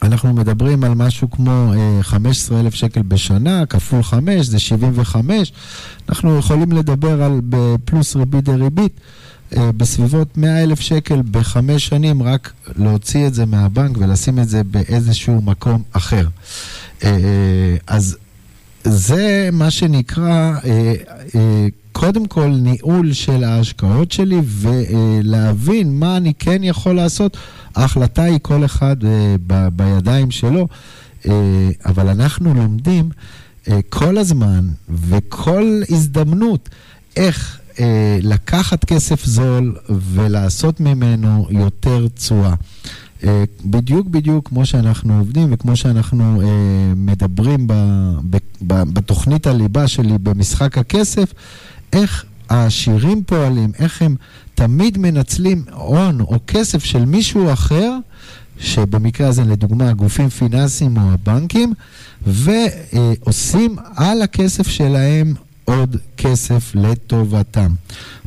[0.02, 5.52] אנחנו מדברים על משהו כמו אה, 15,000 שקל בשנה, כפול 5, זה 75.
[6.09, 9.01] אנחנו יכולים לדבר על בפלוס ריבית דריבית,
[9.56, 15.43] אה, בסביבות 100,000 שקל בחמש שנים, רק להוציא את זה מהבנק ולשים את זה באיזשהו
[15.43, 16.28] מקום אחר.
[17.05, 18.16] אה, אז
[18.85, 20.52] זה מה שנקרא,
[21.93, 27.36] קודם כל ניהול של ההשקעות שלי ולהבין מה אני כן יכול לעשות.
[27.77, 30.69] ההחלטה היא כל אחד אה, ב- בידיים שלו,
[31.29, 31.33] אה,
[31.87, 33.11] אבל אנחנו לומדים
[33.69, 36.69] אה, כל הזמן וכל הזדמנות
[37.17, 42.55] איך אה, לקחת כסף זול ולעשות ממנו יותר תשואה.
[43.25, 46.47] אה, בדיוק בדיוק כמו שאנחנו עובדים וכמו שאנחנו אה,
[46.97, 47.73] מדברים ב,
[48.31, 48.37] ב,
[48.67, 51.33] ב, בתוכנית הליבה שלי במשחק הכסף,
[51.93, 54.17] איך העשירים פועלים, איך הם
[54.55, 57.97] תמיד מנצלים הון או כסף של מישהו אחר,
[58.59, 61.72] שבמקרה הזה לדוגמה גופים פיננסיים או הבנקים,
[62.26, 65.35] ועושים על הכסף שלהם
[65.65, 67.74] עוד כסף לטובתם.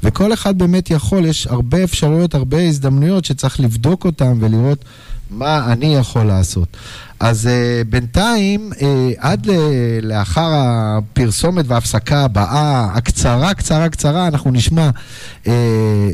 [0.04, 4.86] וכל אחד באמת יכול, יש הרבה אפשרויות, הרבה הזדמנויות שצריך לבדוק אותם ולראות
[5.30, 6.78] מה אני יכול לעשות.
[7.20, 8.80] אז uh, בינתיים, uh,
[9.18, 14.90] עד ל- לאחר הפרסומת וההפסקה הבאה, הקצרה, קצרה, קצרה, אנחנו נשמע
[15.44, 15.48] uh,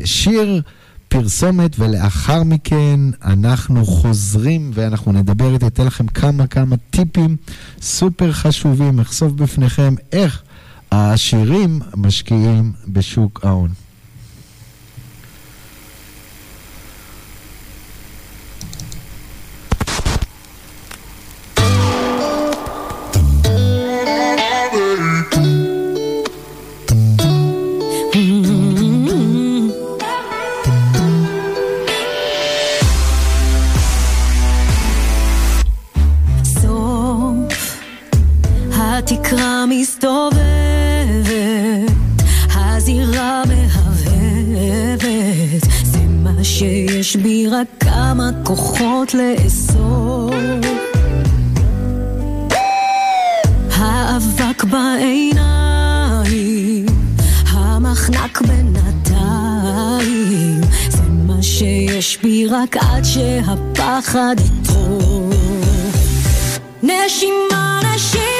[0.04, 0.62] שיר
[1.08, 7.36] פרסומת, ולאחר מכן אנחנו חוזרים ואנחנו נדבר, אתן לכם כמה כמה טיפים
[7.80, 10.42] סופר חשובים, אחשוף בפניכם איך
[10.94, 13.70] העשירים משקיעים בשוק ההון.
[38.96, 40.53] התקרה מסתובבת,
[46.44, 50.34] שיש בי רק כמה כוחות לאסוף.
[53.70, 55.66] האבק בעיניים,
[57.48, 59.80] המחנק בינתיים,
[60.88, 65.34] זה מה שיש בי רק עד שהפחד יטרוף.
[66.82, 68.33] נשימה, נשימה,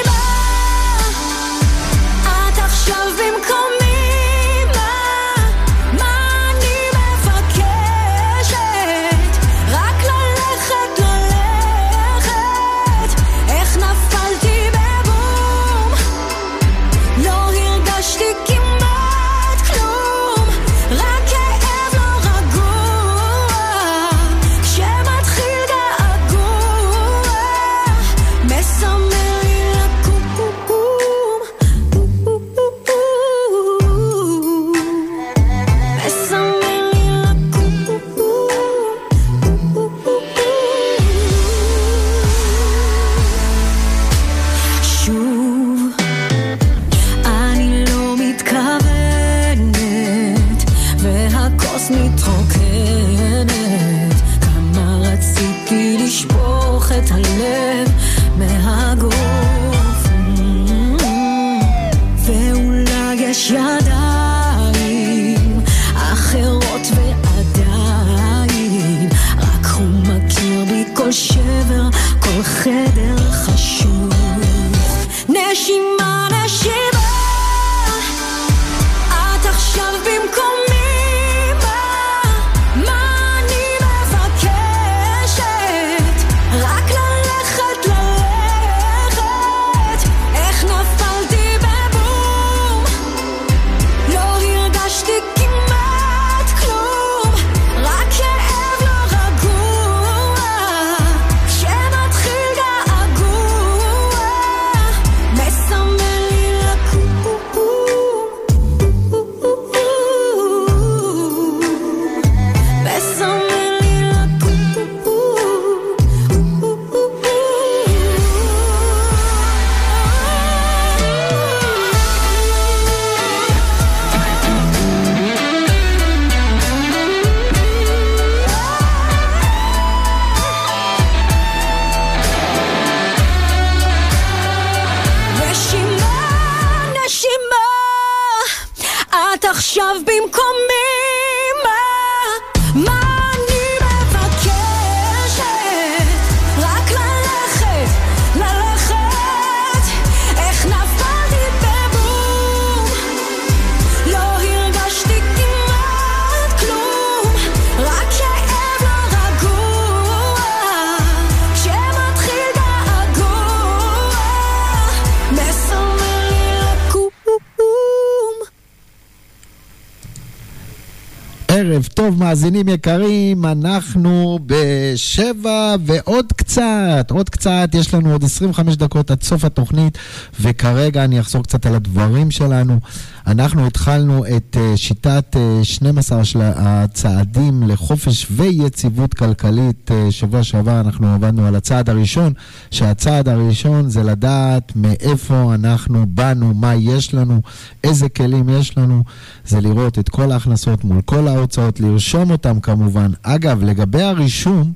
[172.35, 179.45] מאזינים יקרים, אנחנו בשבע ועוד קצת, עוד קצת, יש לנו עוד 25 דקות עד סוף
[179.45, 179.97] התוכנית,
[180.41, 182.79] וכרגע אני אחזור קצת על הדברים שלנו.
[183.27, 189.91] אנחנו התחלנו את אה, שיטת אה, 12 של הצעדים לחופש ויציבות כלכלית.
[189.91, 192.33] אה, שבוע שעבר אנחנו עבדנו על הצעד הראשון,
[192.71, 197.41] שהצעד הראשון זה לדעת מאיפה אנחנו באנו, מה יש לנו,
[197.83, 199.03] איזה כלים יש לנו,
[199.45, 203.11] זה לראות את כל ההכנסות מול כל ההוצאות, לרשום אותם כמובן.
[203.23, 204.73] אגב, לגבי הרישום,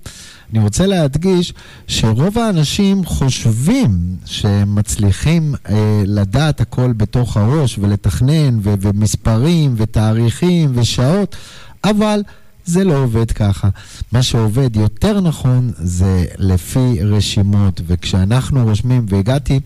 [0.54, 1.54] אני רוצה להדגיש
[1.88, 11.36] שרוב האנשים חושבים שהם מצליחים אה, לדעת הכל בתוך הראש ולתכנן ו- ומספרים ותאריכים ושעות,
[11.84, 12.22] אבל
[12.66, 13.70] זה לא עובד ככה.
[14.12, 19.60] מה שעובד יותר נכון זה לפי רשימות, וכשאנחנו רושמים, והגעתי...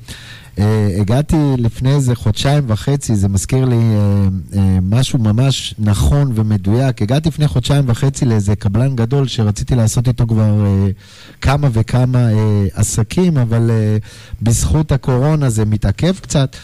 [0.58, 0.62] Uh,
[1.02, 7.02] הגעתי לפני איזה חודשיים וחצי, זה מזכיר לי uh, uh, משהו ממש נכון ומדויק.
[7.02, 12.80] הגעתי לפני חודשיים וחצי לאיזה קבלן גדול שרציתי לעשות איתו כבר uh, כמה וכמה uh,
[12.80, 14.04] עסקים, אבל uh,
[14.42, 16.56] בזכות הקורונה זה מתעכב קצת.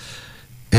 [0.71, 0.75] Uh,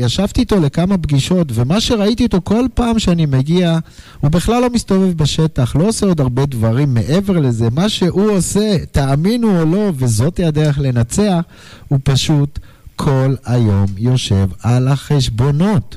[0.00, 3.78] וישבתי איתו לכמה פגישות, ומה שראיתי אותו כל פעם שאני מגיע,
[4.20, 7.68] הוא בכלל לא מסתובב בשטח, לא עושה עוד הרבה דברים מעבר לזה.
[7.70, 11.40] מה שהוא עושה, תאמינו או לא, וזאתי הדרך לנצח,
[11.88, 12.58] הוא פשוט
[12.96, 15.96] כל היום יושב על החשבונות.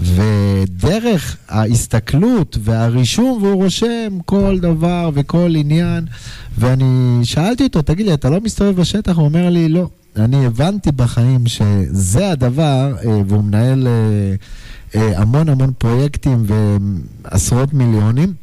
[0.00, 6.04] ודרך ההסתכלות והרישום, והוא רושם כל דבר וכל עניין,
[6.58, 9.16] ואני שאלתי אותו, תגיד לי, אתה לא מסתובב בשטח?
[9.16, 9.88] הוא אומר לי, לא.
[10.16, 14.34] אני הבנתי בחיים שזה הדבר, אה, והוא מנהל אה,
[14.94, 16.44] אה, המון המון פרויקטים
[17.24, 18.34] ועשרות מיליונים.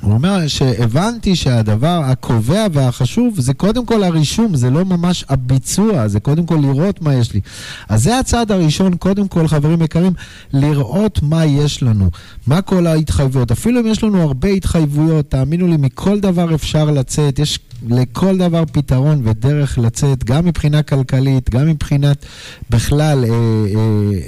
[0.00, 6.20] הוא אומר שהבנתי שהדבר הקובע והחשוב זה קודם כל הרישום, זה לא ממש הביצוע, זה
[6.20, 7.40] קודם כל לראות מה יש לי.
[7.88, 10.12] אז זה הצעד הראשון, קודם כל, חברים יקרים,
[10.52, 12.10] לראות מה יש לנו,
[12.46, 13.50] מה כל ההתחייבויות.
[13.50, 17.58] אפילו אם יש לנו הרבה התחייבויות, תאמינו לי, מכל דבר אפשר לצאת, יש
[17.88, 22.26] לכל דבר פתרון ודרך לצאת, גם מבחינה כלכלית, גם מבחינת
[22.70, 23.36] בכלל אה, אה,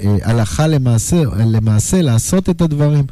[0.03, 3.05] אה, הלכה למעשה, למעשה לעשות את הדברים.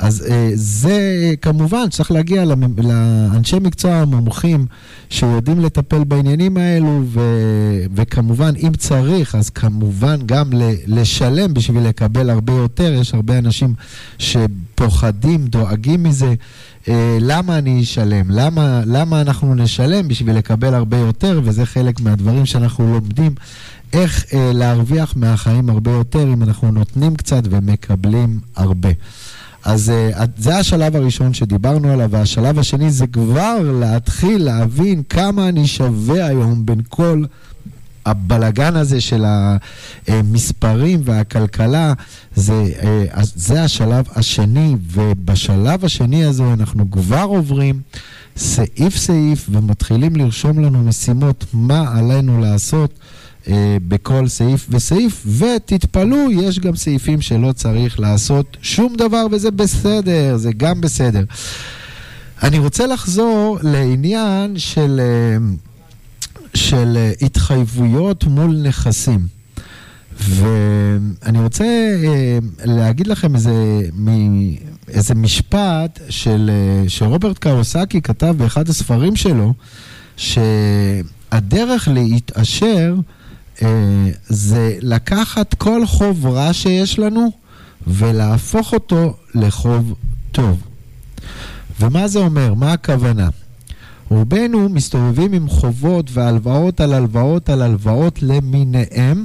[0.00, 0.98] אז אה, זה
[1.42, 4.66] כמובן, צריך להגיע למ- לאנשי מקצוע המומחים
[5.10, 7.20] שיודעים לטפל בעניינים האלו, ו,
[7.94, 12.92] וכמובן, אם צריך, אז כמובן גם ל, לשלם בשביל לקבל הרבה יותר.
[13.00, 13.74] יש הרבה אנשים
[14.18, 16.34] שפוחדים, דואגים מזה.
[16.88, 18.30] אה, למה אני אשלם?
[18.30, 21.40] למה, למה אנחנו נשלם בשביל לקבל הרבה יותר?
[21.44, 23.34] וזה חלק מהדברים שאנחנו לומדים.
[23.92, 28.88] איך אה, להרוויח מהחיים הרבה יותר אם אנחנו נותנים קצת ומקבלים הרבה.
[29.64, 35.66] אז uh, זה השלב הראשון שדיברנו עליו, והשלב השני זה כבר להתחיל להבין כמה אני
[35.66, 37.24] שווה היום בין כל
[38.06, 39.24] הבלגן הזה של
[40.08, 41.92] המספרים והכלכלה,
[42.34, 47.80] זה, אה, זה השלב השני, ובשלב השני הזה אנחנו כבר עוברים
[48.36, 52.98] סעיף סעיף ומתחילים לרשום לנו משימות מה עלינו לעשות.
[53.48, 60.36] אה, בכל סעיף וסעיף, ותתפלאו, יש גם סעיפים שלא צריך לעשות שום דבר וזה בסדר,
[60.36, 61.24] זה גם בסדר.
[62.42, 65.36] אני רוצה לחזור לעניין של, אה,
[66.54, 69.40] של התחייבויות מול נכסים.
[70.20, 71.64] ואני רוצה
[72.04, 73.82] אה, להגיד לכם איזה,
[74.88, 79.54] איזה משפט של, אה, שרוברט קאוסקי כתב באחד הספרים שלו,
[80.16, 82.94] שהדרך להתעשר
[84.28, 87.30] זה לקחת כל חוב רע שיש לנו
[87.86, 89.94] ולהפוך אותו לחוב
[90.32, 90.62] טוב.
[91.80, 92.54] ומה זה אומר?
[92.54, 93.28] מה הכוונה?
[94.08, 99.24] רובנו מסתובבים עם חובות והלוואות על הלוואות על הלוואות למיניהם,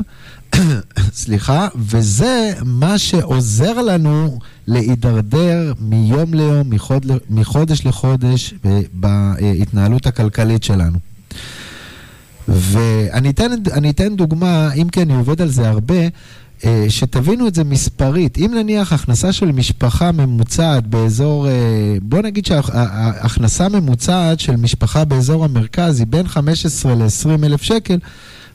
[1.13, 11.14] סליחה, וזה מה שעוזר לנו להידרדר מיום ליום, מחוד, מחודש לחודש אה, בהתנהלות הכלכלית שלנו.
[12.47, 13.51] ואני אתן,
[13.89, 16.07] אתן דוגמה, אם כי אני עובד על זה הרבה,
[16.65, 18.37] אה, שתבינו את זה מספרית.
[18.37, 21.51] אם נניח הכנסה של משפחה ממוצעת באזור, אה,
[22.01, 27.97] בוא נגיד שהכנסה ממוצעת של משפחה באזור המרכז היא בין 15 ל-20 אלף שקל,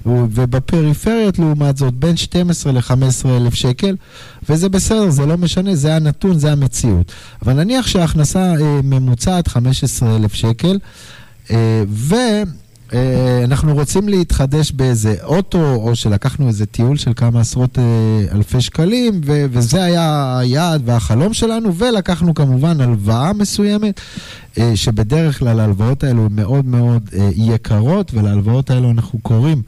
[0.06, 3.96] ובפריפריות לעומת זאת בין 12 ל-15 אלף שקל,
[4.48, 7.12] וזה בסדר, זה לא משנה, זה הנתון, זה המציאות.
[7.42, 10.78] אבל נניח שההכנסה אה, ממוצעת 15 אלף שקל,
[11.88, 12.14] ו...
[12.94, 17.84] אה, אנחנו רוצים להתחדש באיזה אוטו, או שלקחנו איזה טיול של כמה עשרות אה,
[18.32, 24.00] אלפי שקלים, ו- וזה היה היעד והחלום שלנו, ולקחנו כמובן הלוואה מסוימת,
[24.58, 29.62] אה, שבדרך כלל ההלוואות האלו מאוד מאוד יקרות, ולהלוואות האלו אנחנו קוראים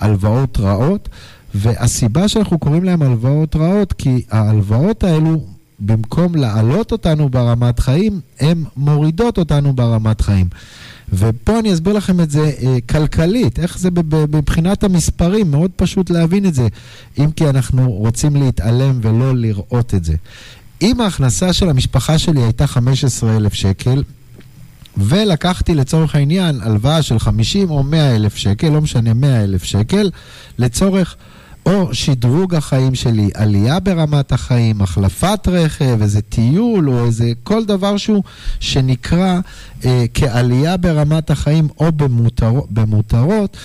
[0.00, 1.08] הלוואות רעות,
[1.54, 8.64] והסיבה שאנחנו קוראים להן הלוואות רעות, כי ההלוואות האלו במקום להעלות אותנו ברמת חיים, הן
[8.76, 10.46] מורידות אותנו ברמת חיים.
[11.12, 13.88] ופה אני אסביר לכם את זה אה, כלכלית, איך זה
[14.32, 16.68] מבחינת המספרים, מאוד פשוט להבין את זה,
[17.18, 20.14] אם כי אנחנו רוצים להתעלם ולא לראות את זה.
[20.82, 24.02] אם ההכנסה של המשפחה שלי הייתה 15,000 שקל,
[24.96, 30.10] ולקחתי לצורך העניין הלוואה של 50 או 100 אלף שקל, לא משנה, 100 אלף שקל,
[30.58, 31.16] לצורך
[31.66, 37.96] או שדרוג החיים שלי, עלייה ברמת החיים, החלפת רכב, איזה טיול או איזה כל דבר
[37.96, 38.22] שהוא
[38.60, 39.40] שנקרא
[39.84, 43.56] אה, כעלייה ברמת החיים או במותר, במותרות.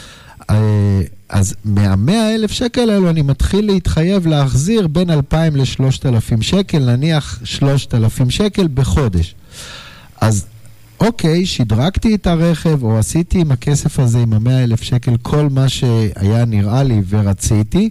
[0.50, 7.40] אה, אז מהמאה אלף שקל האלו אני מתחיל להתחייב להחזיר בין 2,000 ל-3,000 שקל, נניח
[7.44, 9.36] 3,000 שקל בחודש.
[10.22, 10.46] אז
[11.02, 15.70] אוקיי, שדרגתי את הרכב, או עשיתי עם הכסף הזה, עם המאה אלף שקל, כל מה
[15.70, 17.90] שהיה נראה לי ורציתי,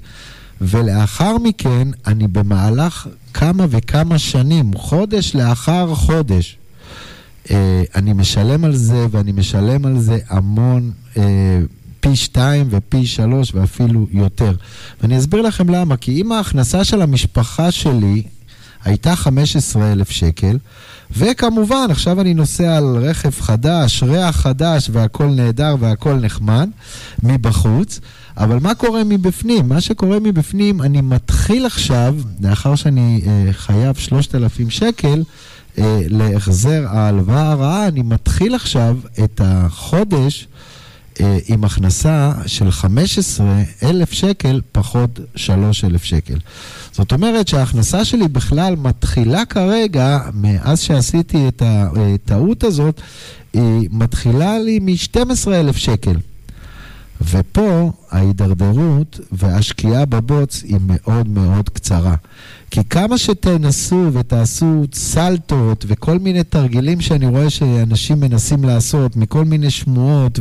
[0.60, 6.58] ולאחר מכן, אני במהלך כמה וכמה שנים, חודש לאחר חודש,
[7.50, 11.60] אה, אני משלם על זה, ואני משלם על זה המון, אה,
[12.00, 14.54] פי שתיים ופי שלוש ואפילו יותר.
[15.00, 18.22] ואני אסביר לכם למה, כי אם ההכנסה של המשפחה שלי
[18.84, 20.58] הייתה 15,000 שקל,
[21.16, 26.68] וכמובן, עכשיו אני נוסע על רכב חדש, ריח חדש, והכל נהדר והכל נחמד
[27.22, 28.00] מבחוץ,
[28.36, 29.68] אבל מה קורה מבפנים?
[29.68, 35.22] מה שקורה מבפנים, אני מתחיל עכשיו, לאחר שאני אה, חייב 3,000 שקל,
[35.78, 40.48] אה, להחזר ההלוואה הרעה, אני מתחיל עכשיו את החודש
[41.20, 46.38] אה, עם הכנסה של 15,000 שקל פחות 3,000 שקל.
[46.92, 53.00] זאת אומרת שההכנסה שלי בכלל מתחילה כרגע, מאז שעשיתי את הטעות הזאת,
[53.52, 56.16] היא מתחילה לי מ-12,000 שקל.
[57.20, 62.14] ופה ההידרדרות והשקיעה בבוץ היא מאוד מאוד קצרה.
[62.70, 69.70] כי כמה שתנסו ותעשו סלטות וכל מיני תרגילים שאני רואה שאנשים מנסים לעשות, מכל מיני
[69.70, 70.38] שמועות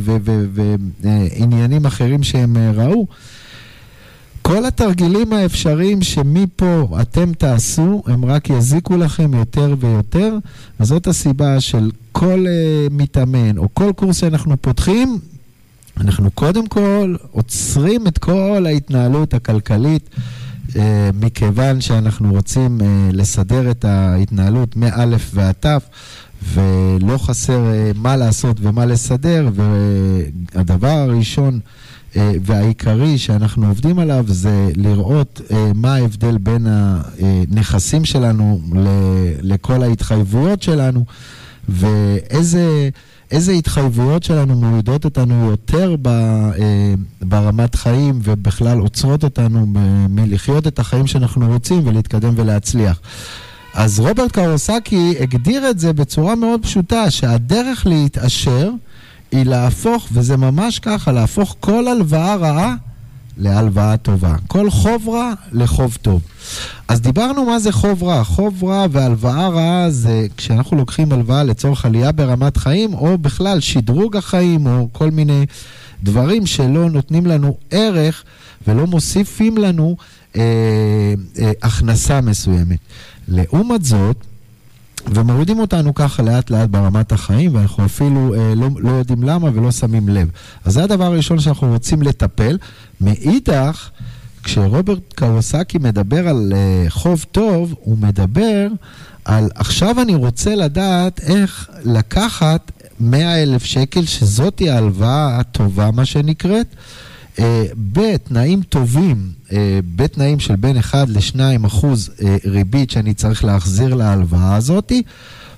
[1.00, 3.06] ועניינים אחרים שהם אה, ראו,
[4.42, 10.38] כל התרגילים האפשריים שמפה אתם תעשו, הם רק יזיקו לכם יותר ויותר,
[10.80, 15.18] וזאת הסיבה של כל uh, מתאמן או כל קורס שאנחנו פותחים,
[15.96, 20.10] אנחנו קודם כל עוצרים את כל ההתנהלות הכלכלית,
[20.68, 20.76] uh,
[21.14, 25.82] מכיוון שאנחנו רוצים uh, לסדר את ההתנהלות מאלף ועד תף.
[26.54, 31.60] ולא חסר uh, מה לעשות ומה לסדר, והדבר הראשון
[32.16, 38.60] והעיקרי שאנחנו עובדים עליו זה לראות אה, מה ההבדל בין הנכסים שלנו
[39.42, 41.04] לכל ההתחייבויות שלנו
[41.68, 42.88] ואיזה
[43.30, 49.66] איזה התחייבויות שלנו מורידות אותנו יותר ב, אה, ברמת חיים ובכלל עוצרות אותנו
[50.08, 53.00] מלחיות את החיים שאנחנו רוצים ולהתקדם ולהצליח.
[53.74, 58.70] אז רוברט קרוסקי הגדיר את זה בצורה מאוד פשוטה, שהדרך להתעשר
[59.32, 62.74] היא להפוך, וזה ממש ככה, להפוך כל הלוואה רעה
[63.40, 64.34] להלוואה טובה.
[64.46, 66.22] כל חוב רע לחוב טוב.
[66.88, 68.24] אז דיברנו מה זה חוב רע.
[68.24, 74.16] חוב רע והלוואה רעה זה כשאנחנו לוקחים הלוואה לצורך עלייה ברמת חיים, או בכלל שדרוג
[74.16, 75.46] החיים, או כל מיני
[76.02, 78.24] דברים שלא נותנים לנו ערך
[78.66, 79.96] ולא מוסיפים לנו
[80.36, 80.42] אה,
[81.38, 82.78] אה, הכנסה מסוימת.
[83.28, 84.16] לעומת זאת,
[85.06, 89.72] ומורידים אותנו ככה לאט לאט ברמת החיים, ואנחנו אפילו אה, לא, לא יודעים למה ולא
[89.72, 90.28] שמים לב.
[90.64, 92.58] אז זה הדבר הראשון שאנחנו רוצים לטפל.
[93.00, 93.90] מאידך,
[94.42, 98.66] כשרוברט קווסקי מדבר על אה, חוב טוב, הוא מדבר
[99.24, 106.66] על עכשיו אני רוצה לדעת איך לקחת 100 אלף שקל, שזאתי ההלוואה הטובה, מה שנקראת,
[107.92, 114.56] בתנאים טובים, אה, בתנאים של בין 1 ל-2 אחוז אה, ריבית שאני צריך להחזיר להלוואה
[114.56, 115.02] הזאתי,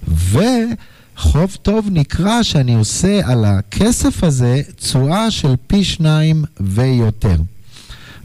[0.09, 7.37] וחוב טוב נקרא שאני עושה על הכסף הזה תשואה של פי שניים ויותר.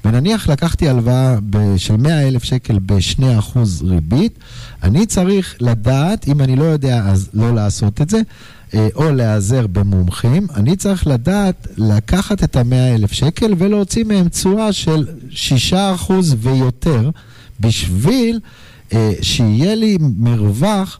[0.05, 1.35] ונניח לקחתי הלוואה
[1.77, 4.39] של 100 אלף שקל ב-2% ריבית,
[4.84, 8.23] אני צריך לדעת, אם אני לא יודע אז לא לעשות את זה, אה,
[8.95, 15.07] או להיעזר במומחים, אני צריך לדעת לקחת את ה-100 אלף שקל ולהוציא מהם תשואה של
[15.72, 15.73] 6%
[16.38, 17.10] ויותר,
[17.60, 18.39] בשביל
[18.94, 20.99] אה, שיהיה לי מרווח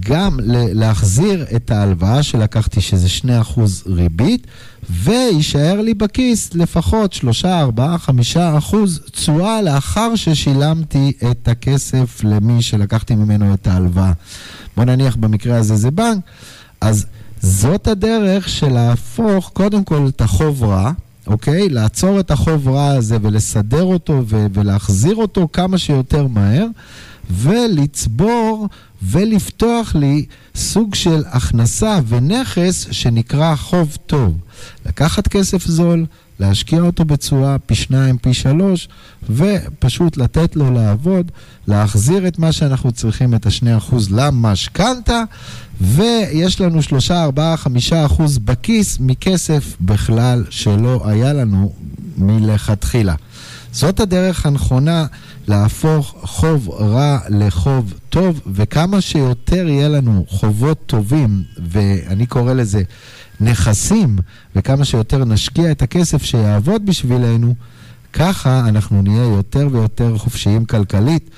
[0.00, 3.08] גם להחזיר את ההלוואה שלקחתי, שזה
[3.56, 4.46] 2% ריבית,
[4.90, 13.14] ויישאר לי בכיס לפחות 3, 4, 5 אחוז תשואה לאחר ששילמתי את הכסף למי שלקחתי
[13.14, 14.12] ממנו את ההלוואה.
[14.76, 16.24] בוא נניח במקרה הזה זה בנק,
[16.80, 17.06] אז
[17.40, 20.92] זאת הדרך של להפוך קודם כל את החוב רע,
[21.26, 21.68] אוקיי?
[21.68, 26.66] לעצור את החוב רע הזה ולסדר אותו ו- ולהחזיר אותו כמה שיותר מהר.
[27.30, 28.68] ולצבור
[29.02, 34.38] ולפתוח לי סוג של הכנסה ונכס שנקרא חוב טוב.
[34.86, 36.06] לקחת כסף זול,
[36.40, 38.88] להשקיע אותו בצורה פי שניים, פי שלוש,
[39.30, 41.30] ופשוט לתת לו לעבוד,
[41.66, 45.22] להחזיר את מה שאנחנו צריכים, את השני אחוז למשכנתה,
[45.80, 51.72] ויש לנו שלושה, ארבעה, חמישה אחוז בכיס מכסף בכלל שלא היה לנו
[52.16, 53.14] מלכתחילה.
[53.72, 55.06] זאת הדרך הנכונה
[55.48, 62.82] להפוך חוב רע לחוב טוב, וכמה שיותר יהיה לנו חובות טובים, ואני קורא לזה
[63.40, 64.16] נכסים,
[64.56, 67.54] וכמה שיותר נשקיע את הכסף שיעבוד בשבילנו,
[68.12, 71.30] ככה אנחנו נהיה יותר ויותר חופשיים כלכלית.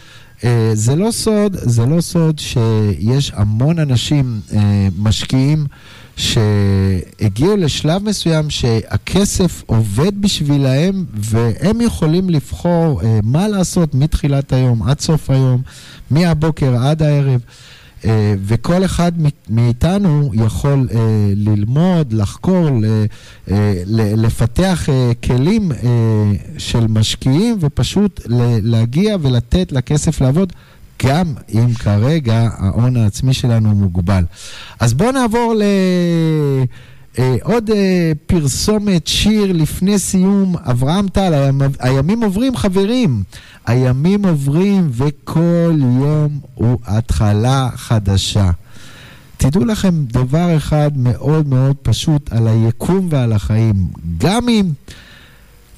[0.44, 5.66] אה, זה לא סוד, זה לא סוד שיש המון אנשים אה, משקיעים
[6.16, 15.00] שהגיעו לשלב מסוים שהכסף עובד בשבילהם והם יכולים לבחור אה, מה לעשות מתחילת היום עד
[15.00, 15.62] סוף היום,
[16.10, 17.40] מהבוקר עד הערב.
[18.44, 19.12] וכל אחד
[19.50, 20.98] מאיתנו יכול אה,
[21.36, 22.68] ללמוד, לחקור,
[24.16, 24.88] לפתח
[25.24, 25.72] כלים
[26.58, 28.20] של משקיעים ופשוט
[28.62, 30.52] להגיע ולתת לכסף לעבוד.
[31.06, 34.24] גם אם כרגע ההון העצמי שלנו מוגבל.
[34.80, 35.62] אז בואו נעבור ל...
[37.18, 41.50] אה, עוד אה, פרסומת, שיר לפני סיום, אברהם טל,
[41.80, 43.22] הימים עוברים חברים,
[43.66, 48.50] הימים עוברים וכל יום הוא התחלה חדשה.
[49.36, 53.74] תדעו לכם דבר אחד מאוד מאוד פשוט על היקום ועל החיים.
[54.18, 54.70] גם אם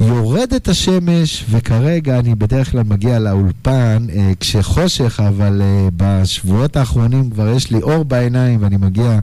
[0.01, 7.49] יורדת השמש, וכרגע אני בדרך כלל מגיע לאולפן אה, כשחושך, אבל אה, בשבועות האחרונים כבר
[7.49, 9.19] יש לי אור בעיניים ואני מגיע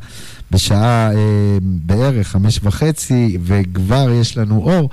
[0.51, 4.89] בשעה אה, בערך חמש וחצי וכבר יש לנו אור.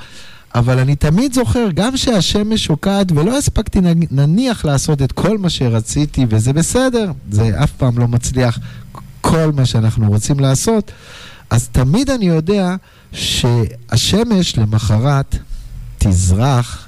[0.54, 3.80] אבל אני תמיד זוכר, גם שהשמש שוקעת ולא הספקתי
[4.10, 8.58] נניח לעשות את כל מה שרציתי, וזה בסדר, זה אף פעם לא מצליח
[9.20, 10.92] כל מה שאנחנו רוצים לעשות,
[11.50, 12.76] אז תמיד אני יודע
[13.12, 15.36] שהשמש למחרת
[15.98, 16.85] תזרח,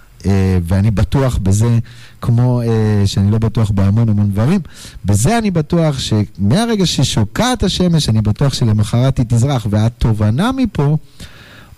[0.63, 1.79] ואני בטוח בזה,
[2.21, 2.67] כמו אה,
[3.07, 4.61] שאני לא בטוח בהמון המון דברים,
[5.05, 9.67] בזה אני בטוח שמהרגע ששוקעת השמש, אני בטוח שלמחרת היא תזרח.
[9.71, 10.97] והתובנה מפה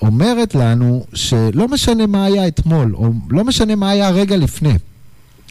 [0.03, 4.75] אומרת לנו שלא משנה מה היה אתמול, או לא משנה מה היה רגע לפני.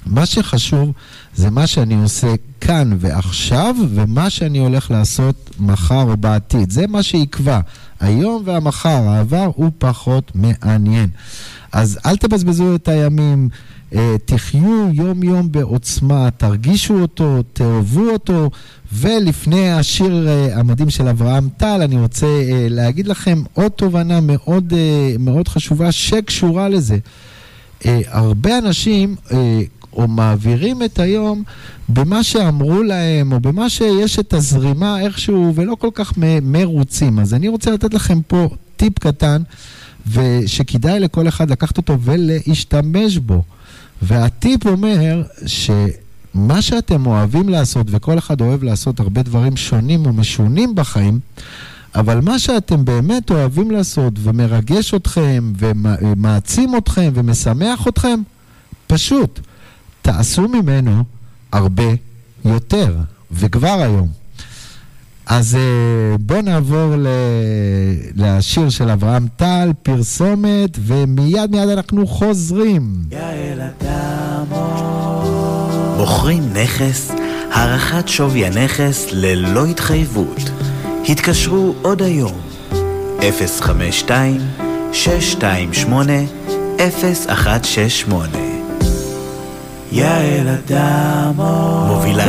[0.05, 0.91] מה שחשוב
[1.35, 6.71] זה מה שאני עושה כאן ועכשיו, ומה שאני הולך לעשות מחר או בעתיד.
[6.71, 7.59] זה מה שיקבע.
[7.99, 11.09] היום והמחר, העבר הוא פחות מעניין.
[11.71, 13.49] אז אל תבזבזו את הימים,
[13.95, 18.49] אה, תחיו יום-יום בעוצמה, תרגישו אותו, תאהבו אותו,
[18.93, 24.73] ולפני השיר אה, המדהים של אברהם טל, אני רוצה אה, להגיד לכם עוד תובנה מאוד,
[25.19, 26.97] מאוד חשובה שקשורה לזה.
[28.07, 29.15] הרבה אנשים
[29.93, 31.43] או מעבירים את היום
[31.89, 37.19] במה שאמרו להם, או במה שיש את הזרימה איכשהו, ולא כל כך מרוצים.
[37.19, 39.41] אז אני רוצה לתת לכם פה טיפ קטן.
[40.07, 43.43] ושכדאי לכל אחד לקחת אותו ולהשתמש בו.
[44.01, 51.19] והטיפ אומר שמה שאתם אוהבים לעשות, וכל אחד אוהב לעשות הרבה דברים שונים ומשונים בחיים,
[51.95, 58.21] אבל מה שאתם באמת אוהבים לעשות ומרגש אתכם ומעצים אתכם ומשמח אתכם,
[58.87, 59.39] פשוט
[60.13, 61.03] תעשו ממנו
[61.51, 61.83] הרבה
[62.45, 62.95] יותר,
[63.31, 64.07] וכבר היום.
[65.25, 67.07] אז אה, בואו נעבור ל...
[68.15, 73.03] לשיר של אברהם טל, פרסומת, ומיד מיד אנחנו חוזרים.
[73.11, 74.83] יעל אדמו
[75.97, 77.11] מוכרים נכס,
[77.51, 80.49] הערכת שווי הנכס ללא התחייבות.
[81.09, 82.39] התקשרו עוד היום,
[83.61, 84.41] 052
[84.93, 86.13] 628
[86.77, 88.48] 0168
[89.91, 92.25] יעל אדמו מובילה.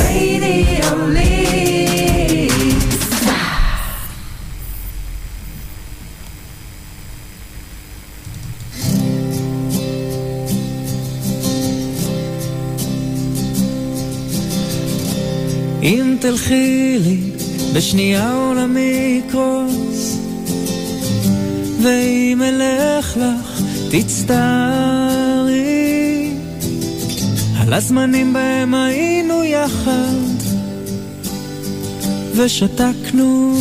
[15.83, 17.31] אם תלכי לי
[17.75, 20.19] בשנייה עולמי יקרוס
[21.83, 25.10] ואם אלך לך תצטערי
[27.71, 30.25] על הזמנים בהם היינו יחד
[32.37, 33.55] ושתקנו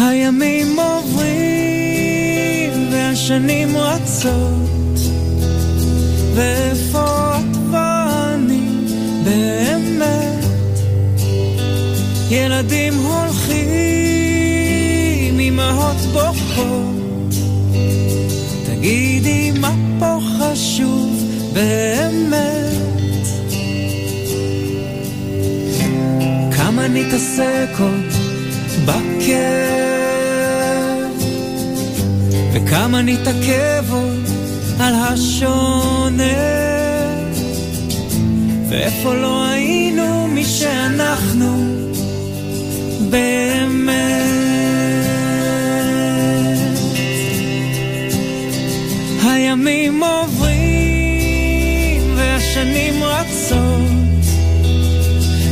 [0.00, 2.08] הימים עוברים
[2.92, 4.98] והשנים רצות
[6.34, 8.68] ואיפה את ואני
[9.24, 10.44] באמת?
[12.30, 13.58] ילדים הולכים,
[15.40, 16.97] אמהות בוכות,
[18.78, 21.22] תגידי מה פה חשוב
[21.52, 22.68] באמת.
[26.56, 28.04] כמה נתעסק עוד
[28.84, 29.18] בכאב,
[32.52, 34.24] וכמה נתעכב עוד
[34.80, 36.22] על השונה.
[38.68, 41.82] ואיפה לא היינו מי שאנחנו
[43.10, 44.47] באמת.
[49.68, 50.52] הימים עוברים
[52.16, 54.24] והשנים רצות.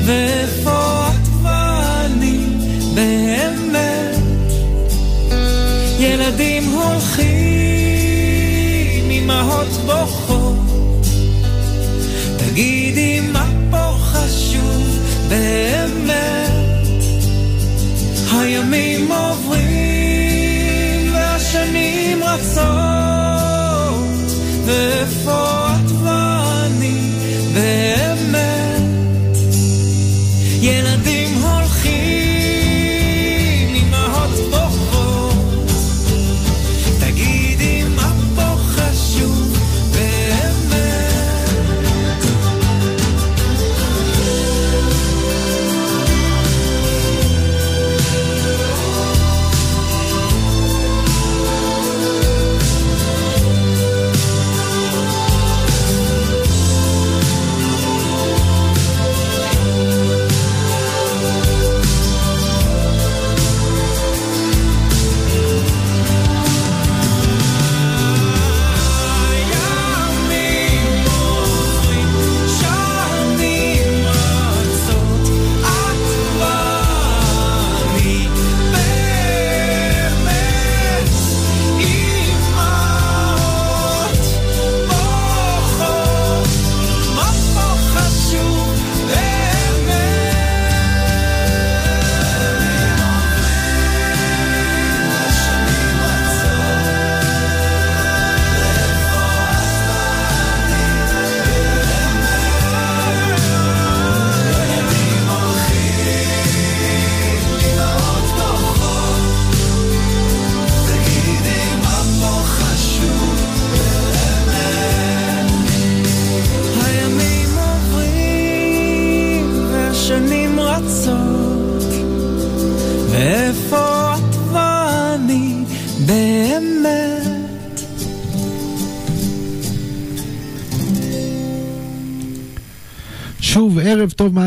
[0.04, 2.38] ואיפה את ואני
[2.94, 4.16] באמת?
[5.98, 7.24] ילדים הולכים,
[9.10, 11.06] אמהות בוכות.
[12.36, 14.98] תגידי מה פה חשוב
[15.28, 16.50] באמת?
[18.32, 19.45] הימים עוברים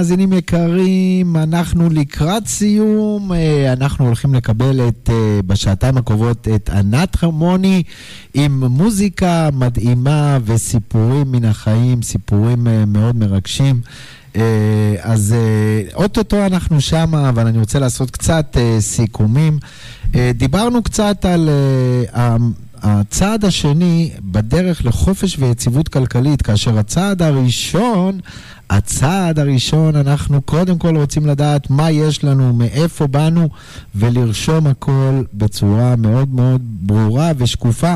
[0.09, 7.15] מאזינים יקרים, אנחנו לקראת סיום, אה, אנחנו הולכים לקבל את, אה, בשעתיים הקרובות את ענת
[7.15, 7.83] חרמוני
[8.33, 13.81] עם מוזיקה מדהימה וסיפורים מן החיים, סיפורים אה, מאוד מרגשים.
[15.01, 15.35] אז
[15.93, 19.59] אוטוטו אנחנו שמה, אבל אני רוצה לעשות קצת סיכומים.
[20.35, 21.49] דיברנו קצת על
[22.81, 28.19] הצעד השני בדרך לחופש ויציבות כלכלית, כאשר הצעד הראשון,
[28.69, 33.49] הצעד הראשון, אנחנו קודם כל רוצים לדעת מה יש לנו, מאיפה באנו,
[33.95, 37.93] ולרשום הכל בצורה מאוד מאוד ברורה ושקופה.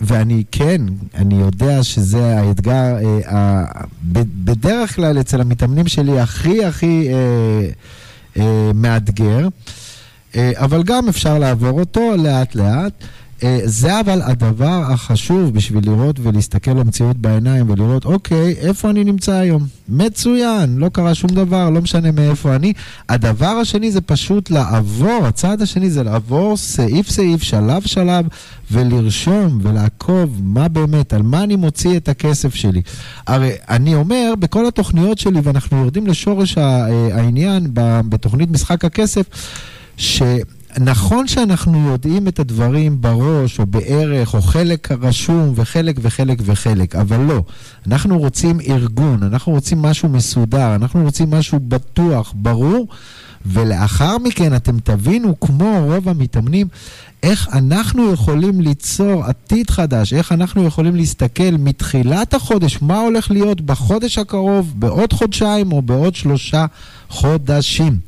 [0.00, 0.80] ואני כן,
[1.14, 2.96] אני יודע שזה האתגר,
[3.28, 3.64] אה,
[4.44, 7.68] בדרך כלל אצל המתאמנים שלי הכי הכי אה,
[8.42, 9.48] אה, מאתגר.
[10.36, 12.92] אבל גם אפשר לעבור אותו לאט לאט.
[13.42, 19.32] אה, זה אבל הדבר החשוב בשביל לראות ולהסתכל למציאות בעיניים ולראות, אוקיי, איפה אני נמצא
[19.32, 19.66] היום?
[19.88, 22.72] מצוין, לא קרה שום דבר, לא משנה מאיפה אני.
[23.08, 28.26] הדבר השני זה פשוט לעבור, הצעד השני זה לעבור סעיף סעיף, שלב שלב,
[28.70, 32.82] ולרשום ולעקוב מה באמת, על מה אני מוציא את הכסף שלי.
[33.26, 36.86] הרי אני אומר, בכל התוכניות שלי, ואנחנו יורדים לשורש אה,
[37.16, 37.66] העניין
[38.08, 39.26] בתוכנית משחק הכסף,
[40.76, 47.20] שנכון שאנחנו יודעים את הדברים בראש, או בערך, או חלק רשום, וחלק וחלק וחלק, אבל
[47.20, 47.42] לא.
[47.86, 52.88] אנחנו רוצים ארגון, אנחנו רוצים משהו מסודר, אנחנו רוצים משהו בטוח, ברור,
[53.46, 56.68] ולאחר מכן אתם תבינו, כמו רוב המתאמנים,
[57.22, 63.60] איך אנחנו יכולים ליצור עתיד חדש, איך אנחנו יכולים להסתכל מתחילת החודש, מה הולך להיות
[63.60, 66.66] בחודש הקרוב, בעוד חודשיים או בעוד שלושה
[67.08, 67.98] חודשים.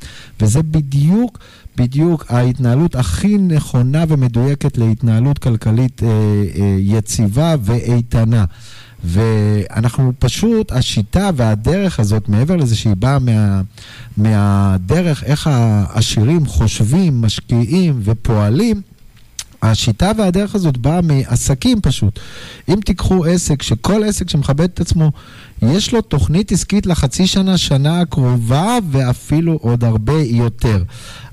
[0.41, 1.39] וזה בדיוק,
[1.75, 8.45] בדיוק ההתנהלות הכי נכונה ומדויקת להתנהלות כלכלית אה, אה, יציבה ואיתנה.
[9.03, 13.61] ואנחנו פשוט, השיטה והדרך הזאת, מעבר לזה שהיא באה מה,
[14.17, 18.81] מהדרך איך העשירים חושבים, משקיעים ופועלים,
[19.61, 22.19] השיטה והדרך הזאת באה מעסקים פשוט.
[22.69, 25.11] אם תיקחו עסק, שכל עסק שמכבד את עצמו,
[25.61, 30.83] יש לו תוכנית עסקית לחצי שנה, שנה הקרובה, ואפילו עוד הרבה יותר.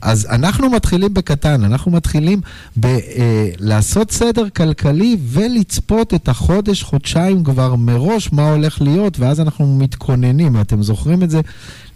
[0.03, 2.41] אז אנחנו מתחילים בקטן, אנחנו מתחילים
[2.77, 9.41] ב, אה, לעשות סדר כלכלי ולצפות את החודש, חודשיים כבר מראש מה הולך להיות, ואז
[9.41, 10.61] אנחנו מתכוננים.
[10.61, 11.41] אתם זוכרים את זה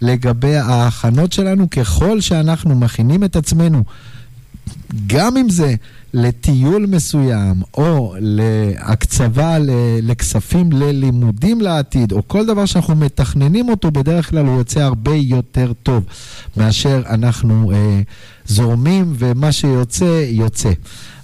[0.01, 1.69] לגבי ההכנות שלנו?
[1.69, 3.83] ככל שאנחנו מכינים את עצמנו
[5.07, 5.75] גם אם זה
[6.13, 9.57] לטיול מסוים, או להקצבה
[10.01, 15.71] לכספים ללימודים לעתיד, או כל דבר שאנחנו מתכננים אותו, בדרך כלל הוא יוצא הרבה יותר
[15.83, 16.03] טוב
[16.57, 18.01] מאשר אנחנו אה,
[18.45, 20.71] זורמים, ומה שיוצא, יוצא.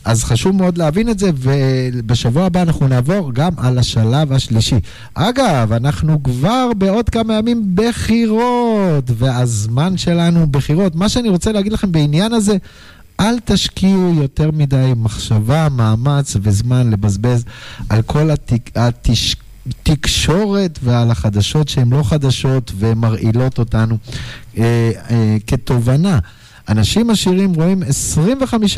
[0.05, 4.79] אז חשוב מאוד להבין את זה, ובשבוע הבא אנחנו נעבור גם על השלב השלישי.
[5.13, 10.95] אגב, אנחנו כבר בעוד כמה ימים בחירות, והזמן שלנו בחירות.
[10.95, 12.57] מה שאני רוצה להגיד לכם בעניין הזה,
[13.19, 17.45] אל תשקיעו יותר מדי מחשבה, מאמץ וזמן לבזבז
[17.89, 18.69] על כל התק...
[18.75, 19.35] התש...
[19.83, 23.97] תקשורת ועל החדשות שהן לא חדשות ומרעילות אותנו
[24.57, 26.19] אה, אה, כתובנה.
[26.69, 27.83] אנשים עשירים רואים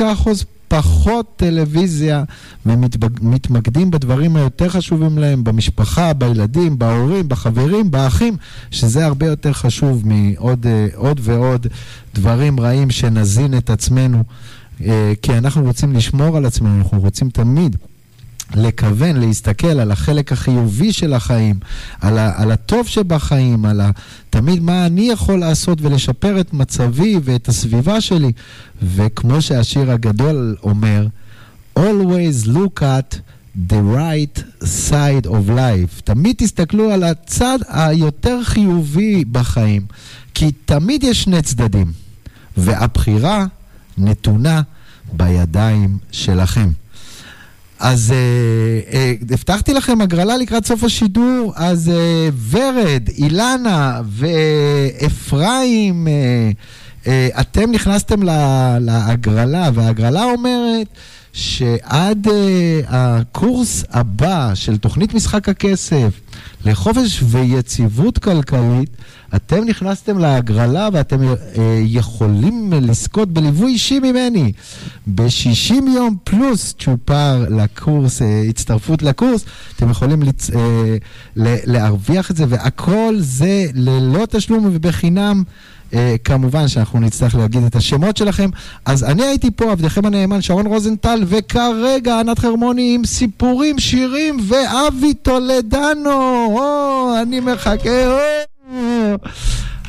[0.68, 2.24] פחות טלוויזיה
[2.66, 8.36] ומתמקדים בדברים היותר חשובים להם, במשפחה, בילדים, בהורים, בחברים, באחים,
[8.70, 11.66] שזה הרבה יותר חשוב מעוד אה, עוד ועוד
[12.14, 14.22] דברים רעים שנזין את עצמנו,
[14.84, 17.76] אה, כי אנחנו רוצים לשמור על עצמנו, אנחנו רוצים תמיד.
[18.54, 21.56] לכוון, להסתכל על החלק החיובי של החיים,
[22.00, 23.90] על, ה, על הטוב שבחיים, על ה,
[24.30, 28.32] תמיד מה אני יכול לעשות ולשפר את מצבי ואת הסביבה שלי.
[28.82, 31.06] וכמו שהשיר הגדול אומר,
[31.78, 33.16] always look at
[33.70, 36.00] the right side of life.
[36.04, 39.86] תמיד תסתכלו על הצד היותר חיובי בחיים,
[40.34, 41.92] כי תמיד יש שני צדדים,
[42.56, 43.46] והבחירה
[43.98, 44.62] נתונה
[45.12, 46.70] בידיים שלכם.
[47.82, 56.50] אז אה, אה, הבטחתי לכם הגרלה לקראת סוף השידור, אז אה, ורד, אילנה ואפרים, אה,
[57.06, 60.86] אה, אתם נכנסתם לה, להגרלה, וההגרלה אומרת
[61.32, 66.20] שעד אה, הקורס הבא של תוכנית משחק הכסף
[66.64, 68.90] לחופש ויציבות כלכלית,
[69.36, 71.34] אתם נכנסתם להגרלה ואתם אה,
[71.84, 74.52] יכולים לזכות בליווי אישי ממני.
[75.06, 79.44] ב-60 יום פלוס צ'ופר לקורס, אה, הצטרפות לקורס,
[79.76, 80.50] אתם יכולים לצ...
[80.50, 80.96] אה,
[81.36, 85.42] ל- להרוויח את זה, והכל זה ללא תשלום ובחינם.
[85.92, 85.94] Uh,
[86.24, 88.50] כמובן שאנחנו נצטרך להגיד את השמות שלכם.
[88.84, 95.14] אז אני הייתי פה, עבדכם הנאמן, שרון רוזנטל, וכרגע ענת חרמוני עם סיפורים, שירים, ואבי
[95.14, 96.46] טולדנו.
[96.58, 98.06] או, אני מחכה.
[98.06, 98.18] או.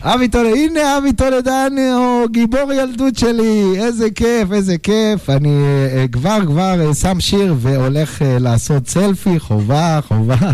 [0.02, 5.30] אבי טולדנו, הנה אבי טולדנו, גיבור ילדות שלי, איזה כיף, איזה כיף.
[5.30, 5.58] אני
[6.06, 10.52] uh, כבר כבר uh, שם שיר והולך uh, לעשות סלפי, חובה, חובה.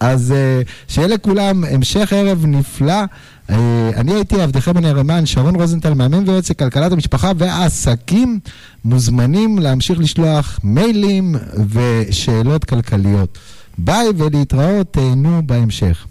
[0.00, 3.02] אז uh, שיהיה לכולם המשך ערב נפלא.
[3.50, 3.52] Uh,
[3.96, 8.40] אני הייתי עבדכם הנאמן, שרון רוזנטל, מאמן ויועץ לכלכלת המשפחה והעסקים,
[8.84, 11.34] מוזמנים להמשיך לשלוח מיילים
[11.70, 13.38] ושאלות כלכליות.
[13.78, 16.06] ביי ולהתראות, תהנו בהמשך.